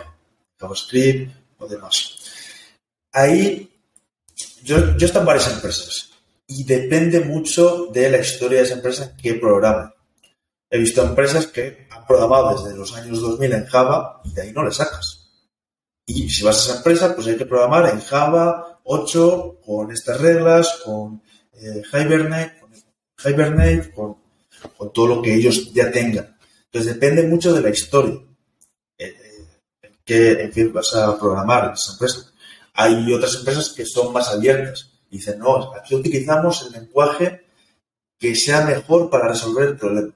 JavaScript 0.58 1.30
o 1.58 1.68
demás. 1.68 2.16
Ahí 3.12 3.70
yo, 4.62 4.96
yo 4.96 5.02
he 5.02 5.04
estado 5.04 5.20
en 5.20 5.26
varias 5.26 5.52
empresas 5.52 6.09
y 6.50 6.64
depende 6.64 7.20
mucho 7.20 7.86
de 7.86 8.10
la 8.10 8.18
historia 8.18 8.58
de 8.58 8.64
esa 8.64 8.74
empresa 8.74 9.16
que 9.16 9.34
programa. 9.34 9.94
He 10.68 10.78
visto 10.78 11.00
empresas 11.02 11.46
que 11.46 11.86
han 11.88 12.04
programado 12.06 12.60
desde 12.60 12.76
los 12.76 12.92
años 12.96 13.20
2000 13.20 13.52
en 13.52 13.66
Java 13.66 14.20
y 14.24 14.32
de 14.32 14.42
ahí 14.42 14.52
no 14.52 14.64
le 14.64 14.72
sacas. 14.72 15.30
Y 16.04 16.28
si 16.28 16.42
vas 16.42 16.56
a 16.56 16.60
esa 16.60 16.78
empresa, 16.78 17.14
pues 17.14 17.28
hay 17.28 17.36
que 17.36 17.46
programar 17.46 17.88
en 17.90 18.00
Java 18.00 18.80
8 18.82 19.60
con 19.64 19.92
estas 19.92 20.20
reglas, 20.20 20.80
con 20.84 21.22
eh, 21.52 21.82
Hibernate, 21.92 22.58
con, 22.58 22.70
Hibernate 23.24 23.92
con, 23.92 24.16
con 24.76 24.92
todo 24.92 25.06
lo 25.06 25.22
que 25.22 25.34
ellos 25.34 25.72
ya 25.72 25.90
tengan. 25.92 26.36
Entonces 26.64 26.94
depende 26.94 27.22
mucho 27.28 27.52
de 27.52 27.60
la 27.60 27.70
historia 27.70 28.20
eh, 28.98 29.14
eh, 29.82 30.40
en 30.42 30.50
qué 30.50 30.66
vas 30.66 30.96
a 30.96 31.16
programar 31.16 31.66
en 31.66 31.72
esa 31.74 31.92
empresa. 31.92 32.32
Hay 32.74 33.12
otras 33.12 33.36
empresas 33.36 33.68
que 33.70 33.86
son 33.86 34.12
más 34.12 34.28
abiertas. 34.28 34.89
Y 35.10 35.18
Dicen, 35.18 35.38
no, 35.38 35.74
aquí 35.74 35.94
utilizamos 35.94 36.66
el 36.66 36.72
lenguaje 36.80 37.46
que 38.18 38.34
sea 38.34 38.64
mejor 38.64 39.10
para 39.10 39.28
resolver 39.28 39.70
el 39.70 39.76
problema. 39.76 40.14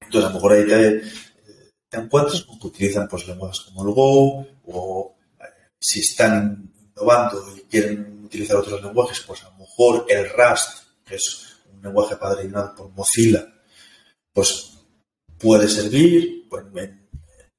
Entonces, 0.00 0.24
a 0.24 0.32
lo 0.32 0.34
mejor 0.34 0.52
ahí 0.52 0.66
te, 0.66 1.02
te 1.88 1.98
encuentras 1.98 2.42
con 2.42 2.58
que 2.58 2.66
utilizan 2.66 3.08
pues, 3.08 3.26
lenguajes 3.26 3.60
como 3.60 3.86
el 3.86 3.94
Go 3.94 4.46
o 4.66 5.16
eh, 5.40 5.44
si 5.80 6.00
están 6.00 6.72
innovando 6.74 7.56
y 7.56 7.60
quieren 7.62 8.24
utilizar 8.24 8.56
otros 8.56 8.82
lenguajes, 8.82 9.20
pues 9.20 9.42
a 9.44 9.50
lo 9.50 9.58
mejor 9.58 10.06
el 10.08 10.28
Rust, 10.30 10.84
que 11.04 11.14
es 11.14 11.56
un 11.72 11.82
lenguaje 11.82 12.16
padrinado 12.16 12.74
por 12.74 12.90
Mozilla, 12.90 13.46
pues 14.32 14.78
puede 15.38 15.68
servir 15.68 16.46
pues, 16.48 16.64
en, 16.74 17.08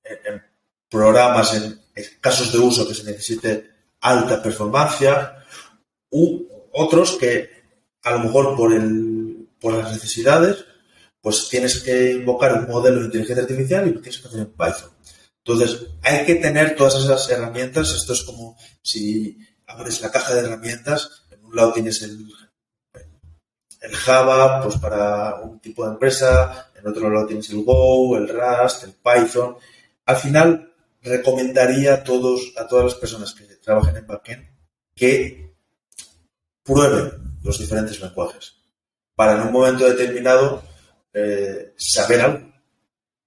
en, 0.04 0.44
programas, 0.90 1.54
en, 1.56 1.82
casos 2.22 2.52
de 2.52 2.60
uso 2.60 2.88
que 2.88 2.94
se 2.94 3.04
necesite 3.04 3.70
alta 4.02 4.42
performancia, 4.42 5.39
u 6.12 6.48
otros 6.72 7.18
que 7.18 7.50
a 8.04 8.12
lo 8.12 8.20
mejor 8.20 8.56
por, 8.56 8.74
el, 8.74 9.50
por 9.60 9.74
las 9.74 9.92
necesidades, 9.92 10.66
pues 11.22 11.50
tienes 11.50 11.82
que 11.82 12.14
invocar 12.14 12.54
un 12.54 12.68
modelo 12.68 13.00
de 13.00 13.06
inteligencia 13.08 13.44
artificial 13.44 13.88
y 13.88 13.94
lo 13.94 14.02
tienes 14.02 14.20
que 14.20 14.28
hacer 14.28 14.40
en 14.40 14.52
Python. 14.52 14.92
Entonces, 15.44 15.88
hay 16.04 16.26
que 16.26 16.36
tener 16.36 16.76
todas 16.76 16.96
esas 16.96 17.30
herramientas. 17.30 17.92
Esto 17.92 18.14
es 18.14 18.24
como 18.24 18.58
si 18.82 19.38
abres 19.66 20.02
la 20.02 20.12
caja 20.12 20.34
de 20.34 20.42
herramientas, 20.42 21.24
en 21.32 21.44
un 21.44 21.56
lado 21.56 21.74
tienes 21.74 22.02
el, 22.02 22.26
el 23.82 23.96
Java, 23.96 24.62
pues 24.64 24.78
para 24.78 25.36
un 25.36 25.60
tipo 25.60 25.86
de 25.86 25.92
empresa, 25.92 26.72
en 26.76 26.88
otro 26.88 27.10
lado 27.10 27.28
tienes 27.28 27.50
el 27.50 27.64
Go, 27.64 28.18
el 28.18 28.30
Rust, 28.30 28.84
el 28.84 28.94
Python. 28.94 29.58
Al 30.06 30.16
final, 30.18 30.74
recomendaría 31.02 31.96
a, 31.96 32.04
todos, 32.04 32.54
a 32.58 32.68
todas 32.68 32.86
las 32.86 32.96
personas 32.96 33.34
que 33.34 33.46
trabajen 33.56 33.98
en 33.98 34.08
backend 34.08 34.50
que 34.96 35.49
prueben 36.70 37.40
los 37.44 37.58
diferentes 37.58 38.00
lenguajes 38.00 38.56
para 39.16 39.36
en 39.36 39.42
un 39.48 39.52
momento 39.52 39.86
determinado 39.86 40.64
eh, 41.14 41.74
saber 41.78 42.22
algo 42.22 42.52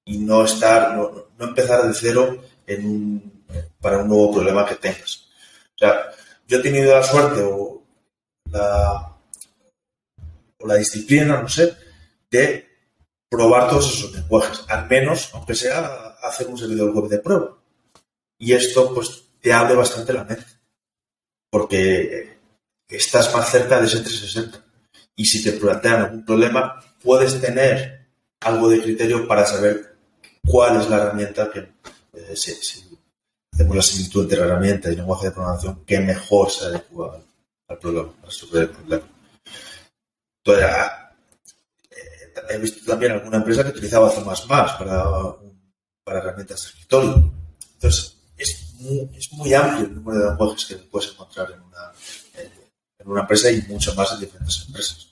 y 0.04 0.18
no 0.18 0.44
estar, 0.44 0.96
no, 0.96 1.26
empezar 1.38 1.86
de 1.86 1.94
cero 1.94 2.42
para 3.80 3.98
un 3.98 4.08
nuevo 4.08 4.32
problema 4.32 4.66
que 4.66 4.76
tengas. 4.76 5.28
O 5.74 5.78
sea, 5.78 6.10
yo 6.46 6.58
he 6.58 6.62
tenido 6.62 6.94
la 6.94 7.02
suerte 7.02 7.42
o 7.42 7.82
la, 8.50 9.16
o 10.58 10.66
la 10.66 10.74
disciplina, 10.76 11.42
no 11.42 11.48
sé, 11.48 11.74
de 12.30 12.68
probar 13.28 13.68
todos 13.68 13.92
esos 13.92 14.12
lenguajes, 14.12 14.64
al 14.68 14.88
menos, 14.88 15.30
aunque 15.34 15.54
sea 15.54 16.16
hacer 16.22 16.46
un 16.46 16.58
servidor 16.58 16.90
web 16.92 17.10
de 17.10 17.18
prueba. 17.18 17.58
Y 18.38 18.52
esto, 18.52 18.94
pues, 18.94 19.24
te 19.40 19.52
abre 19.52 19.74
bastante 19.74 20.12
la 20.12 20.24
mente, 20.24 20.46
porque 21.50 22.31
estás 22.96 23.34
más 23.34 23.50
cerca 23.50 23.80
de 23.80 23.86
ese 23.86 24.00
360. 24.00 24.64
Y 25.16 25.24
si 25.24 25.42
te 25.42 25.52
plantean 25.52 26.02
algún 26.02 26.24
problema, 26.24 26.80
puedes 27.02 27.40
tener 27.40 28.08
algo 28.40 28.68
de 28.68 28.82
criterio 28.82 29.26
para 29.26 29.46
saber 29.46 29.96
cuál 30.44 30.80
es 30.80 30.88
la 30.88 30.96
herramienta 30.96 31.50
que 31.50 31.60
eh, 32.14 32.36
se, 32.36 32.58
hacemos 33.52 33.76
la 33.76 33.82
similitud 33.82 34.22
entre 34.22 34.40
herramienta 34.40 34.90
y 34.90 34.96
lenguaje 34.96 35.26
de 35.26 35.32
programación 35.32 35.84
que 35.84 36.00
mejor 36.00 36.50
se 36.50 36.66
adecua 36.66 37.20
al, 37.68 37.78
problema, 37.78 38.12
a 38.22 38.26
resolver 38.26 38.62
el 38.62 38.70
problema. 38.70 39.04
Entonces, 40.44 40.70
ah, 40.70 41.14
eh, 41.90 42.32
he 42.50 42.58
visto 42.58 42.84
también 42.84 43.12
alguna 43.12 43.38
empresa 43.38 43.62
que 43.62 43.70
utilizaba 43.70 44.10
C++ 44.10 44.22
para, 44.48 44.78
para 46.04 46.18
herramientas 46.18 46.62
de 46.62 46.68
escritorio. 46.68 47.32
Entonces, 47.74 48.16
es 48.36 48.74
muy, 48.74 49.10
es 49.16 49.32
muy 49.32 49.54
amplio 49.54 49.86
el 49.86 49.94
número 49.94 50.18
de 50.18 50.28
lenguajes 50.30 50.64
que 50.66 50.76
puedes 50.76 51.10
encontrar 51.12 51.50
en 51.52 51.60
una, 51.60 51.92
en 53.04 53.10
una 53.10 53.22
empresa 53.22 53.50
y 53.50 53.62
mucho 53.62 53.94
más 53.94 54.12
en 54.12 54.20
diferentes 54.20 54.64
empresas, 54.66 55.06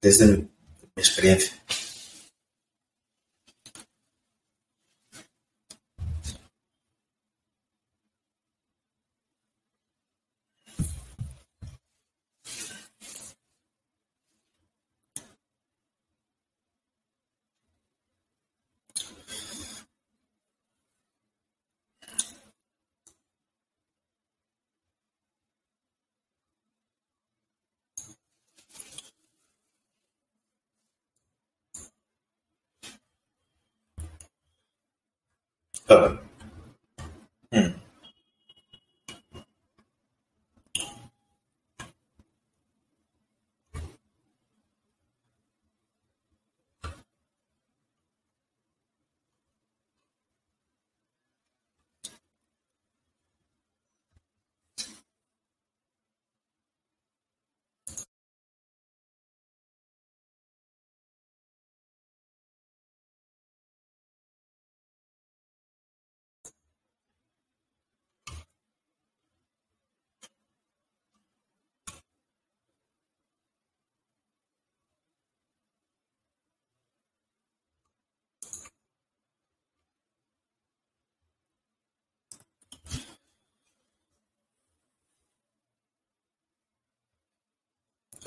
desde 0.00 0.26
mi 0.36 0.48
experiencia. 0.96 1.52
Claro. 35.88 36.20
Hmm. 37.52 37.77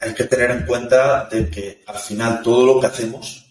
hay 0.00 0.14
que 0.14 0.24
tener 0.24 0.50
en 0.50 0.66
cuenta 0.66 1.28
de 1.28 1.50
que 1.50 1.82
al 1.86 1.98
final 1.98 2.42
todo 2.42 2.66
lo 2.66 2.80
que 2.80 2.86
hacemos, 2.86 3.46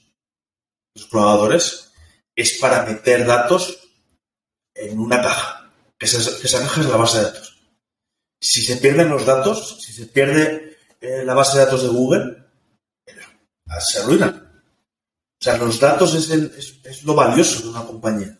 los 0.96 1.06
programadores, 1.06 1.92
es 2.36 2.58
para 2.60 2.86
meter 2.86 3.26
datos 3.26 3.78
en 4.74 5.00
una 5.00 5.22
caja, 5.22 5.72
que 5.98 6.06
esa, 6.06 6.60
caja 6.60 6.82
es 6.82 6.88
la 6.88 6.98
base 6.98 7.18
de 7.18 7.24
datos. 7.24 7.58
Si 8.40 8.62
se 8.62 8.78
pierden 8.78 9.10
los 9.10 9.26
datos, 9.26 9.78
si 9.82 9.92
se 9.92 10.06
pierde 10.06 10.78
eh, 11.02 11.24
la 11.26 11.34
base 11.34 11.58
de 11.58 11.66
datos 11.66 11.82
de 11.82 11.90
Google, 11.90 12.48
se 13.80 14.00
arruinan. 14.00 14.48
O 15.40 15.44
sea, 15.44 15.58
los 15.58 15.80
datos 15.80 16.16
es, 16.16 17.04
lo 17.04 17.14
valioso 17.14 17.62
de 17.62 17.70
una 17.70 17.86
compañía. 17.86 18.40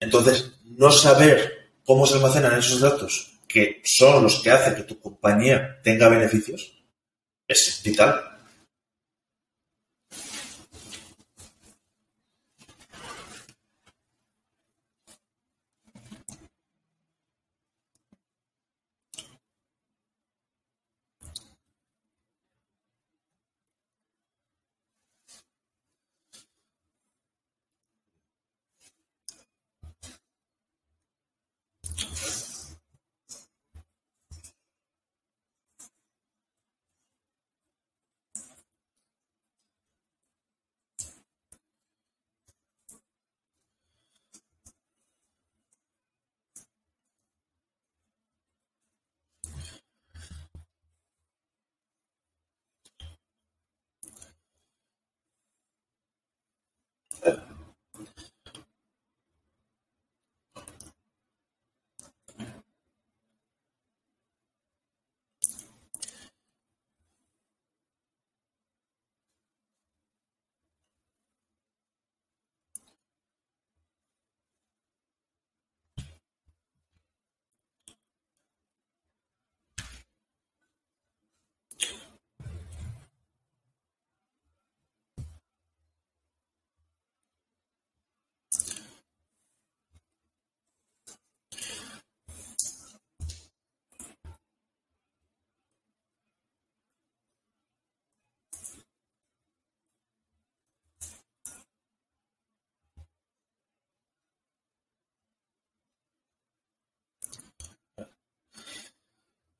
Entonces, 0.00 0.52
no 0.64 0.90
saber 0.90 1.72
cómo 1.84 2.06
se 2.06 2.14
almacenan 2.14 2.58
esos 2.58 2.80
datos, 2.80 3.31
que 3.52 3.82
son 3.84 4.22
los 4.22 4.42
que 4.42 4.50
hacen 4.50 4.74
que 4.74 4.84
tu 4.84 4.98
compañía 4.98 5.80
tenga 5.82 6.08
beneficios, 6.08 6.82
es 7.46 7.82
vital. 7.84 8.31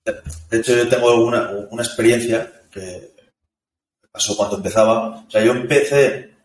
De 0.05 0.59
hecho, 0.59 0.75
yo 0.77 0.89
tengo 0.89 1.25
una, 1.25 1.51
una 1.71 1.83
experiencia 1.83 2.53
que 2.71 3.13
pasó 4.11 4.37
cuando 4.37 4.57
empezaba. 4.57 5.25
O 5.27 5.31
sea, 5.31 5.43
yo 5.43 5.53
empecé 5.53 6.15
eh, 6.15 6.37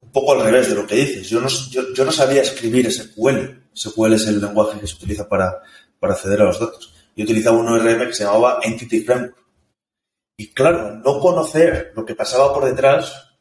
un 0.00 0.12
poco 0.12 0.32
al 0.32 0.44
revés 0.44 0.68
de 0.68 0.74
lo 0.74 0.86
que 0.86 0.96
dices. 0.96 1.28
Yo 1.28 1.40
no, 1.40 1.48
yo, 1.48 2.04
no 2.04 2.12
sabía 2.12 2.42
escribir 2.42 2.90
SQL. 2.92 3.62
SQL 3.74 4.12
es 4.14 4.26
el 4.26 4.40
lenguaje 4.40 4.78
que 4.80 4.86
se 4.86 4.96
utiliza 4.96 5.28
para, 5.28 5.62
para 5.98 6.14
acceder 6.14 6.42
a 6.42 6.44
los 6.44 6.60
datos. 6.60 6.92
Yo 7.16 7.24
utilizaba 7.24 7.58
un 7.58 7.68
ORM 7.68 8.06
que 8.06 8.14
se 8.14 8.24
llamaba 8.24 8.60
Entity 8.62 9.02
Framework. 9.02 9.36
Y 10.36 10.52
claro, 10.52 10.96
no 10.96 11.20
conocer 11.20 11.92
lo 11.94 12.04
que 12.04 12.16
pasaba 12.16 12.52
por 12.52 12.64
detrás, 12.64 13.34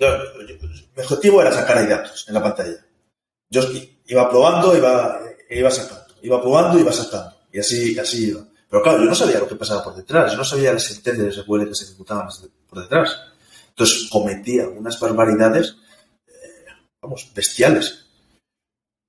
mi 0.00 1.02
objetivo 1.02 1.42
era 1.42 1.52
sacar 1.52 1.76
ahí 1.76 1.86
datos 1.86 2.24
en 2.26 2.34
la 2.34 2.42
pantalla. 2.42 2.86
Yo 3.50 3.62
iba 4.06 4.30
probando, 4.30 4.74
iba, 4.74 5.20
iba 5.50 5.70
sacando, 5.70 6.14
iba 6.22 6.40
probando, 6.40 6.78
iba 6.78 6.92
sacando. 6.92 7.37
Así, 7.58 7.98
así 7.98 8.28
iba. 8.28 8.44
Pero 8.70 8.82
claro, 8.82 8.98
yo 8.98 9.04
no 9.06 9.14
sabía 9.14 9.38
lo 9.38 9.48
que 9.48 9.54
pasaba 9.54 9.82
por 9.82 9.94
detrás, 9.94 10.32
yo 10.32 10.38
no 10.38 10.44
sabía 10.44 10.72
las 10.72 10.84
sentencias 10.84 11.36
de 11.36 11.42
SQL 11.42 11.68
que 11.68 11.74
se 11.74 11.84
ejecutaban 11.84 12.28
por 12.68 12.82
detrás. 12.82 13.16
Entonces 13.70 14.08
cometía 14.10 14.68
unas 14.68 15.00
barbaridades, 15.00 15.76
eh, 16.26 16.66
vamos, 17.00 17.30
bestiales. 17.34 18.04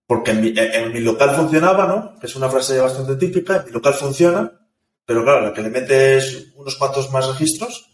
Porque 0.08 0.32
en 0.32 0.94
mi, 0.94 1.02
local 1.02 1.36
funcionaba, 1.36 1.86
¿no? 1.86 2.20
Que 2.20 2.28
es 2.28 2.36
una 2.36 2.50
frase 2.50 2.80
bastante 2.80 3.16
típica, 3.16 3.58
en 3.58 3.66
mi 3.66 3.72
local 3.72 3.94
funciona, 3.94 4.52
pero 5.06 5.24
claro, 5.24 5.42
la 5.42 5.54
que 5.54 5.62
le 5.62 5.70
metes 5.70 6.48
unos 6.56 6.76
cuantos 6.78 7.12
más 7.12 7.28
registros, 7.28 7.92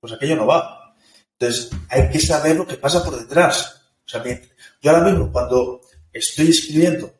pues 0.00 0.12
aquello 0.12 0.36
no 0.36 0.46
va. 0.46 0.96
Entonces, 1.38 1.70
hay 1.88 2.08
que 2.10 2.18
saber 2.18 2.56
lo 2.56 2.66
que 2.66 2.78
pasa 2.78 3.04
por 3.04 3.16
detrás. 3.16 3.80
O 4.04 4.08
sea, 4.08 4.24
yo 4.24 4.90
ahora 4.90 5.04
mismo, 5.04 5.30
cuando 5.30 5.82
estoy 6.12 6.48
escribiendo 6.48 7.12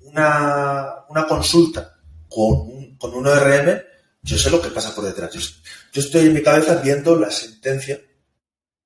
una 0.00 1.26
consulta 1.26 1.95
con 2.28 2.76
con 2.98 3.14
un 3.14 3.26
ORM, 3.26 3.82
yo 4.22 4.38
sé 4.38 4.50
lo 4.50 4.60
que 4.60 4.70
pasa 4.70 4.94
por 4.94 5.04
detrás. 5.04 5.32
Yo, 5.92 6.00
estoy 6.00 6.26
en 6.26 6.34
mi 6.34 6.42
cabeza 6.42 6.76
viendo 6.76 7.16
la 7.16 7.30
sentencia 7.30 8.00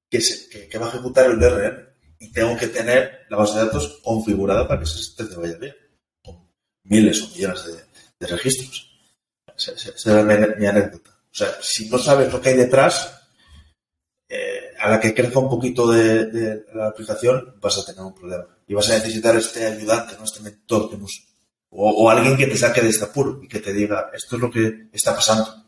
que, 0.08 0.78
va 0.78 0.86
a 0.86 0.88
ejecutar 0.90 1.26
el 1.26 1.42
ORM 1.42 1.88
y 2.18 2.32
tengo 2.32 2.56
que 2.56 2.68
tener 2.68 3.26
la 3.30 3.38
base 3.38 3.58
de 3.58 3.64
datos 3.64 4.00
configurada 4.02 4.66
para 4.66 4.80
que 4.80 4.84
esa 4.84 4.98
sentencia 4.98 5.38
vaya 5.38 5.56
bien, 5.56 5.74
con 6.22 6.50
miles 6.84 7.22
o 7.22 7.28
millones 7.28 7.64
de, 8.18 8.26
registros. 8.26 8.90
Esa, 9.56 9.72
es 9.72 10.58
mi, 10.58 10.66
anécdota. 10.66 11.10
O 11.10 11.34
sea, 11.34 11.48
si 11.60 11.88
no 11.88 11.98
sabes 11.98 12.32
lo 12.32 12.40
que 12.40 12.50
hay 12.50 12.56
detrás, 12.56 13.18
eh, 14.28 14.74
a 14.78 14.90
la 14.90 15.00
que 15.00 15.14
crezca 15.14 15.38
un 15.38 15.48
poquito 15.48 15.90
de, 15.90 16.64
la 16.74 16.88
aplicación, 16.88 17.54
vas 17.60 17.78
a 17.78 17.84
tener 17.84 18.02
un 18.02 18.14
problema. 18.14 18.46
Y 18.66 18.74
vas 18.74 18.90
a 18.90 18.98
necesitar 18.98 19.36
este 19.36 19.66
ayudante, 19.66 20.16
¿no? 20.16 20.24
este 20.24 20.40
mentor 20.40 20.90
que 20.90 20.98
nos, 20.98 21.29
o, 21.70 22.10
alguien 22.10 22.36
que 22.36 22.46
te 22.46 22.56
saque 22.56 22.80
de 22.80 22.90
este 22.90 23.04
apuro 23.04 23.40
y 23.42 23.48
que 23.48 23.60
te 23.60 23.72
diga, 23.72 24.10
esto 24.12 24.36
es 24.36 24.42
lo 24.42 24.50
que 24.50 24.88
está 24.92 25.14
pasando. 25.14 25.64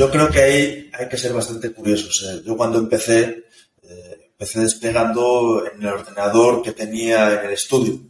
Yo 0.00 0.10
creo 0.10 0.30
que 0.30 0.40
ahí 0.40 0.90
hay 0.94 1.08
que 1.10 1.18
ser 1.18 1.34
bastante 1.34 1.74
curiosos. 1.74 2.42
yo 2.42 2.56
cuando 2.56 2.78
empecé, 2.78 3.44
eh, 3.82 4.30
empecé 4.30 4.60
desplegando 4.60 5.62
en 5.70 5.82
el 5.82 5.88
ordenador 5.88 6.62
que 6.62 6.72
tenía 6.72 7.34
en 7.34 7.44
el 7.44 7.52
estudio. 7.52 8.00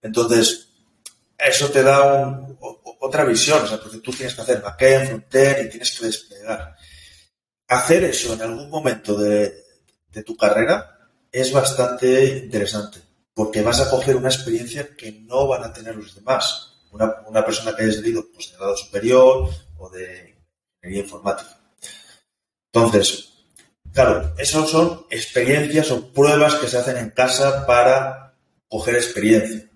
Entonces, 0.00 0.68
eso 1.36 1.68
te 1.68 1.82
da 1.82 2.48
otra 3.00 3.26
visión, 3.26 3.62
o 3.62 3.66
sea, 3.66 3.78
porque 3.78 3.98
tú 3.98 4.10
tienes 4.10 4.34
que 4.34 4.40
hacer 4.40 4.62
backend, 4.62 5.08
frontend 5.08 5.66
y 5.66 5.68
tienes 5.68 5.98
que 5.98 6.06
desplegar. 6.06 6.74
Hacer 7.68 8.04
eso 8.04 8.32
en 8.32 8.40
algún 8.40 8.70
momento 8.70 9.18
de, 9.18 9.52
tu 10.24 10.34
carrera 10.34 11.10
es 11.30 11.52
bastante 11.52 12.38
interesante, 12.38 13.00
porque 13.34 13.60
vas 13.60 13.82
a 13.82 13.90
coger 13.90 14.16
una 14.16 14.30
experiencia 14.30 14.96
que 14.96 15.12
no 15.12 15.46
van 15.46 15.64
a 15.64 15.72
tener 15.74 15.94
los 15.94 16.14
demás. 16.14 16.72
Una, 16.90 17.44
persona 17.44 17.76
que 17.76 17.82
haya 17.82 17.92
salido 17.92 18.26
pues, 18.32 18.50
de 18.50 18.56
grado 18.56 18.74
superior 18.74 19.50
o 19.76 19.90
de 19.90 20.35
ingeniería 20.76 21.04
informática. 21.04 21.58
Entonces, 22.72 23.32
claro, 23.92 24.34
esas 24.38 24.68
son 24.68 25.06
experiencias 25.10 25.90
o 25.90 26.12
pruebas 26.12 26.56
que 26.56 26.68
se 26.68 26.78
hacen 26.78 26.96
en 26.98 27.10
casa 27.10 27.66
para 27.66 28.34
coger 28.68 28.96
experiencia. 28.96 29.68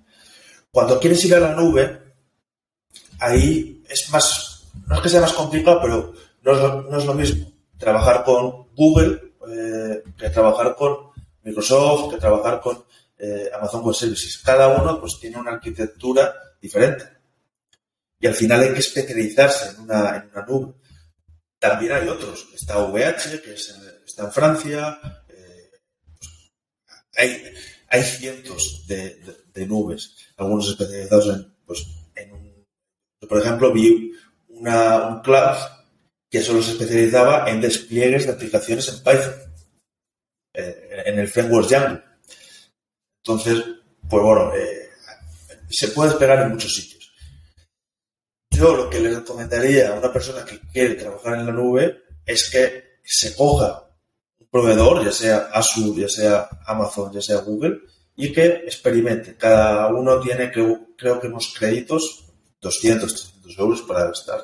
Cuando 0.70 1.00
quieres 1.00 1.24
ir 1.24 1.34
a 1.34 1.40
la 1.40 1.54
nube, 1.54 2.00
ahí 3.18 3.82
es 3.88 4.10
más, 4.10 4.68
no 4.86 4.96
es 4.96 5.00
que 5.00 5.08
sea 5.08 5.20
más 5.20 5.32
complicado, 5.32 5.80
pero 5.82 6.14
no 6.42 6.98
es 6.98 7.04
lo, 7.04 7.14
mismo 7.14 7.50
trabajar 7.78 8.24
con 8.24 8.68
Google 8.74 9.32
eh, 9.48 10.02
que 10.16 10.30
trabajar 10.30 10.76
con 10.76 11.10
Microsoft, 11.42 12.12
que 12.12 12.20
trabajar 12.20 12.60
con 12.60 12.84
eh, 13.18 13.50
Amazon 13.54 13.82
Web 13.82 13.94
Services. 13.94 14.38
Cada 14.44 14.68
uno 14.68 15.00
pues 15.00 15.18
tiene 15.20 15.38
una 15.38 15.52
arquitectura 15.52 16.34
diferente. 16.60 17.04
Y 18.18 18.26
al 18.26 18.34
final 18.34 18.60
hay 18.60 18.72
que 18.72 18.80
especializarse 18.80 19.70
en 19.70 19.80
una, 19.80 20.16
en 20.16 20.30
una 20.32 20.46
nube. 20.46 20.74
También 21.60 21.92
hay 21.92 22.08
otros. 22.08 22.48
Está 22.54 22.78
VH, 22.78 23.42
que 23.42 23.52
está 23.52 24.24
en 24.24 24.32
Francia. 24.32 24.98
Eh, 25.28 25.70
pues, 26.18 26.30
hay, 27.16 27.54
hay 27.88 28.02
cientos 28.02 28.86
de, 28.86 29.66
nubes, 29.66 30.16
algunos 30.38 30.70
especializados 30.70 31.36
en, 31.36 31.54
pues, 31.66 31.86
un... 32.32 32.64
por 33.28 33.38
ejemplo, 33.38 33.72
vi 33.72 34.10
una, 34.48 35.06
un 35.08 35.20
cloud 35.20 35.58
que 36.30 36.40
solo 36.40 36.62
se 36.62 36.72
especializaba 36.72 37.50
en 37.50 37.60
despliegues 37.60 38.24
de 38.24 38.32
aplicaciones 38.32 38.88
en 38.88 38.98
Python, 39.00 39.34
eh, 40.54 41.02
en 41.04 41.18
el 41.18 41.28
framework 41.28 41.68
Django. 41.68 42.00
Entonces, 43.22 43.64
pues 44.08 44.22
bueno, 44.22 44.54
eh, 44.54 44.88
se 45.68 45.88
puede 45.88 46.10
despegar 46.10 46.42
en 46.42 46.52
muchos 46.52 46.74
sitios. 46.74 46.99
Yo 48.60 48.76
lo 48.76 48.90
que 48.90 49.00
le 49.00 49.14
recomendaría 49.14 49.88
a 49.88 49.94
una 49.94 50.12
persona 50.12 50.44
que 50.44 50.60
quiere 50.60 50.94
trabajar 50.94 51.38
en 51.38 51.46
la 51.46 51.52
nube 51.52 52.02
es 52.26 52.50
que 52.50 52.98
se 53.02 53.34
coja 53.34 53.88
proveedor, 54.50 55.02
ya 55.02 55.12
sea 55.12 55.48
Azure, 55.50 56.02
ya 56.02 56.08
sea 56.10 56.46
Amazon, 56.66 57.10
ya 57.10 57.22
sea 57.22 57.38
Google, 57.38 57.78
y 58.16 58.30
que 58.30 58.44
experimente. 58.44 59.34
Cada 59.38 59.86
uno 59.86 60.20
tiene, 60.20 60.50
que, 60.50 60.76
creo 60.94 61.18
que 61.18 61.28
unos 61.28 61.54
créditos, 61.58 62.26
200, 62.60 63.14
300 63.14 63.58
euros 63.58 63.80
para 63.80 64.04
gastar, 64.04 64.40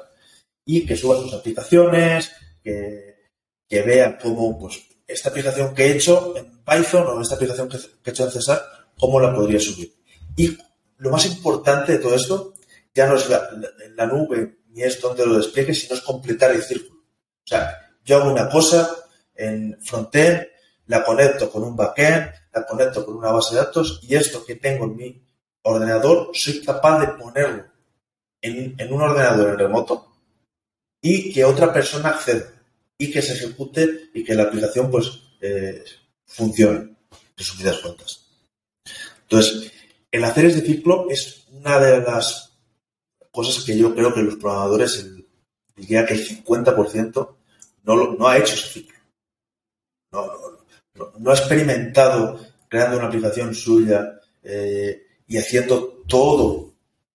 y 0.64 0.86
que 0.86 0.96
suba 0.96 1.20
sus 1.20 1.34
aplicaciones, 1.34 2.32
que, 2.64 3.16
que 3.68 3.82
vea 3.82 4.16
cómo, 4.16 4.58
pues, 4.58 4.80
esta 5.06 5.28
aplicación 5.28 5.74
que 5.74 5.88
he 5.88 5.92
hecho 5.92 6.34
en 6.38 6.64
Python 6.64 7.06
o 7.06 7.20
esta 7.20 7.34
aplicación 7.34 7.68
que, 7.68 7.76
he 7.76 8.10
hecho 8.10 8.24
en 8.24 8.30
César, 8.30 8.62
cómo 8.98 9.20
la 9.20 9.34
podría 9.34 9.60
subir. 9.60 9.94
Y 10.36 10.56
lo 10.96 11.10
más 11.10 11.26
importante 11.26 11.92
de 11.92 11.98
todo 11.98 12.14
esto 12.14 12.54
ya 12.96 13.06
no 13.06 13.16
es 13.16 13.28
la, 13.28 13.48
la 13.94 14.06
nube 14.06 14.56
ni 14.70 14.82
es 14.82 15.00
donde 15.00 15.26
lo 15.26 15.36
despliegue, 15.36 15.74
sino 15.74 15.94
es 15.94 16.00
completar 16.00 16.50
el 16.50 16.62
círculo. 16.62 17.00
O 17.00 17.46
sea, 17.46 17.92
yo 18.04 18.16
hago 18.16 18.32
una 18.32 18.48
cosa, 18.48 18.90
en 19.34 19.78
frontend, 19.82 20.46
la 20.86 21.04
conecto 21.04 21.50
con 21.50 21.62
un 21.62 21.76
backend, 21.76 22.32
la 22.54 22.64
conecto 22.64 23.04
con 23.04 23.16
una 23.16 23.32
base 23.32 23.54
de 23.54 23.60
datos 23.60 24.00
y 24.02 24.14
esto 24.14 24.44
que 24.44 24.56
tengo 24.56 24.86
en 24.86 24.96
mi 24.96 25.22
ordenador 25.62 26.30
soy 26.32 26.62
capaz 26.62 27.00
de 27.00 27.08
ponerlo 27.08 27.64
en, 28.40 28.92
un 28.92 29.02
ordenador 29.02 29.50
en 29.50 29.58
remoto 29.58 30.12
y 31.02 31.32
que 31.32 31.44
otra 31.44 31.72
persona 31.72 32.10
acceda 32.10 32.50
y 32.96 33.10
que 33.10 33.20
se 33.20 33.34
ejecute 33.34 34.10
y 34.14 34.24
que 34.24 34.34
la 34.34 34.44
aplicación 34.44 34.90
pues 34.90 35.20
eh, 35.40 35.84
funcione, 36.24 36.96
resumidas 37.36 37.78
cuentas. 37.78 38.24
Entonces, 39.22 39.72
el 40.10 40.24
hacer 40.24 40.46
ese 40.46 40.60
ciclo 40.62 41.08
es 41.10 41.46
una 41.50 41.78
de 41.78 42.00
las 42.00 42.45
cosas 43.36 43.62
que 43.64 43.76
yo 43.76 43.94
creo 43.94 44.14
que 44.14 44.22
los 44.22 44.36
programadores, 44.36 44.98
el, 45.00 45.26
diría 45.76 46.06
que 46.06 46.14
el 46.14 46.26
50% 46.26 47.28
no, 47.84 48.12
no 48.14 48.28
ha 48.28 48.38
hecho 48.38 48.54
ese 48.54 48.68
ciclo 48.68 48.96
no, 51.18 51.30
ha 51.30 51.34
experimentado 51.34 52.40
creando 52.68 52.96
una 52.96 53.08
aplicación 53.08 53.54
suya 53.54 54.20
eh, 54.42 55.02
y 55.26 55.36
haciendo 55.36 56.02
todo 56.06 56.72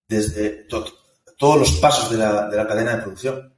desde 0.08 0.68
todos 1.38 1.60
los 1.60 1.72
pasos 1.80 2.12
de 2.12 2.18
la, 2.18 2.48
de 2.50 2.58
la 2.58 2.68
cadena 2.68 2.96
de 2.96 3.02
producción. 3.02 3.54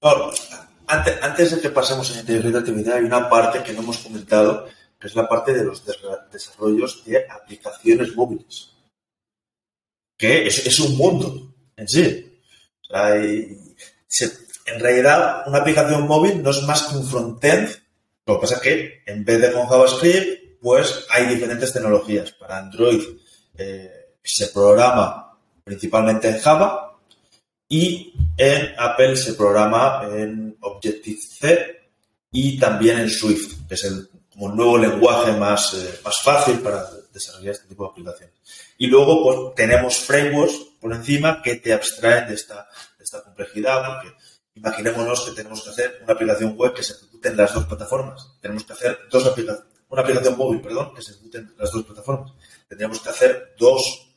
Antes, 0.00 1.50
de 1.50 1.60
que 1.60 1.70
pasemos 1.70 2.10
a 2.10 2.20
inteligencia 2.20 2.60
artificial, 2.60 2.98
hay 2.98 3.04
una 3.04 3.28
parte 3.28 3.62
que 3.62 3.72
no 3.72 3.80
hemos 3.80 3.98
comentado, 3.98 4.66
que 4.98 5.06
es 5.06 5.14
la 5.14 5.28
parte 5.28 5.52
de 5.52 5.64
los 5.64 5.82
desarrollos 6.32 7.04
de 7.04 7.26
aplicaciones 7.28 8.14
móviles. 8.14 8.72
Que 10.16 10.46
es, 10.46 10.66
es 10.66 10.80
un 10.80 10.96
mundo 10.96 11.54
en 11.76 11.88
sí. 11.88 12.40
en 12.90 14.80
realidad, 14.80 15.44
una 15.46 15.58
aplicación 15.58 16.06
móvil 16.06 16.42
no 16.42 16.50
es 16.50 16.62
más 16.62 16.82
que 16.84 16.96
un 16.96 17.06
frontend. 17.06 17.70
Lo 18.26 18.34
que 18.34 18.40
pasa 18.40 18.54
es 18.56 18.60
que 18.60 19.02
en 19.06 19.24
vez 19.24 19.40
de 19.40 19.52
con 19.52 19.66
JavaScript, 19.66 20.60
pues 20.60 21.06
hay 21.10 21.26
diferentes 21.26 21.72
tecnologías. 21.72 22.32
Para 22.32 22.58
Android 22.58 23.00
eh, 23.56 24.16
se 24.22 24.48
programa 24.48 25.38
principalmente 25.64 26.28
en 26.28 26.38
Java 26.38 26.87
y 27.68 28.14
en 28.36 28.74
Apple 28.78 29.16
se 29.16 29.34
programa 29.34 30.08
en 30.10 30.56
Objective-C 30.60 31.90
y 32.30 32.58
también 32.58 32.98
en 32.98 33.10
Swift, 33.10 33.66
que 33.68 33.74
es 33.74 33.84
el 33.84 34.08
como 34.32 34.54
nuevo 34.54 34.78
lenguaje 34.78 35.32
más, 35.32 35.74
eh, 35.74 36.00
más 36.04 36.20
fácil 36.22 36.60
para 36.60 36.88
desarrollar 37.12 37.54
este 37.54 37.66
tipo 37.66 37.84
de 37.84 37.90
aplicaciones. 37.90 38.34
Y 38.78 38.86
luego 38.86 39.22
pues, 39.22 39.54
tenemos 39.56 39.96
frameworks 39.96 40.54
por 40.80 40.92
encima 40.94 41.42
que 41.42 41.56
te 41.56 41.72
abstraen 41.72 42.28
de 42.28 42.34
esta, 42.34 42.68
de 42.96 43.04
esta 43.04 43.22
complejidad, 43.22 43.84
porque 43.84 44.16
imaginémonos 44.54 45.24
que 45.24 45.32
tenemos 45.32 45.62
que 45.62 45.70
hacer 45.70 46.00
una 46.04 46.12
aplicación 46.12 46.56
web 46.56 46.72
que 46.72 46.84
se 46.84 46.92
ejecute 46.92 47.28
en 47.30 47.36
las 47.36 47.52
dos 47.52 47.66
plataformas. 47.66 48.28
Tenemos 48.40 48.64
que 48.64 48.72
hacer 48.72 48.98
dos 49.10 49.26
aplicaciones, 49.26 49.72
una 49.88 50.02
aplicación 50.02 50.38
móvil, 50.38 50.60
perdón, 50.60 50.94
que 50.94 51.02
se 51.02 51.12
ejecute 51.12 51.38
en 51.38 51.54
las 51.58 51.72
dos 51.72 51.84
plataformas. 51.84 52.32
Tendríamos 52.68 53.00
que 53.00 53.08
hacer 53.08 53.54
dos 53.58 54.08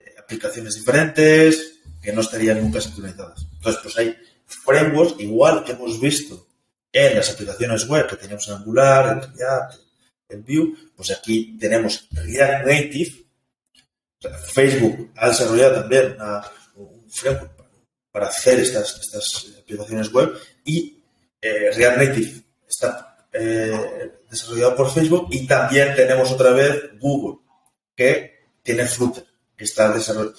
eh, 0.00 0.14
aplicaciones 0.18 0.76
diferentes 0.76 1.77
que 2.08 2.14
no 2.14 2.22
estarían 2.22 2.62
nunca 2.62 2.80
sincronizadas. 2.80 3.46
Entonces, 3.52 3.82
pues 3.82 3.98
hay 3.98 4.16
frameworks, 4.46 5.20
igual 5.20 5.62
que 5.62 5.72
hemos 5.72 6.00
visto 6.00 6.46
en 6.90 7.16
las 7.16 7.28
aplicaciones 7.28 7.86
web 7.86 8.06
que 8.06 8.16
tenemos 8.16 8.48
en 8.48 8.54
Angular, 8.54 9.12
en 9.12 9.36
React, 9.36 9.74
en 10.30 10.42
Vue, 10.42 10.74
pues 10.96 11.10
aquí 11.10 11.58
tenemos 11.60 12.08
React 12.12 12.66
Native. 12.66 13.26
Facebook 14.54 15.12
ha 15.16 15.28
desarrollado 15.28 15.80
también 15.82 16.16
un 16.76 17.10
framework 17.10 17.52
para 18.10 18.28
hacer 18.28 18.58
estas, 18.60 18.98
estas 19.00 19.46
aplicaciones 19.60 20.10
web 20.10 20.32
y 20.64 21.02
eh, 21.42 21.70
React 21.76 21.98
Native 21.98 22.42
está 22.66 23.28
eh, 23.34 24.22
desarrollado 24.30 24.76
por 24.76 24.90
Facebook 24.90 25.28
y 25.30 25.46
también 25.46 25.94
tenemos 25.94 26.32
otra 26.32 26.52
vez 26.52 26.98
Google 26.98 27.40
que 27.94 28.46
tiene 28.62 28.86
Flutter 28.86 29.26
que 29.54 29.64
está 29.64 29.92
desarrollado 29.92 30.34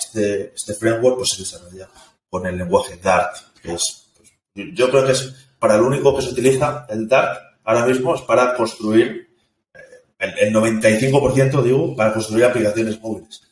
este, 0.00 0.52
este 0.54 0.74
framework 0.74 1.18
pues 1.18 1.30
se 1.30 1.42
desarrolla 1.42 1.88
con 2.28 2.46
el 2.46 2.56
lenguaje 2.56 2.98
Dart 3.02 3.36
que 3.62 3.74
es 3.74 4.06
yo 4.54 4.90
creo 4.90 5.06
que 5.06 5.12
es 5.12 5.34
para 5.58 5.76
lo 5.76 5.86
único 5.86 6.16
que 6.16 6.22
se 6.22 6.30
utiliza 6.30 6.86
el 6.88 7.06
Dart 7.06 7.50
ahora 7.64 7.86
mismo 7.86 8.14
es 8.14 8.22
para 8.22 8.54
construir, 8.54 9.28
eh, 9.74 10.34
el, 10.40 10.54
95% 10.54 11.62
digo, 11.62 11.94
para 11.94 12.12
construir 12.12 12.44
aplicaciones 12.44 13.00
móviles. 13.00 13.42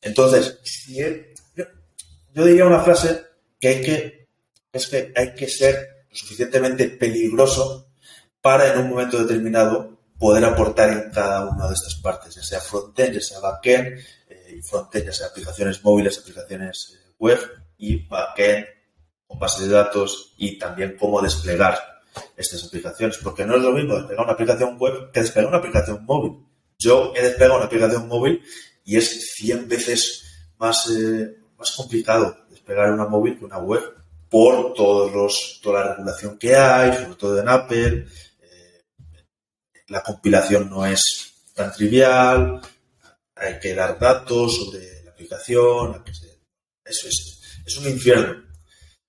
Entonces, 0.00 0.58
yo, 0.88 2.44
diría 2.44 2.64
una 2.64 2.80
frase 2.80 3.22
que 3.60 3.68
hay 3.68 3.80
que, 3.82 4.28
es 4.72 4.86
que 4.86 5.12
hay 5.14 5.34
que 5.34 5.48
ser 5.48 6.06
suficientemente 6.10 6.88
peligroso 6.88 7.88
para 8.40 8.72
en 8.72 8.80
un 8.80 8.90
momento 8.90 9.18
determinado 9.18 9.98
poder 10.18 10.44
aportar 10.44 10.90
en 10.90 11.10
cada 11.10 11.46
una 11.48 11.66
de 11.66 11.74
estas 11.74 11.94
partes, 11.96 12.34
ya 12.34 12.42
sea 12.42 12.60
frontend, 12.60 13.14
ya 13.14 13.20
sea 13.20 13.40
backend, 13.40 14.00
frontend, 14.62 15.06
ya 15.06 15.12
sea 15.12 15.28
aplicaciones 15.28 15.82
móviles, 15.84 16.18
aplicaciones 16.18 16.94
eh, 16.94 17.12
web 17.18 17.38
y 17.78 18.06
backend 18.06 18.66
con 19.26 19.38
bases 19.38 19.68
de 19.68 19.74
datos 19.74 20.34
y 20.36 20.58
también 20.58 20.96
cómo 20.98 21.22
desplegar 21.22 21.78
estas 22.36 22.64
aplicaciones, 22.64 23.18
porque 23.18 23.44
no 23.44 23.56
es 23.56 23.62
lo 23.62 23.72
mismo 23.72 23.94
desplegar 23.94 24.24
una 24.24 24.32
aplicación 24.32 24.76
web 24.78 25.10
que 25.12 25.20
desplegar 25.20 25.48
una 25.48 25.58
aplicación 25.58 26.04
móvil. 26.04 26.44
Yo 26.78 27.12
he 27.14 27.22
desplegado 27.22 27.56
una 27.56 27.66
aplicación 27.66 28.08
móvil 28.08 28.42
y 28.84 28.96
es 28.96 29.34
100 29.34 29.68
veces 29.68 30.24
más, 30.58 30.90
eh, 30.90 31.36
más 31.56 31.70
complicado 31.72 32.36
desplegar 32.48 32.92
una 32.92 33.06
móvil 33.06 33.38
que 33.38 33.44
una 33.44 33.58
web 33.58 33.82
por 34.28 34.74
todos 34.74 35.12
los, 35.12 35.60
toda 35.62 35.84
la 35.84 35.92
regulación 35.94 36.38
que 36.38 36.56
hay, 36.56 36.92
sobre 36.92 37.14
todo 37.16 37.40
en 37.40 37.48
Apple. 37.48 38.06
Eh, 38.40 38.84
la 39.88 40.02
compilación 40.02 40.70
no 40.70 40.86
es 40.86 41.34
tan 41.54 41.72
trivial, 41.72 42.60
hay 43.40 43.58
que 43.58 43.74
dar 43.74 43.98
datos 43.98 44.56
sobre 44.56 45.02
la 45.04 45.10
aplicación, 45.12 46.04
eso 46.84 47.08
es, 47.08 47.78
un 47.78 47.88
infierno 47.88 48.44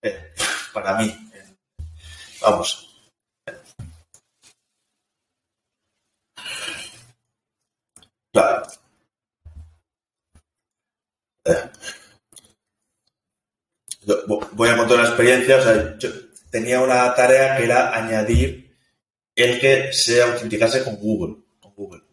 eh, 0.01 0.33
para 0.73 0.97
mí. 0.97 1.13
Vamos. 2.41 2.87
Claro. 8.33 8.65
Eh. 11.45 11.69
Voy 14.53 14.69
a 14.69 14.77
contar 14.77 14.97
una 14.97 15.07
experiencia. 15.07 15.97
yo 15.97 16.09
tenía 16.49 16.81
una 16.81 17.13
tarea 17.13 17.57
que 17.57 17.63
era 17.65 17.95
añadir 17.95 18.75
el 19.35 19.59
que 19.59 19.93
se 19.93 20.21
autenticase 20.21 20.83
con 20.83 20.95
Google, 20.97 21.43
con 21.59 21.73
Google 21.75 22.03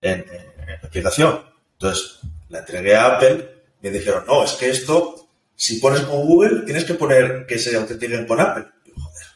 en, 0.00 0.24
la 0.66 0.74
aplicación. 0.82 1.44
Entonces, 1.80 2.18
la 2.48 2.58
entregué 2.60 2.96
a 2.96 3.16
Apple 3.16 3.48
y 3.80 3.86
me 3.86 3.98
dijeron, 3.98 4.24
no, 4.26 4.44
es 4.44 4.52
que 4.52 4.70
esto 4.70 5.28
si 5.58 5.80
pones 5.80 6.02
con 6.02 6.24
Google, 6.24 6.62
tienes 6.64 6.84
que 6.84 6.94
poner 6.94 7.44
que 7.44 7.58
se 7.58 7.76
autentiquen 7.76 8.28
con 8.28 8.40
Apple. 8.40 8.66
joder. 8.94 9.26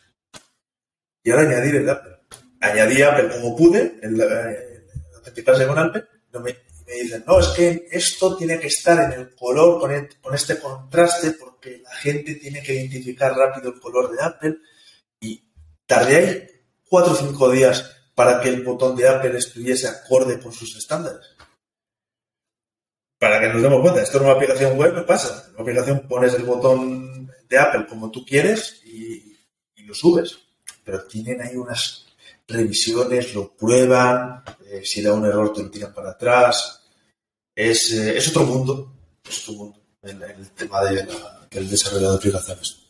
Y 1.25 1.31
ahora 1.33 1.43
añadir 1.43 1.75
el 1.77 1.91
Apple. 1.91 2.13
Añadí 2.61 3.03
Apple 3.03 3.29
como 3.29 3.57
pude, 3.57 3.99
el, 4.01 4.21
eh, 4.21 4.87
autenticarse 5.17 5.67
con 5.67 5.81
Apple. 5.81 6.05
me, 6.41 6.57
dicen, 6.95 7.25
no, 7.27 7.41
es 7.41 7.49
que 7.49 7.89
esto 7.91 8.37
tiene 8.37 8.61
que 8.61 8.69
estar 8.69 9.01
en 9.01 9.21
el 9.21 9.35
color 9.35 9.81
con, 9.81 9.91
con 10.21 10.33
este 10.33 10.61
contraste 10.61 11.33
porque 11.33 11.83
la 11.83 11.95
gente 11.97 12.37
tiene 12.37 12.63
que 12.63 12.75
identificar 12.75 13.37
rápido 13.37 13.71
el 13.71 13.81
color 13.81 14.15
de 14.15 14.23
Apple. 14.23 14.59
Y 15.19 15.43
tardé 15.87 16.17
ahí 16.17 16.49
cuatro 16.89 17.15
o 17.15 17.17
cinco 17.17 17.51
días 17.51 17.97
para 18.15 18.41
que 18.41 18.49
el 18.49 18.63
botón 18.63 18.95
de 18.95 19.09
Apple 19.09 19.37
estuviese 19.37 19.89
acorde 19.89 20.39
con 20.39 20.53
sus 20.53 20.77
estándares 20.77 21.32
para 23.23 23.41
que 23.41 23.51
nos 23.51 23.63
demos 23.63 23.81
cuenta, 23.83 24.03
esto 24.03 24.19
en 24.19 24.25
una 24.25 24.33
aplicación 24.33 24.77
web 24.77 24.95
no 24.95 25.07
pasa. 25.07 25.45
En 25.47 25.53
una 25.53 25.63
aplicación 25.63 26.09
pones 26.09 26.35
el 26.35 26.43
botón 26.43 27.31
de 27.49 27.57
Apple 27.57 27.87
como 27.89 28.11
tú 28.11 28.27
quieres 28.27 28.83
y, 28.85 29.39
lo 29.87 29.95
subes. 29.95 30.41
Pero 30.83 31.05
tienen 31.05 31.41
ahí 31.41 31.55
unas 31.55 32.05
revisiones, 32.49 33.33
lo 33.33 33.55
prueban, 33.55 34.43
eh, 34.67 34.83
si 34.85 35.03
da 35.03 35.13
un 35.13 35.25
error 35.25 35.53
te 35.53 35.63
lo 35.63 35.71
tiran 35.71 35.95
para 35.95 36.11
atrás. 36.11 36.83
Es, 37.55 37.93
eh, 37.93 38.19
otro 38.29 38.43
mundo, 38.43 38.93
es 39.25 39.49
otro 39.49 39.55
mundo 39.55 39.81
el, 40.03 40.21
el 40.21 40.51
tema 40.51 40.83
del 40.83 41.71
desarrollo 41.71 42.11
de 42.11 42.17
aplicaciones. 42.17 42.82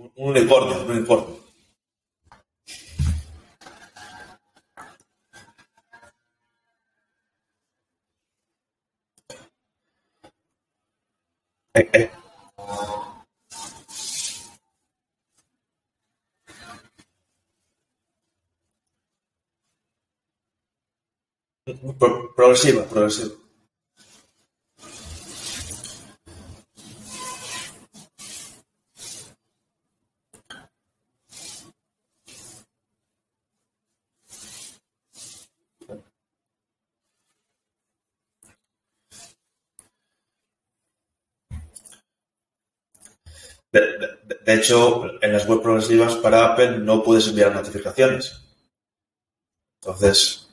Un 0.00 0.10
unicornio, 0.16 0.82
un 0.82 0.90
unicornio. 0.90 1.38
Eh, 11.74 11.88
eh. 11.92 12.10
Progresiva, 22.34 22.82
progresiva. 22.84 23.39
De, 43.72 44.54
hecho, 44.54 45.22
en 45.22 45.32
las 45.32 45.46
web 45.46 45.62
progresivas 45.62 46.16
para 46.16 46.52
Apple 46.52 46.78
no 46.78 47.02
puedes 47.02 47.28
enviar 47.28 47.54
notificaciones. 47.54 48.40
Entonces. 49.80 50.48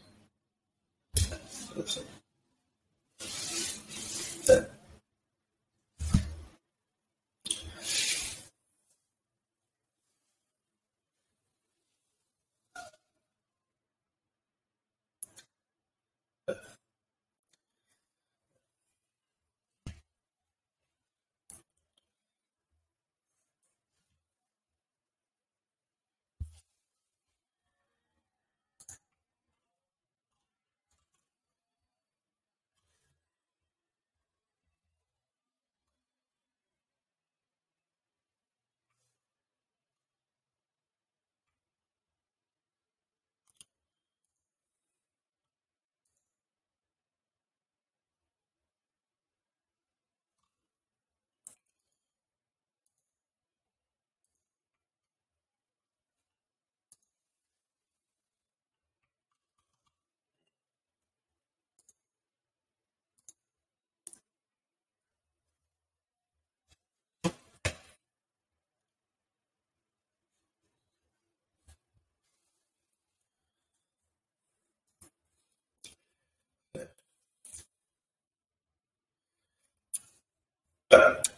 eh, 80.90 81.37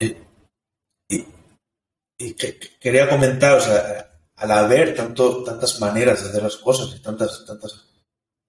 Y, 0.00 0.06
y- 1.08 1.26
y 2.18 2.34
que- 2.34 2.58
que- 2.58 2.78
quería 2.78 3.08
comentar, 3.08 3.58
o 3.58 3.60
sea, 3.60 4.20
al 4.36 4.50
haber 4.50 4.94
tanto, 4.94 5.42
tantas 5.42 5.80
maneras 5.80 6.22
de 6.22 6.28
hacer 6.28 6.42
las 6.42 6.56
cosas 6.56 6.94
y 6.94 7.00
tantas, 7.02 7.44
tantas 7.46 7.72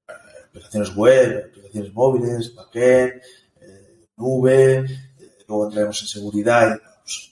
eh, 0.08 0.14
aplicaciones 0.50 0.96
web, 0.96 1.46
aplicaciones 1.50 1.94
móviles, 1.94 2.54
backend, 2.56 3.22
eh, 3.62 4.06
nube, 4.18 4.78
eh, 5.20 5.38
luego 5.48 5.66
entraremos 5.66 6.02
en 6.02 6.08
seguridad, 6.08 6.80
pues, 7.04 7.32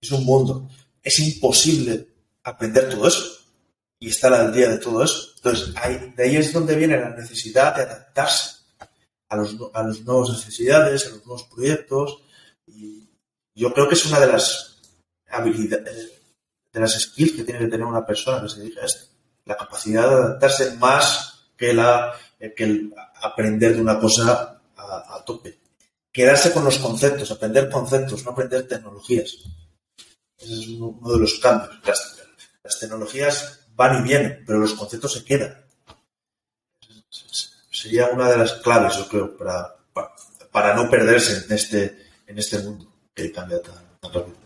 es 0.00 0.10
un 0.12 0.24
mundo. 0.24 0.68
Es 1.02 1.18
imposible 1.18 2.06
aprender 2.44 2.88
todo 2.88 3.08
eso 3.08 3.24
y 3.98 4.08
estar 4.08 4.32
al 4.32 4.52
día 4.54 4.68
de 4.70 4.78
todo 4.78 5.02
eso. 5.04 5.32
Entonces, 5.36 5.74
ahí- 5.76 6.12
de 6.16 6.22
ahí 6.24 6.36
es 6.36 6.52
donde 6.52 6.76
viene 6.76 6.98
la 6.98 7.10
necesidad 7.10 7.76
de 7.76 7.82
adaptarse 7.82 8.63
a 9.28 9.36
los, 9.36 9.54
nu- 9.54 9.70
a 9.72 9.82
las 9.82 10.00
nuevas 10.00 10.30
necesidades, 10.30 11.06
a 11.06 11.10
los 11.10 11.26
nuevos 11.26 11.44
proyectos. 11.44 12.22
Y 12.66 13.08
yo 13.54 13.72
creo 13.72 13.88
que 13.88 13.94
es 13.94 14.06
una 14.06 14.20
de 14.20 14.28
las 14.28 14.78
habilidades, 15.28 16.12
de 16.72 16.80
las 16.80 17.00
skills 17.00 17.32
que 17.32 17.44
tiene 17.44 17.60
que 17.60 17.68
tener 17.68 17.86
una 17.86 18.06
persona 18.06 18.42
que 18.42 18.48
se 18.48 18.60
dedica 18.60 18.82
a 18.82 18.86
esto. 18.86 19.06
La 19.44 19.56
capacidad 19.56 20.08
de 20.08 20.14
adaptarse 20.14 20.76
más 20.76 21.50
que, 21.56 21.74
la, 21.74 22.14
que 22.38 22.90
aprender 23.22 23.74
de 23.74 23.82
una 23.82 23.98
cosa 23.98 24.60
a, 24.76 25.22
tope. 25.24 25.58
Quedarse 26.12 26.52
con 26.52 26.64
los 26.64 26.78
conceptos, 26.78 27.30
aprender 27.30 27.68
conceptos, 27.68 28.24
no 28.24 28.30
aprender 28.30 28.68
tecnologías. 28.68 29.36
Ese 30.38 30.52
es 30.52 30.68
uno 30.68 30.86
uno 31.00 31.12
de 31.12 31.18
los 31.20 31.38
cambios. 31.40 31.74
Las, 31.84 32.22
las 32.62 32.78
tecnologías 32.78 33.66
van 33.74 34.00
y 34.00 34.08
vienen, 34.08 34.44
pero 34.46 34.60
los 34.60 34.74
conceptos 34.74 35.12
se 35.12 35.24
quedan. 35.24 35.64
Sería 37.84 38.06
una 38.06 38.30
de 38.30 38.38
las 38.38 38.54
claves, 38.54 38.96
yo 38.96 39.06
creo, 39.06 39.36
para, 39.36 39.76
para, 39.92 40.10
para 40.50 40.74
no 40.74 40.88
perderse 40.88 41.44
en 41.44 41.52
este, 41.52 41.98
en 42.26 42.38
este 42.38 42.58
mundo 42.60 42.90
que 43.12 43.30
cambia 43.30 43.60
tan, 43.60 43.74
tan 44.00 44.10
rápido. 44.10 44.43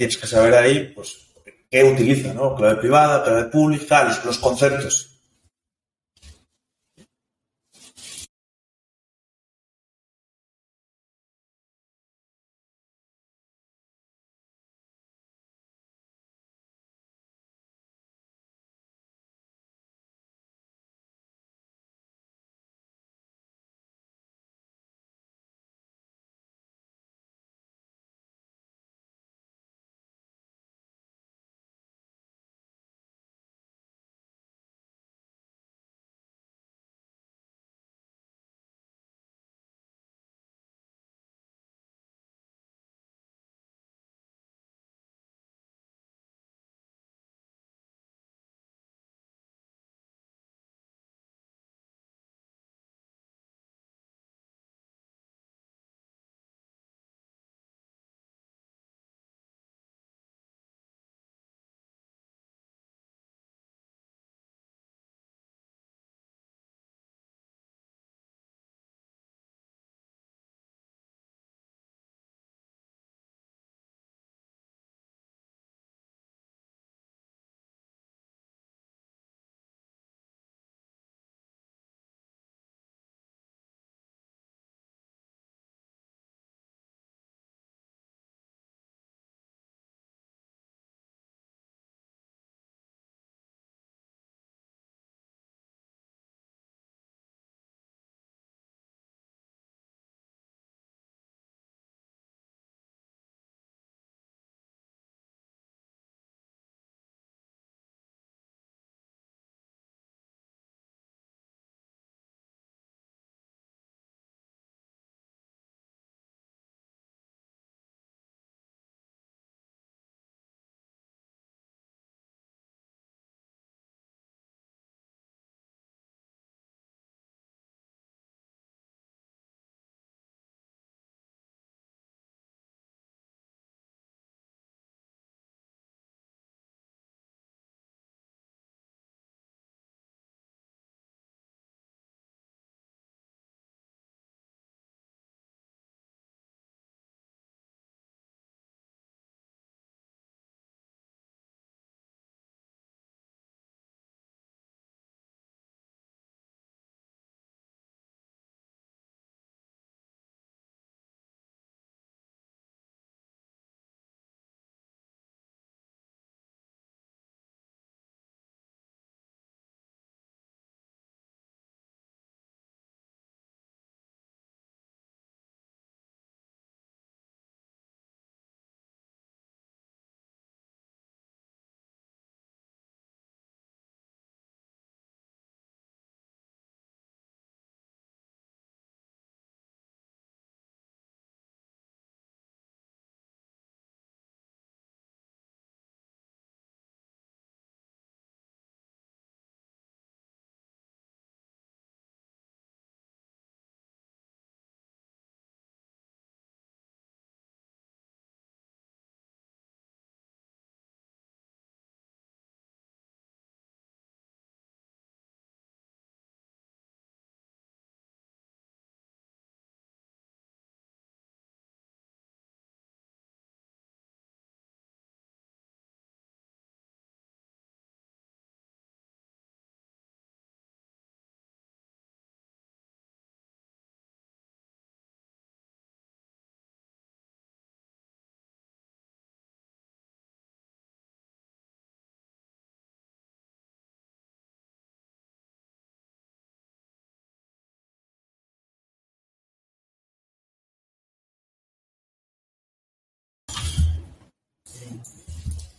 Tienes 0.00 0.16
que 0.16 0.26
saber 0.26 0.54
ahí, 0.54 0.92
pues, 0.94 1.26
qué 1.70 1.84
utiliza, 1.84 2.32
¿no? 2.32 2.56
Clave 2.56 2.76
privada, 2.76 3.22
clave 3.22 3.44
pública, 3.50 4.04
los, 4.04 4.24
los 4.24 4.38
conceptos. 4.38 5.09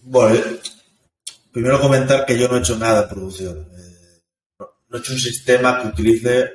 Bueno, 0.03 0.39
primero 1.51 1.79
comentar 1.79 2.25
que 2.25 2.37
yo 2.37 2.47
no 2.47 2.57
he 2.57 2.59
hecho 2.59 2.77
nada 2.77 3.03
en 3.03 3.09
producción. 3.09 3.69
Eh, 3.77 4.21
no 4.59 4.97
he 4.97 4.99
hecho 4.99 5.13
un 5.13 5.19
sistema 5.19 5.81
que 5.81 5.87
utilice 5.87 6.51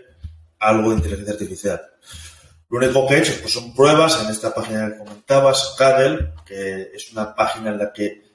algo 0.59 0.91
de 0.91 0.97
inteligencia 0.97 1.33
artificial. 1.35 1.81
Lo 2.69 2.79
único 2.79 3.07
que 3.07 3.15
he 3.15 3.19
hecho 3.19 3.35
pues, 3.41 3.53
son 3.53 3.75
pruebas 3.75 4.23
en 4.23 4.31
esta 4.31 4.53
página 4.53 4.91
que 4.91 4.99
comentabas, 4.99 5.75
Kaggle, 5.79 6.33
que 6.45 6.91
es 6.95 7.13
una 7.13 7.35
página 7.35 7.71
en 7.71 7.79
la 7.79 7.93
que 7.93 8.27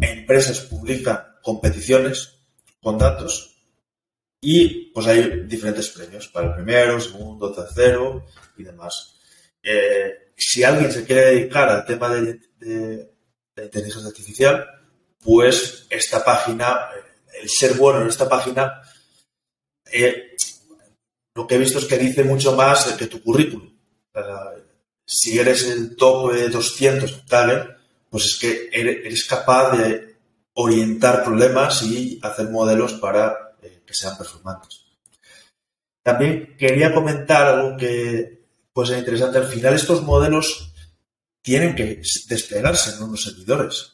empresas 0.00 0.60
publican 0.60 1.20
competiciones 1.42 2.38
con 2.80 2.98
datos 2.98 3.54
y 4.40 4.92
pues 4.92 5.06
hay 5.06 5.40
diferentes 5.46 5.88
premios 5.88 6.28
para 6.28 6.48
el 6.48 6.54
primero, 6.54 7.00
segundo, 7.00 7.50
tercero 7.50 8.26
y 8.58 8.62
demás. 8.62 9.18
Eh, 9.62 10.32
si 10.36 10.62
alguien 10.62 10.92
se 10.92 11.04
quiere 11.04 11.26
dedicar 11.26 11.68
al 11.70 11.86
tema 11.86 12.10
de, 12.10 13.13
inteligencia 13.62 14.08
artificial, 14.08 14.66
pues 15.22 15.86
esta 15.88 16.24
página, 16.24 16.88
el 17.40 17.48
ser 17.48 17.74
bueno 17.74 18.02
en 18.02 18.08
esta 18.08 18.28
página, 18.28 18.82
eh, 19.90 20.36
lo 21.34 21.46
que 21.46 21.54
he 21.54 21.58
visto 21.58 21.78
es 21.78 21.86
que 21.86 21.98
dice 21.98 22.24
mucho 22.24 22.54
más 22.54 22.92
que 22.92 23.06
tu 23.06 23.22
currículum. 23.22 23.72
si 25.06 25.38
eres 25.38 25.66
el 25.68 25.96
top 25.96 26.32
200 26.32 27.24
en 27.30 27.76
pues 28.08 28.24
es 28.26 28.36
que 28.36 28.70
eres 28.72 29.24
capaz 29.24 29.76
de 29.76 30.16
orientar 30.54 31.24
problemas 31.24 31.82
y 31.82 32.20
hacer 32.22 32.48
modelos 32.48 32.94
para 32.94 33.56
eh, 33.60 33.82
que 33.84 33.92
sean 33.92 34.16
performantes. 34.16 34.84
También 36.02 36.56
quería 36.56 36.94
comentar 36.94 37.46
algo 37.46 37.76
que 37.76 38.44
puede 38.72 38.88
ser 38.88 38.98
interesante. 38.98 39.38
Al 39.38 39.46
final 39.46 39.74
estos 39.74 40.02
modelos 40.02 40.73
tienen 41.44 41.76
que 41.76 42.00
desplegarse 42.26 42.96
en 42.96 43.02
unos 43.02 43.22
servidores. 43.22 43.92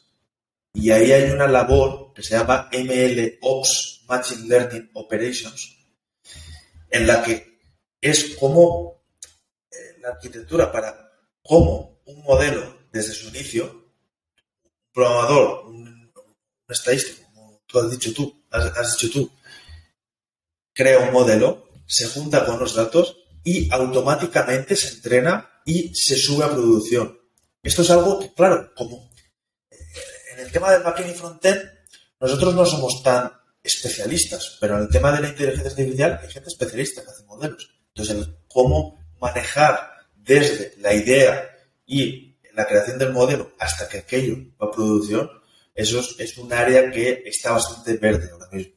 Y 0.73 0.89
ahí 0.89 1.11
hay 1.11 1.31
una 1.31 1.47
labor 1.47 2.13
que 2.13 2.23
se 2.23 2.37
llama 2.37 2.69
MLOps, 2.71 4.05
Machine 4.07 4.47
Learning 4.47 4.89
Operations, 4.93 5.75
en 6.89 7.05
la 7.05 7.21
que 7.21 7.59
es 7.99 8.37
como 8.39 9.03
eh, 9.69 9.99
la 10.01 10.11
arquitectura 10.11 10.71
para 10.71 11.11
cómo 11.43 12.01
un 12.05 12.23
modelo 12.23 12.87
desde 12.89 13.11
su 13.11 13.27
inicio, 13.27 13.65
un 13.65 14.91
programador, 14.93 15.65
un, 15.67 16.09
estadístico, 16.69 17.29
como 17.33 17.61
tú 17.67 17.79
has 17.79 17.91
dicho 17.91 18.13
tú, 18.13 18.45
has, 18.49 18.97
dicho 18.97 19.11
tú, 19.11 19.29
crea 20.73 20.99
un 20.99 21.11
modelo, 21.11 21.67
se 21.85 22.07
junta 22.07 22.45
con 22.45 22.59
los 22.59 22.75
datos 22.75 23.17
y 23.43 23.69
automáticamente 23.73 24.77
se 24.77 24.95
entrena 24.95 25.49
y 25.65 25.93
se 25.93 26.15
sube 26.15 26.45
a 26.45 26.49
producción. 26.49 27.20
Esto 27.63 27.83
es 27.83 27.89
algo 27.91 28.19
que, 28.19 28.33
claro, 28.33 28.71
como 28.75 29.11
eh, 29.69 29.77
en 30.33 30.39
el 30.39 30.51
tema 30.51 30.71
del 30.71 30.83
backend 30.83 31.11
y 31.11 31.13
frontend, 31.13 31.61
nosotros 32.19 32.55
no 32.55 32.65
somos 32.65 33.03
tan 33.03 33.31
especialistas, 33.63 34.57
pero 34.59 34.77
en 34.77 34.83
el 34.83 34.89
tema 34.89 35.11
de 35.11 35.21
la 35.21 35.29
inteligencia 35.29 35.69
artificial 35.69 36.19
hay 36.21 36.31
gente 36.31 36.49
especialista 36.49 37.03
que 37.03 37.09
hace 37.09 37.23
modelos. 37.25 37.69
Entonces, 37.89 38.15
el 38.15 38.37
cómo 38.47 38.99
manejar 39.19 39.91
desde 40.15 40.73
la 40.79 40.93
idea 40.93 41.49
y 41.85 42.37
la 42.53 42.65
creación 42.65 42.97
del 42.97 43.13
modelo 43.13 43.53
hasta 43.59 43.87
que 43.87 43.99
aquello 43.99 44.37
va 44.61 44.67
a 44.67 44.71
producción, 44.71 45.29
eso 45.73 45.99
es, 46.19 46.37
un 46.37 46.51
área 46.51 46.91
que 46.91 47.23
está 47.25 47.51
bastante 47.51 47.95
verde 47.97 48.29
ahora 48.31 48.49
mismo. 48.51 48.73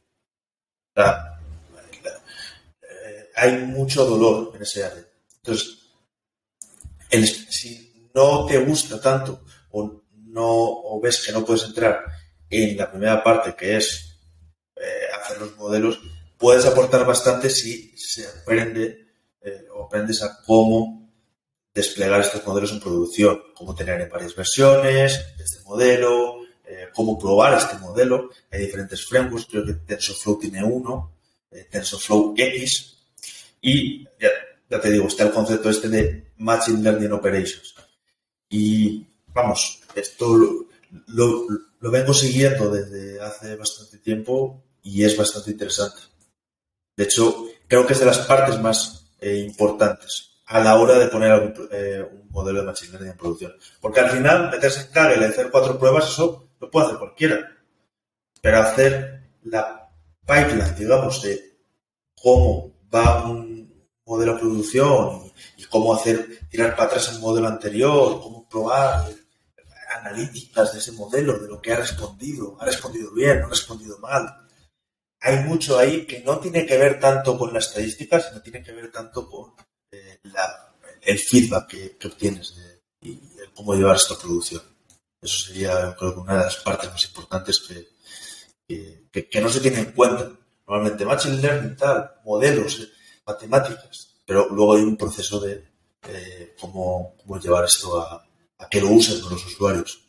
Eh, 2.81 3.29
hay 3.35 3.57
mucho 3.57 4.05
dolor 4.05 4.51
en 4.55 4.61
ese 4.61 4.83
área. 4.83 5.05
Entonces, 5.37 5.79
si 7.49 7.94
no 8.15 8.45
te 8.47 8.57
gusta 8.57 8.99
tanto 8.99 9.43
o 9.71 10.01
no 10.13 10.47
o 10.47 10.99
ves 10.99 11.23
que 11.23 11.31
no 11.31 11.45
puedes 11.45 11.65
entrar 11.65 12.03
en 12.49 12.77
la 12.77 12.89
primera 12.89 13.23
parte 13.23 13.55
que 13.55 13.77
es 13.77 14.15
hacer 15.25 15.41
los 15.41 15.57
modelos, 15.57 15.99
puedes 16.37 16.65
aportar 16.65 17.05
bastante 17.05 17.49
si 17.49 17.97
se 17.97 18.27
aprende 18.27 19.07
eh, 19.41 19.65
o 19.73 19.85
aprendes 19.85 20.21
a 20.23 20.41
cómo 20.43 21.09
desplegar 21.73 22.21
estos 22.21 22.45
modelos 22.45 22.71
en 22.71 22.79
producción, 22.79 23.41
cómo 23.53 23.75
tener 23.75 23.99
en 24.01 24.09
varias 24.09 24.35
versiones 24.35 25.19
este 25.37 25.63
modelo, 25.65 26.41
eh, 26.65 26.87
cómo 26.93 27.19
probar 27.19 27.57
este 27.57 27.77
modelo. 27.77 28.29
Hay 28.51 28.61
diferentes 28.61 29.05
frameworks, 29.05 29.47
creo 29.49 29.65
que 29.65 29.73
TensorFlow 29.73 30.39
tiene 30.39 30.63
uno, 30.63 31.17
eh, 31.51 31.67
TensorFlow 31.69 32.33
X, 32.37 32.97
y 33.61 34.05
ya, 34.19 34.79
te 34.79 34.91
digo, 34.91 35.07
está 35.07 35.23
el 35.23 35.31
concepto 35.31 35.69
este 35.69 35.89
de 35.89 36.31
Machine 36.37 36.81
Learning 36.81 37.11
Operations. 37.11 37.74
Y 38.49 39.05
vamos, 39.33 39.81
esto 39.95 40.37
lo, 41.07 41.47
lo 41.79 41.91
vengo 41.91 42.13
siguiendo 42.13 42.69
desde 42.69 43.21
hace 43.21 43.55
bastante 43.55 43.97
tiempo 43.99 44.63
y 44.81 45.03
es 45.03 45.17
bastante 45.17 45.51
interesante. 45.51 46.01
De 46.95 47.03
hecho, 47.03 47.47
creo 47.67 47.85
que 47.85 47.93
es 47.93 47.99
de 47.99 48.05
las 48.05 48.19
partes 48.19 48.59
más 48.59 49.11
eh, 49.19 49.37
importantes 49.37 50.35
a 50.47 50.59
la 50.59 50.75
hora 50.79 50.97
de 50.97 51.07
poner 51.07 51.53
eh, 51.71 52.07
un 52.11 52.29
modelo 52.29 52.59
de 52.59 52.65
machine 52.65 52.91
learning 52.91 53.11
en 53.11 53.17
producción. 53.17 53.53
Porque 53.81 53.99
al 53.99 54.11
final, 54.11 54.49
meterse 54.51 54.81
en 54.81 54.91
Kaggle 54.91 55.25
y 55.25 55.29
hacer 55.29 55.49
cuatro 55.49 55.77
pruebas, 55.79 56.07
eso 56.07 56.49
lo 56.59 56.69
puede 56.69 56.87
hacer 56.87 56.99
cualquiera. 56.99 57.51
Pero 58.41 58.59
hacer 58.59 59.29
la 59.43 59.89
pipeline, 60.21 60.75
digamos, 60.75 61.21
de 61.23 61.57
cómo 62.21 62.73
va 62.93 63.25
un 63.25 63.89
modelo 64.05 64.33
a 64.33 64.39
producción 64.39 65.24
y, 65.57 65.63
cómo 65.65 65.93
hacer 65.93 66.47
tirar 66.49 66.75
para 66.75 66.89
atrás 66.89 67.11
el 67.13 67.19
modelo 67.19 67.47
anterior, 67.47 68.21
cómo 68.21 68.47
probar 68.47 69.09
analíticas 69.97 70.73
de 70.73 70.79
ese 70.79 70.91
modelo, 70.91 71.39
de 71.39 71.47
lo 71.47 71.61
que 71.61 71.73
ha 71.73 71.77
respondido, 71.77 72.57
ha 72.59 72.65
respondido 72.65 73.13
bien, 73.13 73.39
no 73.39 73.47
ha 73.47 73.49
respondido 73.49 73.97
mal, 73.99 74.45
hay 75.21 75.39
mucho 75.39 75.77
ahí 75.79 76.05
que 76.05 76.21
no 76.21 76.39
tiene 76.39 76.65
que 76.65 76.77
ver 76.77 76.99
tanto 76.99 77.37
con 77.37 77.53
las 77.53 77.67
estadísticas, 77.67 78.27
sino 78.27 78.41
tiene 78.41 78.61
que 78.61 78.71
ver 78.71 78.91
tanto 78.91 79.27
con 79.29 79.53
eh, 79.91 80.19
el 81.01 81.19
feedback 81.19 81.67
que, 81.67 82.07
obtienes 82.07 82.55
y 83.01 83.19
cómo 83.55 83.73
llevar 83.73 83.95
esta 83.95 84.17
producción. 84.17 84.61
Eso 85.21 85.47
sería, 85.47 85.95
creo 85.97 86.13
que 86.13 86.19
una 86.19 86.37
de 86.37 86.43
las 86.43 86.57
partes 86.57 86.91
más 86.91 87.03
importantes 87.05 87.59
que, 87.59 87.87
que, 89.11 89.41
no 89.41 89.49
se 89.49 89.61
tiene 89.61 89.79
en 89.79 89.91
cuenta. 89.93 90.31
Normalmente, 90.67 91.05
Machine 91.05 91.41
Learning, 91.41 91.75
tal, 91.75 92.11
modelos, 92.23 92.79
eh, 92.79 92.89
matemáticas, 93.25 94.04
pero 94.25 94.49
luego 94.49 94.75
hay 94.75 94.83
un 94.83 94.97
proceso 94.97 95.39
de 95.39 95.63
eh, 96.07 96.55
cómo, 96.59 97.15
cómo, 97.21 97.39
llevar 97.39 97.65
esto 97.65 97.99
a, 97.99 98.27
a 98.57 98.69
que 98.69 98.81
lo 98.81 98.89
usen 98.89 99.21
los 99.21 99.45
usuarios. 99.45 100.01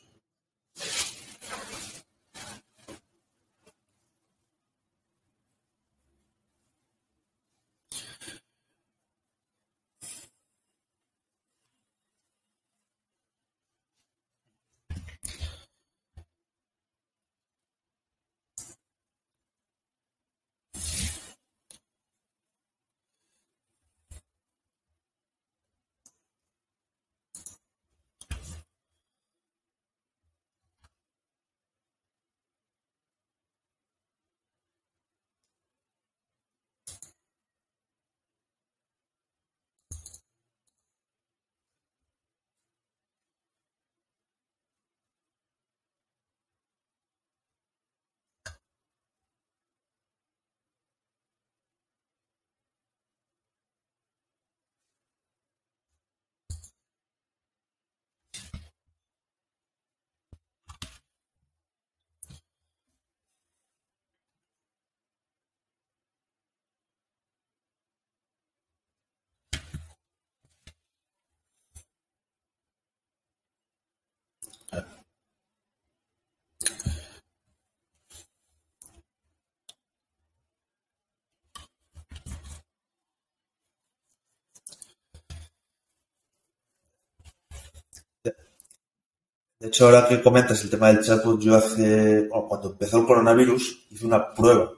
De 89.58 89.68
hecho, 89.68 89.86
ahora 89.86 90.06
que 90.06 90.22
comentas 90.22 90.62
el 90.62 90.70
tema 90.70 90.88
del 90.88 91.02
chatbot, 91.02 91.40
yo 91.40 91.56
hace, 91.56 92.28
cuando 92.28 92.70
empezó 92.70 92.98
el 92.98 93.06
coronavirus, 93.06 93.86
hice 93.90 94.06
una 94.06 94.34
prueba 94.34 94.72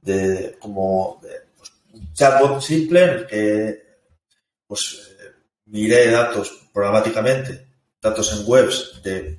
de 0.00 0.56
como 0.60 1.20
pues, 1.20 1.72
un 1.92 2.12
chatbot 2.12 2.60
simple 2.60 3.02
en 3.02 3.10
el 3.10 3.26
que 3.26 3.88
pues 4.66 5.16
eh, 5.20 5.32
miré 5.66 6.10
datos 6.10 6.68
programáticamente, 6.72 7.66
datos 8.00 8.32
en 8.32 8.48
webs 8.48 9.00
de 9.02 9.38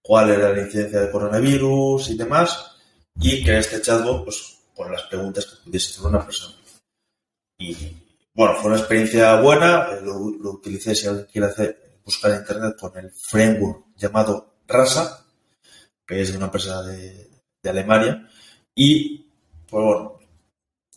cuál 0.00 0.30
era 0.30 0.52
la 0.52 0.62
incidencia 0.62 1.00
de 1.00 1.10
coronavirus 1.10 2.10
y 2.10 2.16
demás, 2.16 2.76
y 3.20 3.44
que 3.44 3.58
este 3.58 3.82
chatbot, 3.82 4.24
pues, 4.24 4.58
con 4.74 4.90
las 4.90 5.02
preguntas 5.02 5.46
que 5.46 5.64
pudiese 5.64 5.90
hacer 5.90 6.06
una 6.06 6.24
persona. 6.24 6.54
Y 7.58 7.76
bueno, 8.32 8.56
fue 8.56 8.70
una 8.70 8.78
experiencia 8.78 9.40
buena, 9.40 9.88
eh, 9.92 10.00
lo, 10.02 10.16
utilicé 10.52 10.94
si 10.94 11.06
alguien 11.06 11.26
quiere 11.30 11.48
hacer, 11.48 11.89
buscar 12.04 12.32
en 12.32 12.38
internet 12.38 12.76
con 12.78 12.96
el 12.96 13.10
framework 13.10 13.86
llamado 13.96 14.54
Rasa, 14.66 15.26
que 16.06 16.22
es 16.22 16.30
de 16.30 16.36
una 16.36 16.46
empresa 16.46 16.82
de, 16.82 17.30
de 17.62 17.70
Alemania, 17.70 18.28
y 18.74 19.26
pues 19.68 19.84
bueno, 19.84 20.18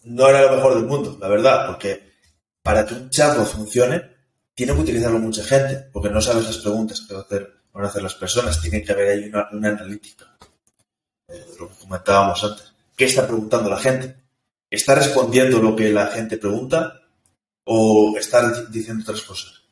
no 0.05 0.27
era 0.27 0.43
lo 0.43 0.55
mejor 0.55 0.75
del 0.75 0.85
mundo, 0.85 1.17
la 1.19 1.27
verdad, 1.27 1.67
porque 1.67 2.13
para 2.61 2.85
que 2.85 2.93
un 2.93 3.09
chatbot 3.09 3.47
funcione, 3.47 4.13
tiene 4.53 4.73
que 4.73 4.81
utilizarlo 4.81 5.19
mucha 5.19 5.43
gente, 5.43 5.89
porque 5.91 6.09
no 6.09 6.21
sabes 6.21 6.45
las 6.45 6.57
preguntas 6.57 7.01
que 7.01 7.13
van 7.13 7.85
a 7.85 7.87
hacer 7.87 8.03
las 8.03 8.15
personas, 8.15 8.61
tiene 8.61 8.83
que 8.83 8.91
haber 8.91 9.09
ahí 9.09 9.29
una, 9.29 9.69
analítica. 9.69 10.37
Eh, 11.27 11.45
lo 11.59 11.69
que 11.69 11.75
comentábamos 11.75 12.43
antes. 12.43 12.73
¿Qué 12.95 13.05
está 13.05 13.25
preguntando 13.25 13.69
la 13.69 13.79
gente? 13.79 14.15
¿Está 14.69 14.95
respondiendo 14.95 15.59
lo 15.59 15.75
que 15.75 15.91
la 15.91 16.07
gente 16.07 16.37
pregunta 16.37 17.01
o 17.65 18.15
está 18.17 18.63
diciendo 18.69 19.03
otras 19.03 19.21
cosas? 19.21 19.62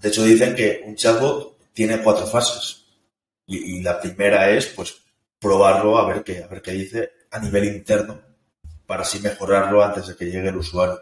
De 0.00 0.08
hecho, 0.08 0.24
dicen 0.24 0.54
que 0.54 0.82
un 0.86 0.94
chatbot 0.94 1.72
tiene 1.72 2.02
cuatro 2.02 2.26
fases. 2.26 2.84
Y, 3.46 3.80
la 3.82 4.00
primera 4.00 4.50
es, 4.50 4.66
pues, 4.66 4.94
probarlo 5.38 5.96
a 5.96 6.06
ver 6.06 6.22
qué, 6.22 6.42
a 6.42 6.46
ver 6.48 6.60
qué 6.60 6.72
dice 6.72 7.12
a 7.30 7.38
nivel 7.38 7.64
interno 7.64 8.20
para 8.86 9.02
así 9.02 9.20
mejorarlo 9.20 9.82
antes 9.82 10.08
de 10.08 10.16
que 10.16 10.26
llegue 10.26 10.48
el 10.48 10.56
usuario. 10.56 11.00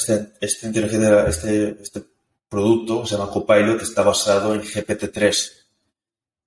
Este, 0.00 0.32
este, 0.40 1.28
este, 1.28 1.82
este 1.82 2.02
producto 2.48 3.06
se 3.06 3.16
llama 3.16 3.30
Copilot, 3.30 3.82
está 3.82 4.02
basado 4.02 4.54
en 4.54 4.62
GPT-3, 4.62 5.52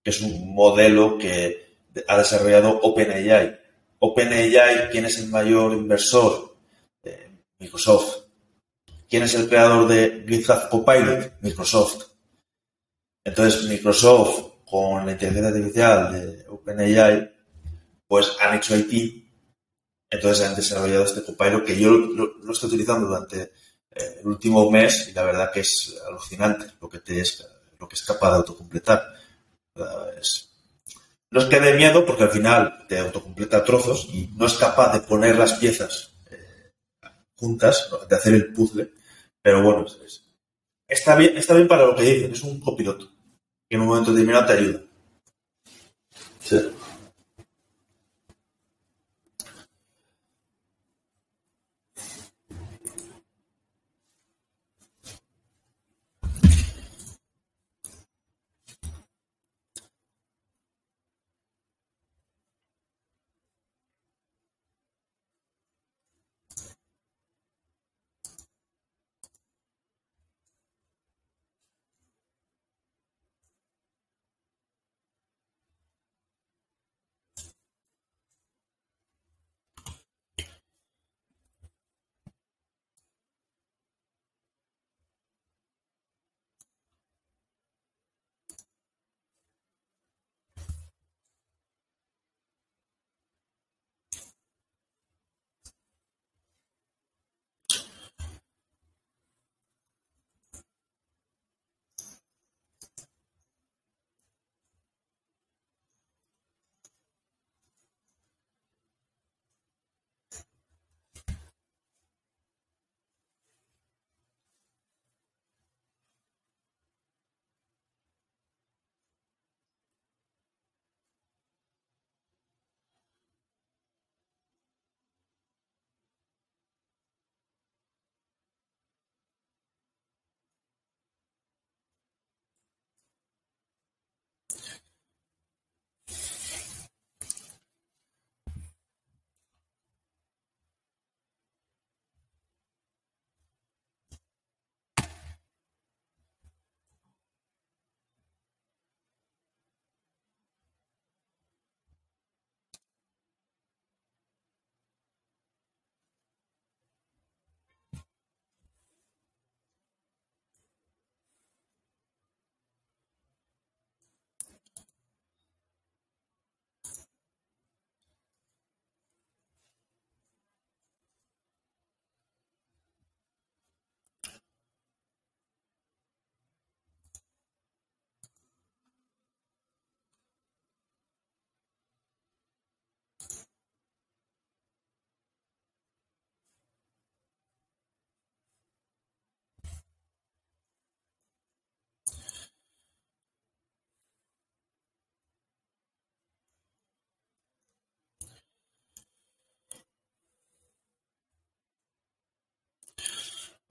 que 0.03 0.09
es 0.09 0.21
un 0.21 0.53
modelo 0.53 1.17
que 1.17 1.77
ha 2.07 2.17
desarrollado 2.17 2.79
OpenAI. 2.81 3.59
OpenAI, 3.99 4.89
¿quién 4.91 5.05
es 5.05 5.19
el 5.19 5.29
mayor 5.29 5.73
inversor? 5.73 6.55
Eh, 7.03 7.29
Microsoft. 7.59 8.22
¿Quién 9.13 9.25
es 9.25 9.35
el 9.35 9.47
creador 9.47 9.87
de 9.87 10.25
GitHub 10.27 10.69
Copilot? 10.71 11.33
Microsoft. 11.41 12.05
Entonces, 13.23 13.69
Microsoft, 13.69 14.63
con 14.65 15.05
la 15.05 15.11
inteligencia 15.11 15.49
artificial 15.49 16.11
de 16.11 16.47
OpenAI, 16.49 17.31
pues 18.07 18.35
han 18.41 18.57
hecho 18.57 18.75
IT 18.75 19.23
entonces 20.09 20.47
han 20.47 20.55
desarrollado 20.55 21.05
este 21.05 21.23
copilot 21.23 21.63
que 21.63 21.79
yo 21.79 21.91
lo, 21.91 22.51
estoy 22.51 22.69
utilizando 22.69 23.05
durante 23.05 23.41
eh, 23.91 24.15
el 24.19 24.25
último 24.27 24.71
mes 24.71 25.09
y 25.09 25.13
la 25.13 25.21
verdad 25.21 25.51
que 25.51 25.59
es 25.59 25.95
alucinante 26.07 26.65
lo 26.81 26.89
que, 26.89 26.97
te 26.99 27.19
es, 27.19 27.47
lo 27.79 27.87
que 27.87 27.93
es 27.93 28.01
capaz 28.01 28.31
de 28.31 28.37
autocompletar. 28.37 29.13
no 29.75 31.39
es 31.39 31.45
que 31.45 31.59
dé 31.59 31.75
miedo 31.75 32.03
porque 32.03 32.23
al 32.23 32.31
final 32.31 32.87
te 32.89 32.97
autocompleta 32.97 33.63
trozos 33.63 34.07
y 34.11 34.31
no 34.35 34.47
es 34.47 34.53
capaz 34.53 34.91
de 34.93 35.01
poner 35.01 35.35
las 35.35 35.53
piezas 35.53 36.13
eh, 36.31 36.71
juntas, 37.35 37.91
de 38.09 38.15
hacer 38.15 38.33
el 38.33 38.51
puzzle, 38.53 38.91
pero 39.43 39.61
bueno, 39.61 39.85
está, 40.87 41.15
bien, 41.15 41.37
está 41.37 41.53
bien 41.53 41.67
para 41.67 41.85
lo 41.85 41.95
que 41.95 42.03
dicen, 42.03 42.31
es 42.31 42.41
un 42.43 42.59
copiloto 42.61 43.11
que 43.69 43.75
en 43.75 43.81
un 43.81 43.87
momento 43.87 44.11
determinado 44.11 44.47
te 44.47 44.53
ayuda. 44.53 44.81
Sí. 46.39 46.57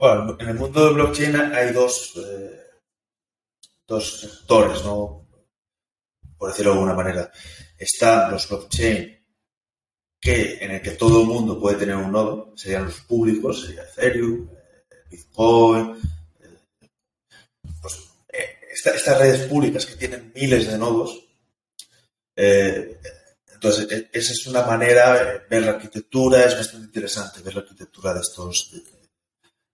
Bueno, 0.03 0.35
en 0.37 0.49
el 0.49 0.55
mundo 0.55 0.85
de 0.85 0.93
blockchain 0.95 1.33
hay 1.53 1.71
dos, 1.71 2.11
eh, 2.17 2.59
dos 3.87 4.19
sectores, 4.19 4.83
¿no? 4.83 5.29
Por 6.37 6.49
decirlo 6.49 6.71
de 6.71 6.77
alguna 6.77 6.93
manera. 6.93 7.31
Están 7.77 8.29
los 8.29 8.49
blockchain 8.49 9.25
que, 10.19 10.57
en 10.59 10.71
el 10.71 10.81
que 10.81 10.91
todo 10.91 11.21
el 11.21 11.27
mundo 11.27 11.57
puede 11.57 11.77
tener 11.77 11.95
un 11.95 12.11
nodo, 12.11 12.51
serían 12.57 12.83
los 12.83 12.99
públicos, 12.99 13.61
sería 13.61 13.83
Ethereum, 13.83 14.49
eh, 14.51 14.95
Bitcoin, 15.09 15.97
eh, 16.41 16.49
pues, 17.81 17.97
estas 18.67 19.17
redes 19.17 19.47
públicas 19.47 19.85
que 19.85 19.95
tienen 19.95 20.33
miles 20.35 20.67
de 20.67 20.77
nodos, 20.77 21.17
entonces, 22.35 23.89
e, 23.89 24.09
esa 24.11 24.33
es 24.33 24.47
una 24.47 24.63
manera, 24.63 25.45
ver 25.49 25.61
la 25.61 25.71
arquitectura, 25.71 26.43
es 26.43 26.57
bastante 26.57 26.87
interesante 26.87 27.41
ver 27.41 27.55
la 27.55 27.61
arquitectura 27.61 28.13
de 28.13 28.19
estos, 28.19 28.69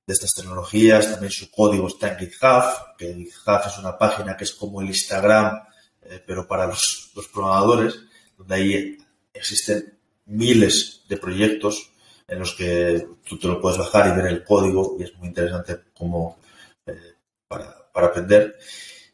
de 0.10 0.14
estas 0.14 0.34
tecnologías, 0.34 1.12
también 1.12 1.32
su 1.32 1.52
código 1.52 1.88
está 1.88 2.12
en 2.12 2.18
GitHub, 2.18 2.98
que 2.98 3.14
GitHub 3.14 3.62
es 3.68 3.78
una 3.78 3.96
página 3.96 4.36
que 4.36 4.44
es 4.44 4.54
como 4.54 4.82
el 4.82 4.88
Instagram, 4.88 5.62
eh, 6.02 6.24
pero 6.26 6.48
para 6.48 6.66
los, 6.66 7.12
programadores, 7.32 7.94
donde 8.36 8.56
ahí 8.56 8.98
existen 9.32 10.00
miles 10.26 11.04
de 11.08 11.18
proyectos 11.18 11.92
en 12.28 12.40
los 12.40 12.56
que 12.56 13.08
tú 13.24 13.38
te 13.38 13.48
lo 13.48 13.62
puedes 13.62 13.78
bajar 13.78 14.08
y 14.08 14.18
ver 14.20 14.32
el 14.32 14.44
código 14.44 14.96
y 15.00 15.04
es 15.04 15.14
muy 15.14 15.28
interesante 15.28 15.80
como 15.94 16.40
eh, 16.88 17.14
para, 17.48 17.92
para, 17.94 18.08
aprender. 18.08 18.58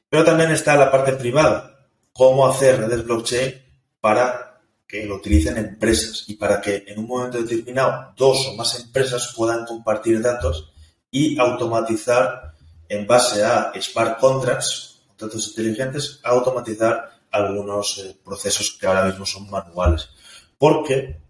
Pero 0.08 0.24
también 0.24 0.52
está 0.52 0.78
la 0.78 0.90
parte 0.90 1.12
privada, 1.12 1.90
cómo 2.14 2.48
hacer 2.48 2.80
redes 2.80 3.04
blockchain 3.04 3.54
para 4.00 4.62
que 4.88 5.06
lo 5.06 5.16
utilicen 5.16 5.58
empresas 5.58 6.24
y 6.28 6.36
para 6.36 6.62
que 6.62 6.86
en 6.88 7.00
un 7.00 7.08
momento 7.08 7.42
determinado 7.42 8.14
dos 8.16 8.48
o 8.48 8.56
más 8.56 8.80
empresas 8.80 9.34
puedan 9.36 9.66
compartir 9.66 10.22
datos 10.22 10.72
y 11.16 11.40
automatizar 11.40 12.54
en 12.90 13.08
base 13.08 13.42
a 13.42 13.72
smart 13.80 14.20
contracts, 14.20 15.00
contratos 15.08 15.48
inteligentes, 15.48 16.20
automatizar 16.24 17.10
algunos 17.32 18.00
eh, 18.00 18.20
procesos 18.22 18.78
que 18.78 18.86
ahora 18.86 19.06
mismo 19.06 19.26
son 19.26 19.50
manuales. 19.50 20.10
Porque 20.58 21.22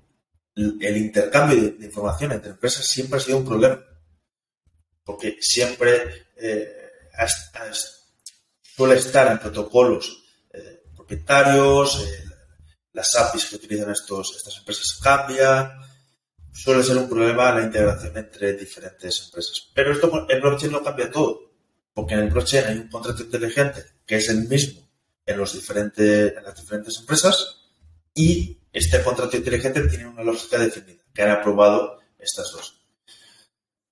el 0.55 0.97
intercambio 0.97 1.61
de, 1.61 1.85
información 1.85 2.31
entre 2.31 2.49
empresas 2.49 2.87
siempre 2.87 3.19
ha 3.19 3.21
sido 3.21 3.37
un 3.37 3.45
problema. 3.45 3.79
Porque 5.03 5.37
siempre 5.39 6.29
eh, 6.35 6.89
suele 8.63 8.95
estar 8.95 9.31
en 9.31 9.37
protocolos 9.37 10.23
eh, 10.51 10.81
propietarios, 10.95 12.03
las 12.91 13.13
APIs 13.13 13.45
que 13.45 13.57
utilizan 13.57 13.91
estos, 13.91 14.35
estas 14.35 14.57
empresas 14.57 14.99
cambian, 14.99 15.84
suele 16.55 16.83
ser 16.83 16.97
un 16.97 17.09
problema 17.09 17.51
la 17.51 17.63
integración 17.63 18.17
entre 18.17 18.53
diferentes 18.53 19.25
empresas. 19.25 19.69
Pero 19.73 19.91
esto 19.91 20.25
en 20.29 20.41
blockchain 20.41 20.71
no 20.71 20.81
cambia 20.81 21.11
todo, 21.11 21.51
porque 21.93 22.13
en 22.13 22.21
el 22.21 22.29
blockchain 22.29 22.65
hay 22.65 22.77
un 22.77 22.87
contrato 22.87 23.23
inteligente 23.23 23.83
que 24.05 24.15
es 24.15 24.29
el 24.29 24.47
mismo 24.47 24.87
en, 25.25 25.37
los 25.37 25.53
diferentes, 25.53 26.37
en 26.37 26.43
las 26.43 26.55
diferentes 26.55 26.97
empresas 26.97 27.57
y 28.13 28.57
este 28.71 29.03
contrato 29.03 29.35
inteligente 29.35 29.81
tiene 29.89 30.07
una 30.07 30.23
lógica 30.23 30.57
definida, 30.57 31.03
que 31.13 31.23
han 31.23 31.31
aprobado 31.31 31.99
estas 32.17 32.51
dos. 32.53 32.81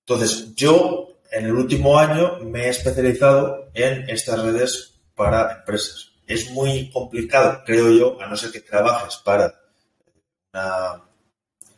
Entonces, 0.06 0.54
yo 0.54 1.18
en 1.30 1.44
el 1.46 1.52
último 1.52 1.98
año 1.98 2.38
me 2.40 2.66
he 2.66 2.68
especializado 2.70 3.70
en 3.74 4.08
estas 4.08 4.42
redes 4.42 5.00
para 5.14 5.58
empresas. 5.58 6.12
Es 6.26 6.50
muy 6.50 6.90
complicado, 6.90 7.62
creo 7.66 7.90
yo, 7.90 8.20
a 8.22 8.26
no 8.26 8.36
ser 8.36 8.50
que 8.50 8.60
trabajes 8.60 9.16
para 9.16 9.54
una 10.52 11.04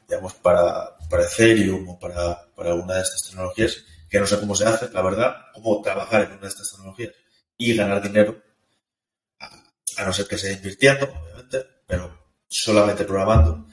digamos, 0.09 0.35
para, 0.35 0.97
para 1.09 1.25
Ethereum 1.25 1.89
o 1.89 1.99
para, 1.99 2.47
para 2.55 2.71
alguna 2.71 2.97
de 2.97 3.03
estas 3.03 3.23
tecnologías, 3.29 3.85
que 4.09 4.21
no 4.21 4.27
sé 4.27 4.39
cómo 4.39 4.55
se 4.55 4.67
hace, 4.67 4.89
la 4.91 5.03
verdad, 5.03 5.37
cómo 5.53 5.83
trabajar 5.83 6.23
en 6.23 6.33
una 6.33 6.43
de 6.43 6.49
estas 6.49 6.71
tecnologías 6.71 7.13
y 7.57 7.75
ganar 7.75 8.03
dinero, 8.03 8.41
a, 9.41 10.05
no 10.05 10.13
ser 10.13 10.27
que 10.27 10.39
sea 10.39 10.53
invirtiendo, 10.53 11.07
obviamente, 11.07 11.67
pero 11.87 12.27
solamente 12.49 13.05
programando. 13.05 13.67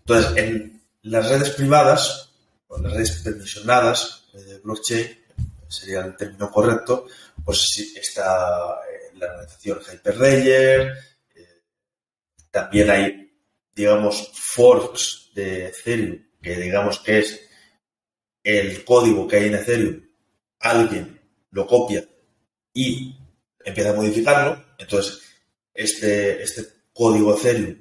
Entonces, 0.00 0.36
en 0.36 0.82
las 1.02 1.28
redes 1.28 1.50
privadas, 1.50 2.30
o 2.66 2.78
las 2.78 2.92
redes 2.92 3.22
permisionadas 3.22 4.24
de 4.32 4.58
blockchain, 4.58 5.18
sería 5.68 6.00
el 6.00 6.16
término 6.16 6.50
correcto, 6.50 7.06
pues 7.44 7.78
está 7.96 8.80
eh, 8.90 9.16
la 9.16 9.26
organización 9.26 9.80
Hyperledger, 9.80 10.92
eh, 11.34 11.62
también 12.50 12.90
hay, 12.90 13.32
digamos, 13.74 14.30
forks 14.34 15.21
de 15.34 15.66
Ethereum, 15.66 16.24
que 16.40 16.56
digamos 16.56 17.00
que 17.00 17.18
es 17.18 17.40
el 18.42 18.84
código 18.84 19.26
que 19.26 19.36
hay 19.36 19.46
en 19.46 19.54
Ethereum, 19.54 20.02
alguien 20.60 21.20
lo 21.50 21.66
copia 21.66 22.04
y 22.72 23.16
empieza 23.64 23.90
a 23.90 23.94
modificarlo, 23.94 24.64
entonces 24.78 25.20
este, 25.74 26.42
este 26.42 26.66
código 26.92 27.36
Ethereum 27.36 27.80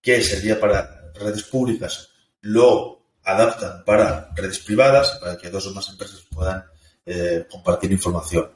que 0.00 0.22
servía 0.22 0.58
para 0.58 1.12
redes 1.14 1.44
públicas 1.44 2.08
lo 2.40 3.02
adaptan 3.24 3.84
para 3.84 4.32
redes 4.34 4.58
privadas, 4.58 5.18
para 5.20 5.36
que 5.38 5.50
dos 5.50 5.66
o 5.66 5.74
más 5.74 5.88
empresas 5.88 6.26
puedan 6.30 6.64
eh, 7.06 7.46
compartir 7.50 7.92
información. 7.92 8.50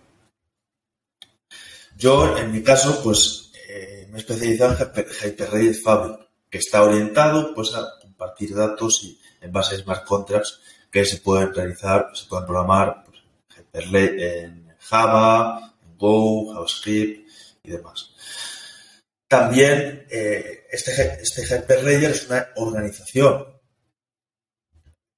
Yo, 1.97 2.37
en 2.37 2.53
mi 2.53 2.63
caso, 2.63 3.01
pues 3.03 3.53
eh, 3.69 4.07
me 4.11 4.19
he 4.19 4.21
especializado 4.21 4.77
en 4.77 5.07
Hyperredis 5.25 5.83
Fabric, 5.83 6.29
que 6.51 6.59
está 6.59 6.83
orientado 6.83 7.55
pues, 7.55 7.75
a 7.75 7.87
compartir 8.17 8.55
datos 8.55 9.03
y 9.05 9.19
en 9.41 9.53
base 9.53 9.75
a 9.75 9.79
smart 9.79 10.05
contracts 10.05 10.61
que 10.91 11.05
se 11.05 11.19
pueden 11.19 11.53
realizar, 11.53 12.11
se 12.15 12.27
pueden 12.27 12.47
programar 12.47 13.05
pues, 13.05 13.87
en 13.93 14.75
Java, 14.79 15.75
en 15.83 15.99
Go, 15.99 16.53
JavaScript 16.55 17.29
y 17.65 17.71
demás. 17.71 18.11
También 19.29 20.07
eh, 20.09 20.67
este, 20.71 21.21
este 21.21 21.43
Hyperledger 21.43 22.11
es 22.11 22.27
una 22.29 22.49
organización 22.57 23.47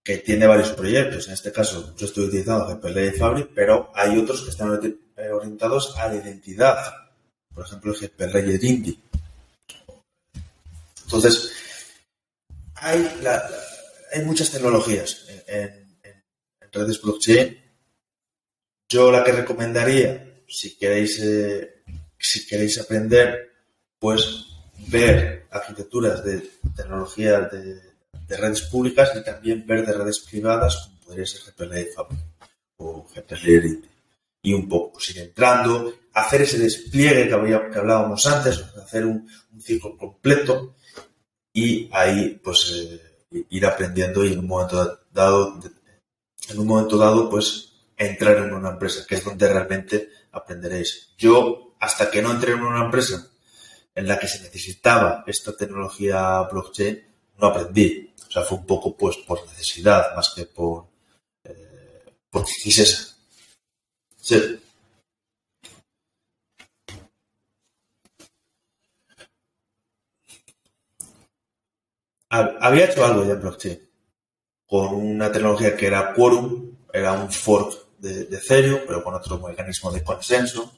que 0.02 0.18
tiene 0.18 0.46
varios 0.46 0.70
proyectos. 0.70 1.28
En 1.28 1.34
este 1.34 1.52
caso, 1.52 1.94
yo 1.96 2.06
estoy 2.06 2.24
utilizando 2.24 2.72
Hyperledger 2.72 3.18
Fabric, 3.18 3.50
pero 3.54 3.92
hay 3.94 4.18
otros 4.18 4.42
que 4.42 4.50
están 4.50 4.70
orientados 4.70 5.96
a 5.98 6.08
la 6.08 6.14
identidad. 6.14 6.78
Por 7.54 7.66
ejemplo, 7.66 7.92
el 7.92 8.04
Hyperledger 8.04 8.64
Indy. 8.64 8.98
Entonces, 11.04 11.52
hay, 12.80 13.20
hay 14.12 14.24
muchas 14.24 14.50
tecnologías 14.50 15.26
en, 15.46 15.86
redes 16.72 17.00
blockchain. 17.00 17.58
Yo 18.88 19.10
la 19.10 19.24
que 19.24 19.32
recomendaría, 19.32 20.42
si 20.46 20.76
queréis, 20.76 21.18
eh, 21.20 21.82
si 22.18 22.46
queréis 22.46 22.78
aprender, 22.78 23.52
pues 23.98 24.46
ver 24.86 25.46
arquitecturas 25.50 26.24
de 26.24 26.50
tecnologías 26.76 27.50
de, 27.50 27.88
redes 28.36 28.62
públicas 28.62 29.10
y 29.16 29.24
también 29.24 29.66
ver 29.66 29.86
de 29.86 29.94
redes 29.94 30.20
privadas, 30.20 30.76
como 30.84 31.00
podría 31.00 31.26
ser 31.26 31.40
GPL 31.40 31.88
o 32.76 33.06
GPL 33.08 33.88
y 34.42 34.52
un 34.52 34.68
poco 34.68 34.92
pues, 34.92 35.10
ir 35.10 35.18
entrando, 35.20 35.94
hacer 36.12 36.42
ese 36.42 36.58
despliegue 36.58 37.24
que, 37.24 37.70
que 37.72 37.78
hablábamos 37.78 38.26
antes, 38.26 38.62
hacer 38.76 39.06
un, 39.06 39.28
un 39.52 39.60
ciclo 39.60 39.96
completo 39.96 40.74
y 41.52 41.88
ahí 41.92 42.40
pues 42.42 42.72
eh, 42.74 43.46
ir 43.50 43.66
aprendiendo 43.66 44.24
y 44.24 44.32
en 44.32 44.38
un 44.40 44.46
momento 44.46 45.00
dado, 45.12 45.60
en 46.48 46.58
un 46.58 46.66
momento 46.66 46.96
dado 46.96 47.28
pues 47.28 47.72
entrar 47.96 48.38
en 48.38 48.54
una 48.54 48.70
empresa, 48.70 49.04
que 49.06 49.16
es 49.16 49.24
donde 49.24 49.48
realmente 49.48 50.08
aprenderéis. 50.32 51.14
Yo, 51.18 51.74
hasta 51.80 52.10
que 52.10 52.22
no 52.22 52.30
entré 52.30 52.52
en 52.52 52.62
una 52.62 52.84
empresa 52.84 53.28
en 53.94 54.06
la 54.06 54.18
que 54.18 54.28
se 54.28 54.40
necesitaba 54.40 55.24
esta 55.26 55.56
tecnología 55.56 56.42
blockchain, 56.42 57.02
no 57.38 57.46
aprendí. 57.48 58.14
O 58.28 58.30
sea, 58.30 58.42
fue 58.42 58.58
un 58.58 58.66
poco 58.66 58.96
pues 58.96 59.16
por 59.18 59.44
necesidad 59.46 60.14
más 60.14 60.30
que 60.34 60.44
por 60.44 60.86
eh, 61.44 62.04
porque 62.30 62.52
quisiese. 62.62 63.14
Sí. 64.20 64.60
Había 72.30 72.86
hecho 72.86 73.04
algo 73.04 73.22
en 73.22 73.40
blockchain 73.40 73.88
con 74.66 74.94
una 74.94 75.32
tecnología 75.32 75.76
que 75.76 75.86
era 75.86 76.12
Quorum, 76.12 76.76
era 76.92 77.12
un 77.12 77.32
fork 77.32 77.98
de, 77.98 78.22
Ethereum, 78.22 78.80
pero 78.86 79.02
con 79.02 79.14
otro 79.14 79.38
mecanismo 79.38 79.90
de 79.90 80.04
consenso, 80.04 80.70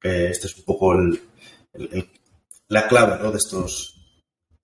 que 0.00 0.30
este 0.30 0.46
es 0.46 0.56
un 0.56 0.64
poco 0.64 0.94
la 2.68 2.88
clave 2.88 3.30
de, 3.30 3.36
estos, 3.36 3.94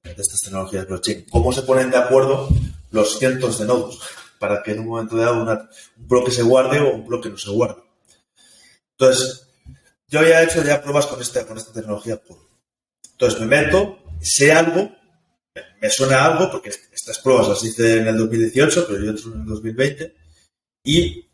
de 0.02 0.12
estas 0.12 0.40
tecnologías 0.40 0.88
blockchain. 0.88 1.26
¿Cómo 1.30 1.52
se 1.52 1.62
ponen 1.62 1.90
de 1.90 1.98
acuerdo 1.98 2.48
los 2.90 3.18
cientos 3.18 3.58
de 3.58 3.66
nodos 3.66 4.00
para 4.38 4.62
que 4.62 4.72
en 4.72 4.80
un 4.80 4.88
momento 4.88 5.16
dado 5.16 5.42
un 5.42 5.68
bloque 5.96 6.30
se 6.30 6.42
guarde 6.42 6.80
o 6.80 6.94
un 6.94 7.06
bloque 7.06 7.28
no 7.28 7.36
se 7.36 7.50
guarde? 7.50 7.82
Entonces, 8.92 9.46
yo 10.08 10.20
había 10.20 10.42
hecho 10.42 10.62
ya 10.62 10.80
pruebas 10.80 11.06
con 11.06 11.20
esta, 11.20 11.46
con 11.46 11.58
esta 11.58 11.72
tecnología 11.72 12.20
Entonces 13.12 13.40
me 13.40 13.46
meto, 13.46 13.98
sé 14.22 14.52
algo, 14.52 14.90
me 15.80 15.90
suena 15.90 16.24
algo 16.24 16.50
porque 16.50 16.70
estas 16.70 17.18
pruebas 17.18 17.48
las 17.48 17.62
hice 17.62 17.98
en 17.98 18.08
el 18.08 18.16
2018, 18.16 18.86
pero 18.88 19.04
yo 19.04 19.10
entro 19.10 19.32
en 19.32 19.40
el 19.40 19.46
2020 19.46 20.14
y 20.84 21.28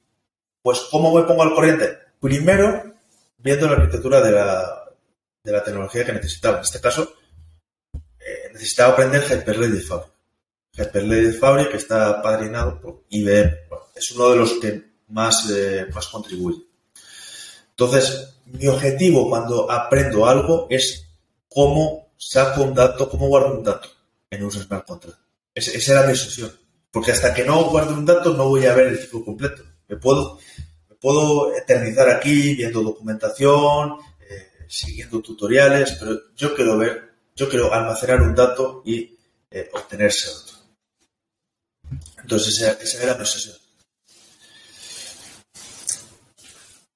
Pues, 0.62 0.80
¿cómo 0.90 1.14
me 1.14 1.22
pongo 1.22 1.42
al 1.42 1.54
corriente? 1.54 1.96
Primero, 2.20 2.94
viendo 3.38 3.66
la 3.66 3.76
arquitectura 3.76 4.20
de 4.20 4.32
la, 4.32 5.62
tecnología 5.64 6.04
que 6.04 6.12
necesitaba. 6.12 6.58
En 6.58 6.64
este 6.64 6.80
caso, 6.80 7.14
eh, 7.94 8.50
necesitaba 8.52 8.92
aprender 8.92 9.22
Hyper-Lady 9.22 9.80
Fabric. 9.80 10.12
Hyper-Lady 10.76 11.32
Fabric 11.32 11.74
está 11.74 12.20
padrinado 12.20 12.78
por 12.78 13.04
IBM. 13.08 13.56
es 13.94 14.10
uno 14.10 14.30
de 14.30 14.36
los 14.36 14.52
que 14.60 14.82
más, 15.08 15.48
eh, 15.50 15.86
más 15.94 16.08
contribuye. 16.08 16.58
Entonces, 17.70 18.34
mi 18.46 18.66
objetivo 18.66 19.30
cuando 19.30 19.70
aprendo 19.70 20.26
algo 20.26 20.66
es 20.68 21.06
cómo 21.48 22.12
saco 22.18 22.62
un 22.64 22.74
dato, 22.74 23.08
cómo 23.08 23.28
guardo 23.28 23.56
un 23.56 23.64
dato 23.64 23.88
en 24.30 24.44
un 24.44 24.50
smart 24.52 24.86
contract. 24.86 25.18
esa 25.54 25.92
era 25.92 26.06
mi 26.06 26.12
obsesión. 26.12 26.52
Porque 26.90 27.12
hasta 27.12 27.34
que 27.34 27.44
no 27.44 27.64
guarde 27.64 27.94
un 27.94 28.06
dato 28.06 28.34
no 28.34 28.48
voy 28.48 28.66
a 28.66 28.74
ver 28.74 28.88
el 28.88 28.98
ciclo 28.98 29.24
completo. 29.24 29.62
Me 29.88 29.96
puedo, 29.96 30.38
me 30.88 30.96
puedo 30.96 31.54
eternizar 31.56 32.08
aquí 32.08 32.54
viendo 32.54 32.82
documentación, 32.82 33.96
eh, 34.28 34.66
siguiendo 34.68 35.20
tutoriales, 35.20 35.96
pero 35.98 36.34
yo 36.34 36.54
quiero 36.54 36.78
ver, 36.78 37.12
yo 37.34 37.48
quiero 37.48 37.72
almacenar 37.72 38.22
un 38.22 38.34
dato 38.34 38.82
y 38.84 39.16
eh, 39.50 39.70
obtener 39.72 40.08
ese 40.08 40.28
dato. 40.28 40.52
Entonces 42.22 42.58
esa, 42.58 42.72
esa 42.72 43.02
era 43.02 43.14
mi 43.14 43.20
obsesión. 43.20 43.56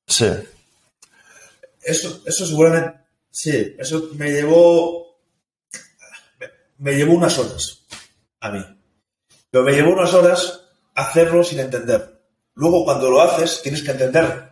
Sí. 0.07 0.27
Eso, 1.83 2.23
eso 2.25 2.47
seguramente, 2.47 3.01
sí, 3.31 3.75
eso 3.79 4.11
me 4.15 4.31
llevó, 4.31 5.14
me 6.79 6.95
llevó 6.95 7.15
unas 7.15 7.39
horas 7.39 7.87
a 8.41 8.51
mí. 8.51 8.65
Pero 9.51 9.65
me 9.65 9.73
llevó 9.73 9.93
unas 9.93 10.13
horas 10.15 10.63
hacerlo 10.95 11.43
sin 11.43 11.61
entender. 11.61 12.23
Luego, 12.55 12.85
cuando 12.85 13.11
lo 13.11 13.21
haces, 13.21 13.63
tienes 13.63 13.83
que 13.83 13.91
entenderlo. 13.93 14.49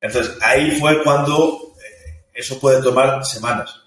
Entonces, 0.00 0.36
ahí 0.40 0.78
fue 0.78 1.02
cuando 1.02 1.74
eh, 1.78 2.24
eso 2.34 2.58
puede 2.58 2.82
tomar 2.82 3.24
semanas. 3.24 3.80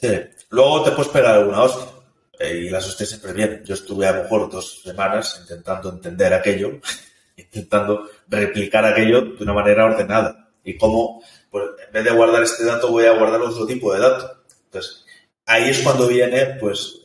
Sí. 0.00 0.08
Luego 0.50 0.82
te 0.84 0.92
puedes 0.92 1.12
pegar 1.12 1.34
alguna 1.34 1.62
hostia. 1.62 1.97
Eh, 2.38 2.64
y 2.66 2.70
las 2.70 2.86
hostias 2.86 3.10
siempre 3.10 3.32
bien. 3.32 3.62
Yo 3.64 3.74
estuve 3.74 4.06
a 4.06 4.12
lo 4.12 4.22
mejor 4.22 4.50
dos 4.50 4.82
semanas 4.82 5.38
intentando 5.40 5.90
entender 5.90 6.32
aquello, 6.32 6.80
intentando 7.36 8.08
replicar 8.28 8.84
aquello 8.84 9.22
de 9.22 9.42
una 9.42 9.52
manera 9.52 9.84
ordenada. 9.84 10.50
Y 10.64 10.76
cómo, 10.76 11.22
pues, 11.50 11.64
en 11.86 11.92
vez 11.92 12.04
de 12.04 12.10
guardar 12.10 12.42
este 12.42 12.64
dato, 12.64 12.90
voy 12.90 13.06
a 13.06 13.12
guardar 13.12 13.40
otro 13.40 13.66
tipo 13.66 13.92
de 13.92 14.00
dato. 14.00 14.44
Entonces, 14.64 15.04
ahí 15.46 15.70
es 15.70 15.80
cuando 15.80 16.06
vienen, 16.06 16.58
pues, 16.58 17.00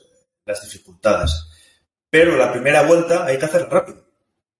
las 0.45 0.61
dificultades. 0.63 1.31
Pero 2.09 2.37
la 2.37 2.51
primera 2.51 2.83
vuelta 2.83 3.25
hay 3.25 3.37
que 3.37 3.45
hacerla 3.45 3.69
rápido. 3.69 4.05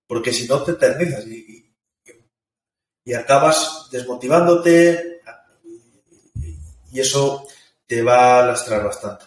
Porque 0.08 0.32
si 0.32 0.48
no 0.48 0.64
te 0.64 0.72
eternizas 0.72 1.26
y, 1.28 1.72
y 3.06 3.14
acabas 3.14 3.90
desmotivándote 3.92 5.14
y 6.94 7.00
eso 7.00 7.48
te 7.88 8.02
va 8.02 8.40
a 8.40 8.46
lastrar 8.48 8.84
bastante. 8.84 9.26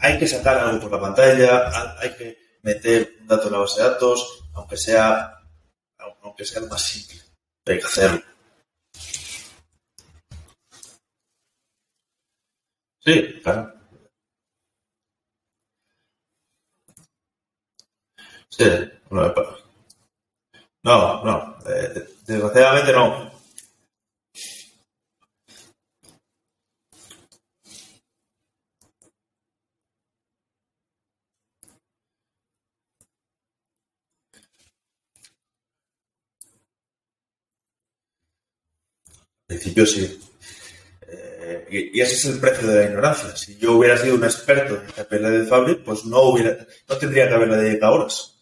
Hay 0.00 0.18
que 0.18 0.26
sacar 0.26 0.58
algo 0.58 0.80
por 0.82 0.92
la 0.92 1.00
pantalla, 1.00 1.98
hay 1.98 2.14
que 2.16 2.38
meter 2.62 3.16
un 3.20 3.26
dato 3.26 3.46
en 3.46 3.52
la 3.52 3.58
base 3.58 3.82
de 3.82 3.88
datos, 3.88 4.44
aunque 4.54 4.76
sea, 4.76 5.32
aunque 6.22 6.44
sea 6.44 6.60
lo 6.60 6.68
más 6.68 6.82
simple. 6.82 7.20
Hay 7.66 7.78
que 7.78 7.84
hacerlo. 7.86 8.22
Sí, 13.04 13.40
claro. 13.42 13.72
Sí, 18.48 18.64
no, 20.82 21.24
no, 21.24 21.56
eh, 21.66 22.06
desgraciadamente 22.26 22.92
no. 22.92 23.35
Principio 39.46 39.86
sí. 39.86 40.20
Eh, 41.08 41.90
y, 41.94 42.00
ese 42.00 42.14
es 42.14 42.24
el 42.26 42.40
precio 42.40 42.66
de 42.68 42.80
la 42.80 42.84
ignorancia. 42.86 43.36
Si 43.36 43.56
yo 43.56 43.76
hubiera 43.76 43.96
sido 43.96 44.16
un 44.16 44.24
experto 44.24 44.74
en 44.74 44.86
GPL 44.86 45.30
de 45.30 45.46
Fabric, 45.46 45.84
pues 45.84 46.04
no 46.04 46.22
hubiera, 46.22 46.66
no 46.88 46.96
tendría 46.96 47.28
que 47.28 47.34
haberle 47.34 47.56
dedicado 47.56 47.94
horas. 47.94 48.38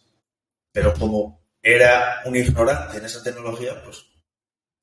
Pero 0.71 0.93
como 0.93 1.45
era 1.61 2.21
un 2.25 2.35
ignorante 2.35 2.97
en 2.97 3.05
esa 3.05 3.23
tecnología, 3.23 3.81
pues 3.83 4.05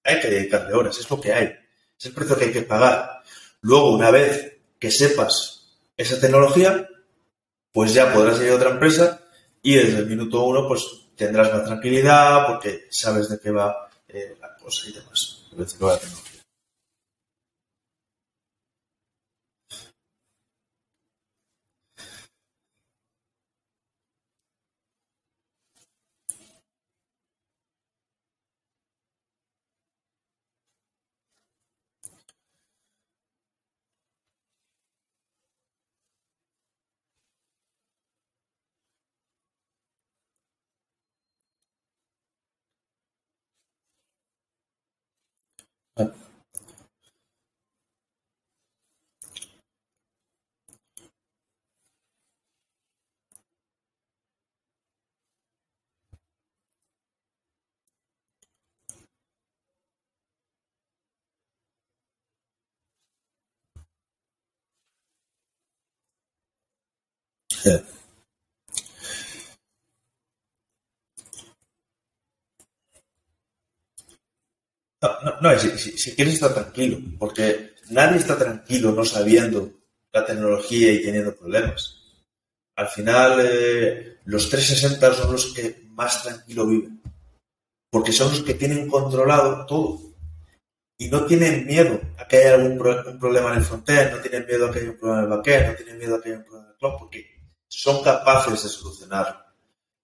hay 0.04 0.20
que 0.20 0.28
dedicarle 0.28 0.74
horas, 0.74 0.98
es 0.98 1.10
lo 1.10 1.20
que 1.20 1.32
hay. 1.32 1.54
Es 1.98 2.06
el 2.06 2.12
precio 2.12 2.36
que 2.36 2.46
hay 2.46 2.52
que 2.52 2.62
pagar. 2.62 3.22
Luego, 3.60 3.94
una 3.94 4.10
vez 4.10 4.56
que 4.78 4.90
sepas 4.90 5.78
esa 5.96 6.20
tecnología, 6.20 6.88
pues 7.72 7.94
ya 7.94 8.12
podrás 8.12 8.40
ir 8.40 8.50
a 8.50 8.56
otra 8.56 8.70
empresa 8.70 9.20
y 9.62 9.76
desde 9.76 9.98
el 9.98 10.06
minuto 10.06 10.44
uno, 10.44 10.66
pues 10.66 10.84
tendrás 11.16 11.52
más 11.52 11.64
tranquilidad 11.64 12.46
porque 12.46 12.86
sabes 12.90 13.28
de 13.28 13.38
qué 13.38 13.50
va 13.50 13.88
eh, 14.08 14.36
la 14.62 14.64
cosa 14.64 14.88
y 14.88 14.92
demás. 14.92 16.31
No, 75.02 75.40
no, 75.40 75.58
si, 75.58 76.14
quieres 76.14 76.34
estar 76.34 76.54
tranquilo, 76.54 76.98
porque 77.18 77.72
nadie 77.90 78.18
está 78.18 78.38
tranquilo 78.38 78.92
no 78.92 79.04
sabiendo 79.04 79.70
la 80.12 80.24
tecnología 80.24 80.92
y 80.92 81.02
teniendo 81.02 81.34
problemas. 81.34 81.98
Al 82.76 82.88
final, 82.88 83.40
eh, 83.44 84.18
los 84.26 84.48
360 84.48 85.14
son 85.14 85.32
los 85.32 85.52
que 85.52 85.82
más 85.88 86.22
tranquilo 86.22 86.66
viven, 86.66 87.02
porque 87.90 88.12
son 88.12 88.30
los 88.30 88.42
que 88.42 88.54
tienen 88.54 88.88
controlado 88.88 89.66
todo 89.66 90.00
y 90.96 91.08
no 91.08 91.26
tienen 91.26 91.66
miedo 91.66 92.00
a 92.16 92.28
que 92.28 92.36
haya 92.36 92.54
algún 92.54 92.78
problema 93.18 93.50
en 93.50 93.58
el 93.58 93.64
frontend, 93.64 94.12
no 94.12 94.20
tienen 94.20 94.46
miedo 94.46 94.66
a 94.66 94.72
que 94.72 94.78
haya 94.78 94.90
un 94.90 94.98
problema 94.98 95.18
en 95.18 95.24
el 95.24 95.30
backend, 95.30 95.66
no 95.66 95.74
tienen 95.74 95.98
miedo 95.98 96.14
a 96.14 96.22
que 96.22 96.28
haya 96.28 96.38
un 96.38 96.44
problema 96.44 96.66
en 96.66 96.72
el 96.72 96.78
cloud, 96.78 96.94
porque 97.00 97.31
son 97.74 98.02
capaces 98.02 98.62
de 98.62 98.68
solucionarlo. 98.68 99.40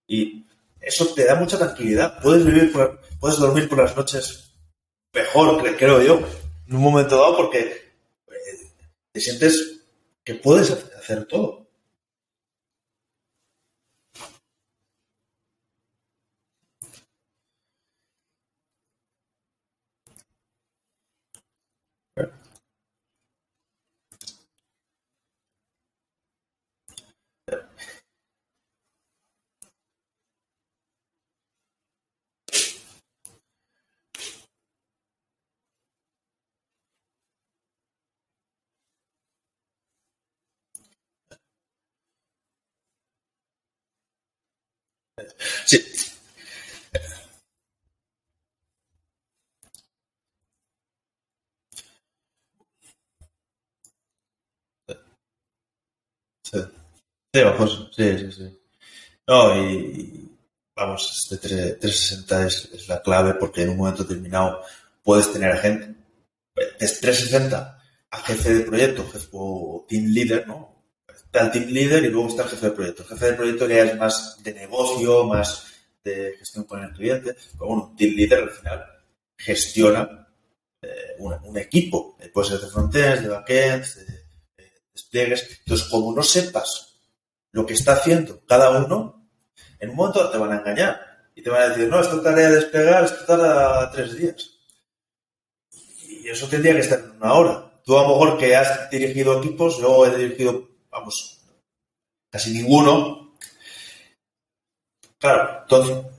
Y 0.07 0.47
eso 0.81 1.07
te 1.09 1.27
da 1.27 1.35
mucha 1.35 1.59
tranquilidad. 1.59 2.19
Puedes 2.23 2.47
vivir, 2.47 2.73
puedes 3.21 3.39
dormir 3.39 3.69
por 3.69 3.79
las 3.79 3.95
noches 3.95 4.55
mejor, 5.13 5.77
creo 5.77 6.03
yo, 6.03 6.21
en 6.67 6.77
un 6.77 6.83
momento 6.83 7.17
dado, 7.17 7.37
porque 7.37 7.61
eh, 7.61 8.73
te 9.13 9.21
sientes 9.21 9.81
que 10.25 10.35
puedes 10.35 10.71
hacer 10.71 11.27
todo. 11.27 11.68
Sí. 45.67 45.79
Sí, 56.43 56.59
sí, 57.33 57.89
sí, 57.97 58.19
sí, 58.19 58.33
sí. 58.33 58.59
No, 59.27 59.57
y 59.57 60.37
vamos, 60.75 61.29
este 61.31 61.49
360 61.79 62.47
es, 62.47 62.65
es, 62.73 62.89
la 62.89 63.03
clave 63.03 63.35
porque 63.35 63.63
en 63.63 63.71
un 63.71 63.77
momento 63.77 64.05
determinado 64.05 64.63
puedes 65.03 65.33
tener 65.33 65.53
a 65.53 65.59
gente. 65.59 65.95
De 66.57 66.67
360 66.79 67.83
a 68.11 68.19
jefe 68.19 68.55
de 68.55 68.61
proyecto, 68.63 69.07
jefe, 69.13 69.29
o 69.33 69.85
team 69.89 70.07
leader, 70.07 70.47
¿no? 70.47 70.78
Está 71.29 71.47
el 71.47 71.53
team 71.53 71.71
leader 71.71 72.05
y 72.05 72.09
luego 72.09 72.29
está 72.29 72.45
el 72.45 72.49
jefe 72.49 72.67
de 72.67 72.73
proyecto. 72.73 73.03
El 73.03 73.09
jefe 73.09 73.27
de 73.27 73.33
proyecto 73.35 73.69
ya 73.69 73.85
es 73.85 73.97
más 73.97 74.43
de 74.43 74.55
negocio, 74.55 75.25
más 75.25 75.67
de 76.03 76.35
gestión 76.39 76.65
con 76.65 76.83
el 76.83 76.93
cliente. 76.93 77.37
Pero 77.53 77.67
bueno, 77.67 77.95
team 77.97 78.15
leader 78.15 78.43
al 78.45 78.51
final 78.51 78.85
gestiona 79.37 80.29
eh, 80.81 81.17
un, 81.19 81.35
un, 81.45 81.59
equipo. 81.59 82.17
Puede 82.33 82.49
ser 82.49 82.61
de 82.61 82.69
frontends, 82.69 83.23
de 83.23 83.29
backends, 83.29 83.97
de, 83.97 84.05
de 84.57 84.73
despliegues. 84.93 85.61
Entonces, 85.61 85.87
como 85.89 86.15
no 86.15 86.23
sepas 86.23 86.99
lo 87.53 87.67
que 87.67 87.75
está 87.75 87.93
haciendo 87.93 88.41
cada 88.47 88.71
uno, 88.85 89.29
en 89.79 89.91
un 89.91 89.97
momento 89.97 90.31
te 90.31 90.39
van 90.39 90.53
a 90.53 90.59
engañar 90.59 91.09
y 91.39 91.43
te 91.43 91.51
van 91.51 91.63
a 91.63 91.69
decir, 91.69 91.89
no, 91.89 92.01
esta 92.01 92.21
tarea 92.21 92.49
de 92.49 92.57
desplegar, 92.57 93.05
esto 93.05 93.25
tarda 93.25 93.91
tres 93.93 94.17
días. 94.17 94.51
Y 95.71 96.29
eso 96.29 96.49
tendría 96.49 96.75
que 96.75 96.81
estar 96.81 96.99
en 96.99 97.13
una 97.13 97.33
hora. 97.33 97.81
Tú 97.85 97.97
a 97.97 98.03
lo 98.03 98.09
mejor 98.09 98.39
que 98.39 98.57
has 98.57 98.91
dirigido 98.91 99.39
equipos, 99.39 99.79
yo 99.79 100.05
he 100.05 100.17
dirigido, 100.17 100.69
vamos, 100.99 101.41
casi 102.31 102.53
ninguno. 102.53 103.33
Claro, 105.19 105.61
entonces... 105.63 106.18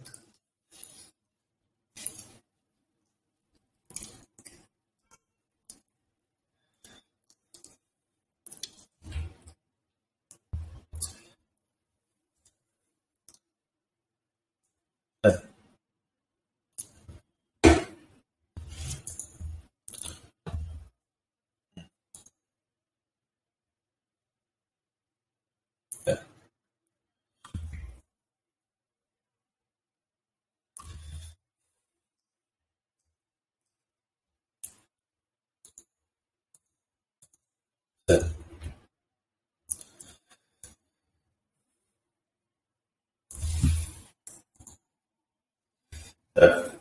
uh, 46.39 46.78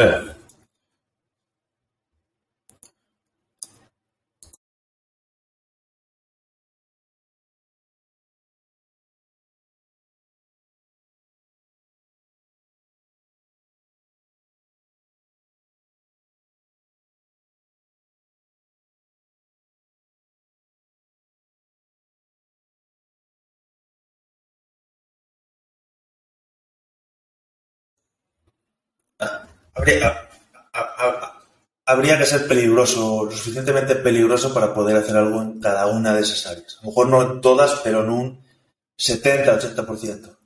Eh. 0.00 0.37
Habría, 31.86 32.18
que 32.18 32.26
ser 32.26 32.46
peligroso, 32.46 33.24
lo 33.24 33.30
suficientemente 33.30 33.94
peligroso 33.96 34.52
para 34.52 34.74
poder 34.74 34.96
hacer 34.96 35.16
algo 35.16 35.40
en 35.40 35.60
cada 35.60 35.86
una 35.86 36.14
de 36.14 36.20
esas 36.20 36.46
áreas. 36.46 36.76
A 36.76 36.84
lo 36.84 36.90
mejor 36.90 37.08
no 37.08 37.22
en 37.22 37.40
todas, 37.40 37.80
pero 37.82 38.02
en 38.02 38.10
un 38.10 38.44
70-80%. 38.98 40.36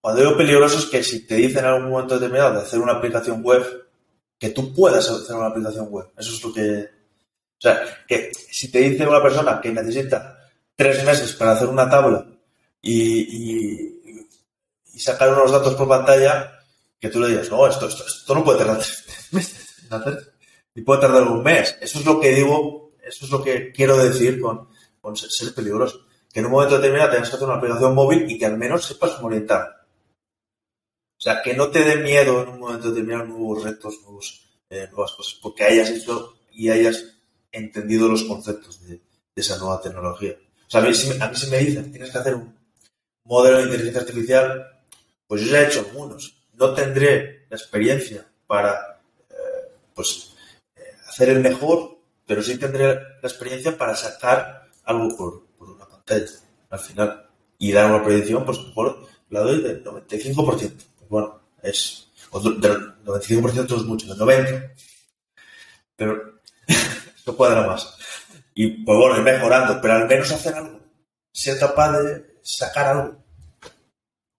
Cuando 0.00 0.22
digo 0.22 0.36
peligroso 0.36 0.78
es 0.78 0.86
que 0.86 1.02
si 1.02 1.26
te 1.26 1.36
dicen 1.36 1.60
en 1.60 1.66
algún 1.66 1.90
momento 1.90 2.14
determinado 2.14 2.54
de 2.54 2.62
hacer 2.62 2.80
una 2.80 2.94
aplicación 2.94 3.42
web, 3.42 3.88
que 4.38 4.50
tú 4.50 4.72
puedas 4.72 5.08
hacer 5.08 5.36
una 5.36 5.48
aplicación 5.48 5.88
web. 5.88 6.06
Eso 6.16 6.32
es 6.32 6.42
lo 6.42 6.52
que... 6.52 6.88
O 7.58 7.60
sea, 7.60 7.82
que 8.06 8.30
si 8.32 8.70
te 8.70 8.78
dice 8.78 9.06
una 9.06 9.22
persona 9.22 9.60
que 9.60 9.72
necesita 9.72 10.38
tres 10.76 11.04
meses 11.04 11.32
para 11.32 11.52
hacer 11.52 11.68
una 11.68 11.90
tabla 11.90 12.24
y, 12.80 13.92
y, 14.94 14.98
sacar 14.98 15.32
unos 15.32 15.50
datos 15.50 15.74
por 15.74 15.88
pantalla, 15.88 16.57
que 17.00 17.08
tú 17.08 17.20
le 17.20 17.28
digas, 17.28 17.50
no, 17.50 17.66
esto, 17.66 17.88
esto, 17.88 18.04
esto 18.06 18.34
no 18.34 18.44
puede 18.44 18.58
tardar 18.58 18.78
meses 19.32 19.76
en 19.84 19.92
hacer, 19.94 20.32
y 20.74 20.82
puede 20.82 21.00
tardar 21.00 21.24
un 21.24 21.42
mes. 21.42 21.76
Eso 21.80 21.98
es 21.98 22.04
lo 22.04 22.20
que 22.20 22.34
digo, 22.34 22.92
eso 23.02 23.24
es 23.24 23.30
lo 23.30 23.42
que 23.42 23.72
quiero 23.72 23.96
decir 23.96 24.40
con, 24.40 24.68
ser 25.16 25.54
peligroso. 25.54 26.06
Que 26.32 26.40
en 26.40 26.46
un 26.46 26.52
momento 26.52 26.76
determinado 26.76 27.10
tengas 27.10 27.30
que 27.30 27.36
hacer 27.36 27.48
una 27.48 27.56
aplicación 27.56 27.94
móvil 27.94 28.30
y 28.30 28.38
que 28.38 28.46
al 28.46 28.58
menos 28.58 28.84
sepas 28.84 29.18
orientar. 29.22 29.86
O 31.16 31.20
sea, 31.20 31.42
que 31.42 31.54
no 31.54 31.68
te 31.68 31.82
dé 31.82 31.96
miedo 31.96 32.42
en 32.42 32.50
un 32.50 32.60
momento 32.60 32.90
determinado 32.90 33.24
nuevos 33.24 33.64
retos, 33.64 33.98
eh, 34.70 34.88
nuevas 34.92 35.12
cosas, 35.12 35.38
porque 35.42 35.64
hayas 35.64 35.90
hecho 35.90 36.36
y 36.52 36.70
hayas 36.70 37.04
entendido 37.50 38.08
los 38.08 38.24
conceptos 38.24 38.86
de, 38.86 39.00
esa 39.34 39.56
nueva 39.58 39.80
tecnología. 39.80 40.36
O 40.66 40.70
sea, 40.70 40.80
a 40.80 40.84
mí, 40.84 40.94
si 40.94 41.10
a 41.20 41.28
mí 41.28 41.36
si 41.36 41.50
me 41.50 41.58
dicen, 41.58 41.90
tienes 41.90 42.10
que 42.10 42.18
hacer 42.18 42.34
un 42.34 42.56
modelo 43.24 43.58
de 43.58 43.64
inteligencia 43.64 44.00
artificial, 44.00 44.84
pues 45.26 45.42
yo 45.42 45.52
ya 45.52 45.62
he 45.62 45.66
hecho 45.66 45.80
algunos. 45.80 46.37
No 46.58 46.74
tendré 46.74 47.46
la 47.48 47.56
experiencia 47.56 48.26
para, 48.46 49.00
eh, 49.30 49.72
pues, 49.94 50.34
eh, 50.76 50.82
hacer 51.06 51.30
el 51.30 51.40
mejor, 51.40 51.98
pero 52.26 52.42
sí 52.42 52.58
tendré 52.58 52.94
la 52.94 53.28
experiencia 53.28 53.76
para 53.76 53.94
sacar 53.94 54.68
algo 54.84 55.16
por, 55.16 55.46
por 55.56 55.70
una 55.70 55.86
pantalla 55.86 56.26
al 56.70 56.78
final. 56.78 57.24
Y 57.58 57.72
dar 57.72 57.90
una 57.90 58.04
predicción, 58.04 58.44
pues 58.44 58.58
mejor 58.58 59.06
la 59.30 59.40
doy 59.40 59.62
del 59.62 59.82
95% 59.84 60.88
bueno, 61.08 61.40
es, 61.62 62.10
del 62.32 63.02
95% 63.04 63.76
es 63.76 63.82
mucho, 63.84 64.14
del 64.14 64.18
90%, 64.18 64.74
pero 65.96 66.40
esto 67.16 67.36
cuadra 67.36 67.66
más. 67.66 67.96
Y 68.54 68.84
pues 68.84 68.98
bueno, 68.98 69.16
ir 69.16 69.22
mejorando, 69.22 69.80
pero 69.80 69.94
al 69.94 70.08
menos 70.08 70.30
hacer 70.30 70.54
algo, 70.54 70.80
ser 71.32 71.58
capaz 71.58 71.98
de 71.98 72.40
sacar 72.42 72.86
algo, 72.86 73.24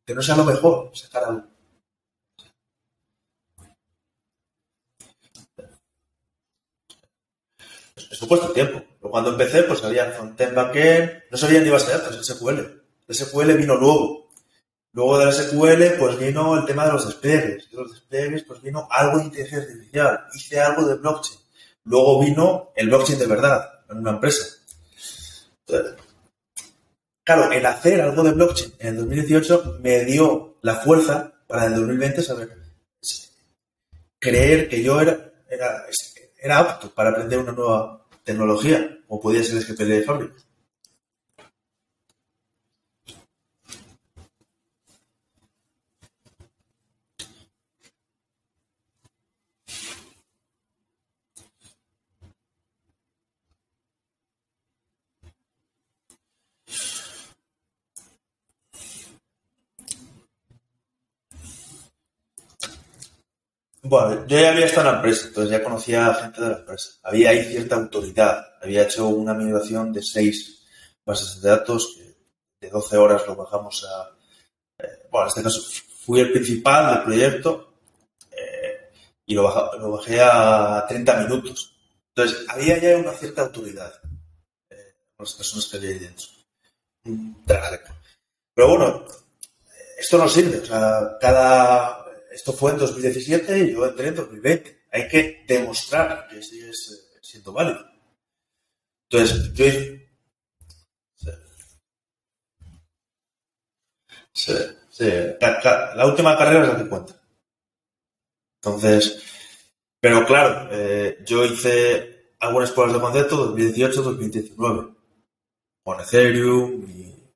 que 0.05 0.13
no 0.13 0.21
sea 0.21 0.35
lo 0.35 0.45
mejor, 0.45 0.91
sacar 0.93 1.23
algo. 1.25 1.47
Eso 8.19 8.27
cuesta 8.27 8.51
tiempo. 8.51 8.83
Pero 8.99 9.11
cuando 9.11 9.29
empecé, 9.29 9.63
pues 9.63 9.81
había 9.81 10.11
frontend, 10.11 10.53
backend, 10.53 11.23
no 11.31 11.37
sabía 11.37 11.61
ni 11.61 11.69
base 11.69 11.89
de 11.89 11.99
datos, 11.99 12.27
SQL. 12.27 12.59
SQL 13.09 13.53
vino 13.53 13.75
luego. 13.77 14.27
Luego 14.91 15.19
de 15.19 15.25
la 15.25 15.31
SQL, 15.31 15.97
pues 15.97 16.19
vino 16.19 16.57
el 16.57 16.65
tema 16.65 16.85
de 16.85 16.91
los 16.91 17.07
despliegues. 17.07 17.71
De 17.71 17.77
los 17.77 17.91
despliegues, 17.91 18.43
pues 18.43 18.61
vino 18.61 18.89
algo 18.91 19.19
de 19.19 19.23
inteligencia 19.23 19.59
artificial. 19.59 20.25
Hice 20.33 20.59
algo 20.59 20.85
de 20.85 20.95
blockchain. 20.95 21.39
Luego 21.85 22.19
vino 22.19 22.73
el 22.75 22.89
blockchain 22.89 23.19
de 23.19 23.25
verdad, 23.25 23.69
en 23.89 23.99
una 23.99 24.11
empresa. 24.11 24.45
claro, 27.23 27.53
el 27.53 27.65
hacer 27.65 28.01
algo 28.01 28.21
de 28.21 28.31
blockchain 28.33 28.73
en 28.79 28.87
el 28.89 28.97
2018 28.97 29.77
me 29.79 30.03
dio 30.03 30.57
la 30.61 30.75
fuerza 30.75 31.35
para 31.47 31.67
en 31.67 31.71
el 31.71 31.79
2020 31.79 32.21
saber 32.21 32.49
creer 34.19 34.67
que 34.67 34.83
yo 34.83 34.99
era, 34.99 35.31
era, 35.49 35.85
era 36.37 36.59
apto 36.59 36.93
para 36.93 37.11
aprender 37.11 37.39
una 37.39 37.53
nueva 37.53 37.98
tecnología, 38.29 38.99
como 39.07 39.21
podía 39.21 39.43
ser 39.43 39.63
GPL 39.63 39.87
de 39.87 40.03
fábrica. 40.03 40.35
Bueno, 63.89 64.27
yo 64.27 64.39
ya 64.39 64.51
había 64.51 64.67
estado 64.67 64.81
en 64.81 64.91
la 64.91 64.97
empresa, 64.99 65.27
entonces 65.29 65.51
ya 65.51 65.63
conocía 65.63 66.07
a 66.07 66.13
gente 66.13 66.41
de 66.41 66.49
la 66.49 66.57
empresa. 66.57 66.91
Había 67.01 67.31
ahí 67.31 67.43
cierta 67.43 67.75
autoridad. 67.75 68.45
Había 68.61 68.83
hecho 68.83 69.07
una 69.07 69.33
migración 69.33 69.91
de 69.91 70.03
seis 70.03 70.63
bases 71.03 71.41
de 71.41 71.49
datos, 71.49 71.97
que 71.97 72.67
de 72.67 72.69
12 72.69 72.97
horas 72.97 73.25
lo 73.25 73.35
bajamos 73.35 73.83
a... 73.85 74.15
Eh, 74.77 75.07
bueno, 75.09 75.25
en 75.25 75.29
este 75.29 75.41
caso 75.41 75.61
fui 76.05 76.19
el 76.19 76.31
principal 76.31 76.93
del 76.93 77.03
proyecto 77.03 77.73
eh, 78.29 78.91
y 79.25 79.33
lo, 79.33 79.41
lo, 79.79 79.91
bajé 79.93 80.21
a 80.21 80.85
30 80.87 81.21
minutos. 81.21 81.75
Entonces, 82.13 82.45
había 82.47 82.77
ya 82.77 82.95
una 82.95 83.13
cierta 83.13 83.41
autoridad 83.41 83.91
eh, 84.69 84.97
con 85.15 85.25
las 85.25 85.33
personas 85.33 85.65
que 85.65 85.77
había 85.77 85.89
ahí 85.89 85.99
dentro. 85.99 86.27
Pero 88.53 88.69
bueno, 88.69 89.05
esto 89.97 90.19
no 90.19 90.29
sirve. 90.29 90.59
O 90.59 90.65
sea, 90.65 91.17
cada 91.19 92.08
esto 92.39 92.53
fue 92.53 92.71
en 92.71 92.77
2017 92.77 93.59
y 93.59 93.73
yo 93.73 93.85
entré 93.85 94.07
en 94.07 94.15
2020. 94.15 94.83
Hay 94.93 95.09
que 95.09 95.43
demostrar 95.45 96.25
que 96.29 96.41
sigue 96.41 96.71
siendo 97.21 97.51
válido. 97.51 97.85
Entonces, 99.09 99.53
yo 99.53 99.65
sí, 104.31 104.53
sí, 104.89 105.05
la, 105.41 106.05
última 106.05 106.37
carrera 106.37 106.63
es 106.63 106.69
la 106.69 106.77
que 106.77 106.89
cuenta. 106.89 107.21
Entonces, 108.61 109.21
pero 109.99 110.25
claro, 110.25 110.69
eh, 110.71 111.17
yo 111.25 111.43
hice 111.43 112.35
algunas 112.39 112.71
pruebas 112.71 112.93
de 112.93 113.01
concepto 113.01 113.53
2018-2019 113.53 114.95
con 115.83 115.99
Ethereum 115.99 116.85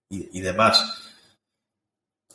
y 0.09 0.39
demás. 0.39 1.02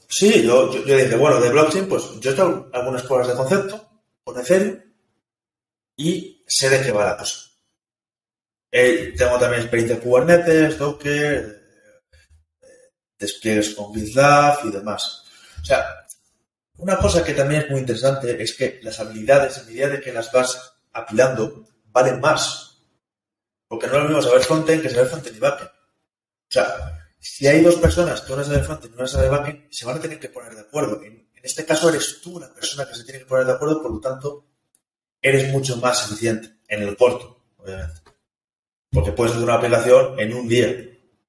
Sí, 0.09 0.43
yo, 0.43 0.73
yo, 0.73 0.97
dije, 0.97 1.17
bueno, 1.17 1.39
de 1.39 1.51
blockchain, 1.51 1.87
pues 1.87 2.05
yo 2.19 2.31
he 2.31 2.33
hecho 2.33 2.71
algunas 2.73 3.03
pruebas 3.03 3.29
de 3.29 3.35
concepto 3.35 3.89
con 4.25 4.41
Ethereum 4.41 4.81
y 5.97 6.43
sé 6.47 6.71
de 6.71 6.83
qué 6.83 6.93
va 6.93 7.05
la 7.05 7.17
cosa. 7.17 7.41
Eh, 8.71 9.15
tengo 9.17 9.39
también 9.39 9.63
experiencia 9.63 9.97
en 9.97 10.03
Kubernetes, 10.03 10.79
Docker, 10.79 11.63
eh, 12.63 12.67
despliegues 13.19 13.75
con 13.75 13.95
GitLab 13.95 14.65
y 14.65 14.71
demás. 14.71 15.25
O 15.61 15.65
sea, 15.65 16.07
una 16.79 16.97
cosa 16.97 17.23
que 17.23 17.35
también 17.35 17.63
es 17.63 17.71
muy 17.71 17.81
interesante 17.81 18.43
es 18.43 18.55
que 18.55 18.81
las 18.83 18.99
habilidades, 19.01 19.59
a 19.59 19.65
medida 19.65 19.89
de 19.89 20.01
que 20.01 20.13
las 20.13 20.33
vas 20.33 20.75
apilando, 20.93 21.67
valen 21.87 22.21
más. 22.21 22.81
Porque 23.67 23.87
no 23.87 23.95
es 23.95 24.03
lo 24.03 24.09
mismo 24.09 24.23
saber 24.23 24.43
frontend 24.43 24.83
que 24.83 24.91
saber 24.91 25.09
frontend 25.09 25.37
y 25.37 25.41
backend. 25.41 25.71
O 25.71 26.51
sea, 26.51 26.88
si 27.21 27.47
hay 27.47 27.63
dos 27.63 27.77
personas, 27.77 28.21
que 28.21 28.33
una 28.33 28.45
sabe 28.45 28.63
frontend 28.63 28.95
y 28.95 28.99
una 28.99 29.09
sabe 29.09 29.29
backend, 29.29 29.71
se 29.71 29.87
van 29.87 29.99
a 29.99 30.01
tener 30.01 30.19
que 30.19 30.29
poner 30.29 30.55
de 30.55 30.61
acuerdo. 30.63 31.03
En, 31.03 31.29
este 31.43 31.65
caso 31.65 31.89
eres 31.89 32.21
tú 32.21 32.39
la 32.39 32.53
persona 32.53 32.87
que 32.87 32.95
se 32.95 33.05
tiene 33.05 33.21
que 33.21 33.27
poner 33.27 33.47
de 33.47 33.53
acuerdo, 33.53 33.81
por 33.81 33.93
lo 33.93 34.01
tanto, 34.01 34.45
eres 35.23 35.51
mucho 35.53 35.77
más 35.77 36.05
eficiente 36.07 36.59
en 36.69 36.83
el 36.83 36.97
corto, 36.97 37.45
obviamente. 37.57 38.01
Porque 38.91 39.13
puedes 39.13 39.33
hacer 39.33 39.45
una 39.45 39.55
aplicación 39.55 40.19
en 40.19 40.35
un 40.35 40.49
día, 40.49 40.75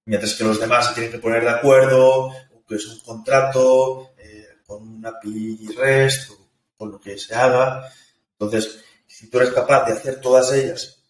mientras 0.06 0.36
que 0.36 0.44
los 0.44 0.60
demás 0.60 0.88
se 0.88 0.94
tienen 0.94 1.12
que 1.12 1.20
poner 1.20 1.44
de 1.44 1.52
acuerdo, 1.52 2.32
que 2.68 2.76
es 2.76 2.86
un 2.86 3.00
contrato, 3.00 4.12
eh, 4.18 4.48
con 4.66 4.84
un 4.84 5.06
API 5.06 5.70
REST, 5.76 6.32
o 6.32 6.50
con 6.78 6.92
lo 6.92 7.00
que 7.00 7.18
se 7.18 7.34
haga. 7.34 7.92
Entonces, 8.34 8.80
si 9.08 9.30
tú 9.30 9.40
eres 9.40 9.52
capaz 9.52 9.86
de 9.86 9.94
hacer 9.94 10.22
todas 10.22 10.52
ellas 10.54 11.04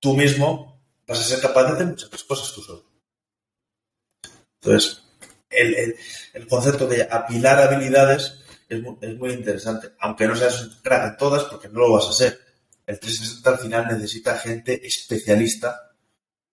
tú 0.00 0.14
mismo, 0.14 0.82
vas 1.06 1.20
a 1.20 1.22
ser 1.22 1.40
capaz 1.40 1.64
de 1.64 1.72
hacer 1.72 1.86
muchas 1.86 2.24
cosas 2.24 2.52
tú 2.52 2.62
solo. 2.62 2.83
Entonces, 4.64 5.02
el, 5.50 6.48
concepto 6.48 6.86
de 6.86 7.02
apilar 7.02 7.60
habilidades 7.60 8.40
es 8.68 8.80
muy, 9.18 9.32
interesante, 9.32 9.90
aunque 10.00 10.26
no 10.26 10.34
seas 10.34 10.78
crack 10.82 11.12
en 11.12 11.16
todas, 11.18 11.44
porque 11.44 11.68
no 11.68 11.80
lo 11.80 11.92
vas 11.92 12.08
a 12.08 12.12
ser. 12.12 12.40
El 12.86 12.98
360 12.98 13.50
al 13.50 13.58
final 13.58 13.88
necesita 13.88 14.38
gente 14.38 14.86
especialista 14.86 15.92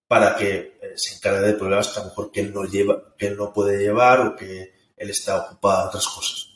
para 0.07 0.35
que 0.35 0.77
eh, 0.81 0.93
se 0.95 1.15
encargue 1.15 1.47
de 1.47 1.53
problemas 1.53 1.87
que 1.87 1.99
a 1.99 2.03
lo 2.03 2.09
mejor 2.09 2.31
que 2.31 2.41
él 2.41 2.53
no 2.53 2.65
lleva, 2.65 3.15
que 3.17 3.27
él 3.27 3.37
no 3.37 3.53
puede 3.53 3.81
llevar 3.81 4.19
o 4.21 4.35
que 4.35 4.73
él 4.95 5.09
está 5.09 5.37
ocupado 5.37 5.83
en 5.83 5.87
otras 5.87 6.07
cosas. 6.07 6.49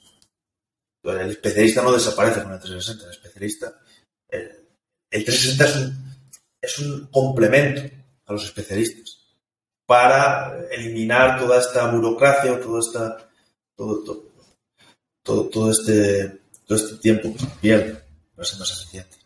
el 1.03 1.32
especialista 1.32 1.82
no 1.82 1.94
desaparece 1.94 2.44
con 2.44 2.53
el 2.53 2.60
360, 2.60 3.06
el 3.06 3.11
especialista. 3.11 3.80
El, 4.27 4.68
el 5.10 5.26
360 5.26 5.65
es 5.65 5.76
un, 5.77 6.15
es 6.61 6.80
un 6.80 7.07
complemento 7.07 7.82
a 8.26 8.34
los 8.34 8.44
especialistas 8.44 9.24
para 9.86 10.60
eliminar 10.72 11.40
toda 11.40 11.60
esta 11.60 11.91
burocracia, 11.91 12.53
o 12.53 12.60
todo, 12.60 12.80
esta, 12.80 13.30
todo, 13.76 14.03
todo, 15.24 15.49
todo, 15.49 15.72
este, 15.72 16.41
todo 16.66 16.78
este 16.78 16.98
tiempo 16.98 17.32
que 17.34 17.40
se 17.40 17.48
pierde 17.62 18.06
no 18.36 18.44
siendo 18.44 18.64
más 18.64 18.72
eficiente. 18.72 19.18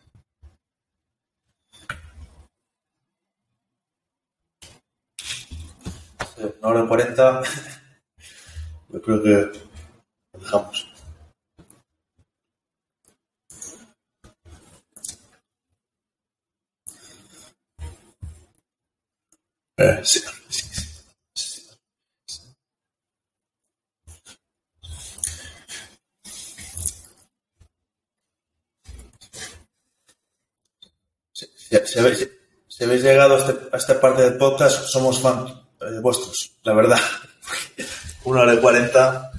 Una 6.60 6.68
hora 6.68 6.88
cuarenta, 6.88 7.42
yo 8.88 9.02
creo 9.02 9.22
que 9.22 9.58
lo 10.32 10.40
dejamos. 10.40 10.86
Eh, 19.76 20.00
sí. 20.04 20.20
Si, 31.70 31.98
habéis, 31.98 33.02
llegado 33.02 33.36
a, 33.36 33.38
este- 33.38 33.68
a 33.72 33.76
esta 33.76 34.00
parte 34.00 34.22
del 34.22 34.36
podcast, 34.36 34.86
somos 34.88 35.20
fans 35.20 35.52
eh, 35.80 36.00
vuestros, 36.02 36.52
la 36.64 36.74
verdad. 36.74 36.98
Una 38.24 38.42
hora 38.42 38.54
y 38.54 38.58
cuarenta 38.58 39.30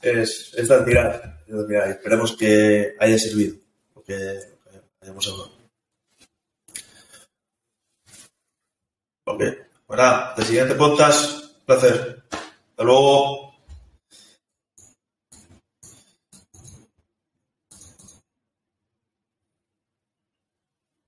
es, 0.00 0.52
es 0.56 0.68
de 0.68 0.74
admirar. 0.74 1.40
es. 1.48 1.90
Esperemos 1.90 2.36
que 2.36 2.94
haya 2.98 3.18
servido 3.18 3.56
lo 3.94 4.02
hayamos 5.00 5.26
hablado. 5.28 5.52
Ok, 9.24 9.42
pues 9.86 9.96
nada, 9.98 10.34
el 10.36 10.44
siguiente 10.44 10.74
podcast, 10.74 11.44
placer. 11.66 12.22
Hasta 12.30 12.84
luego. 12.84 13.41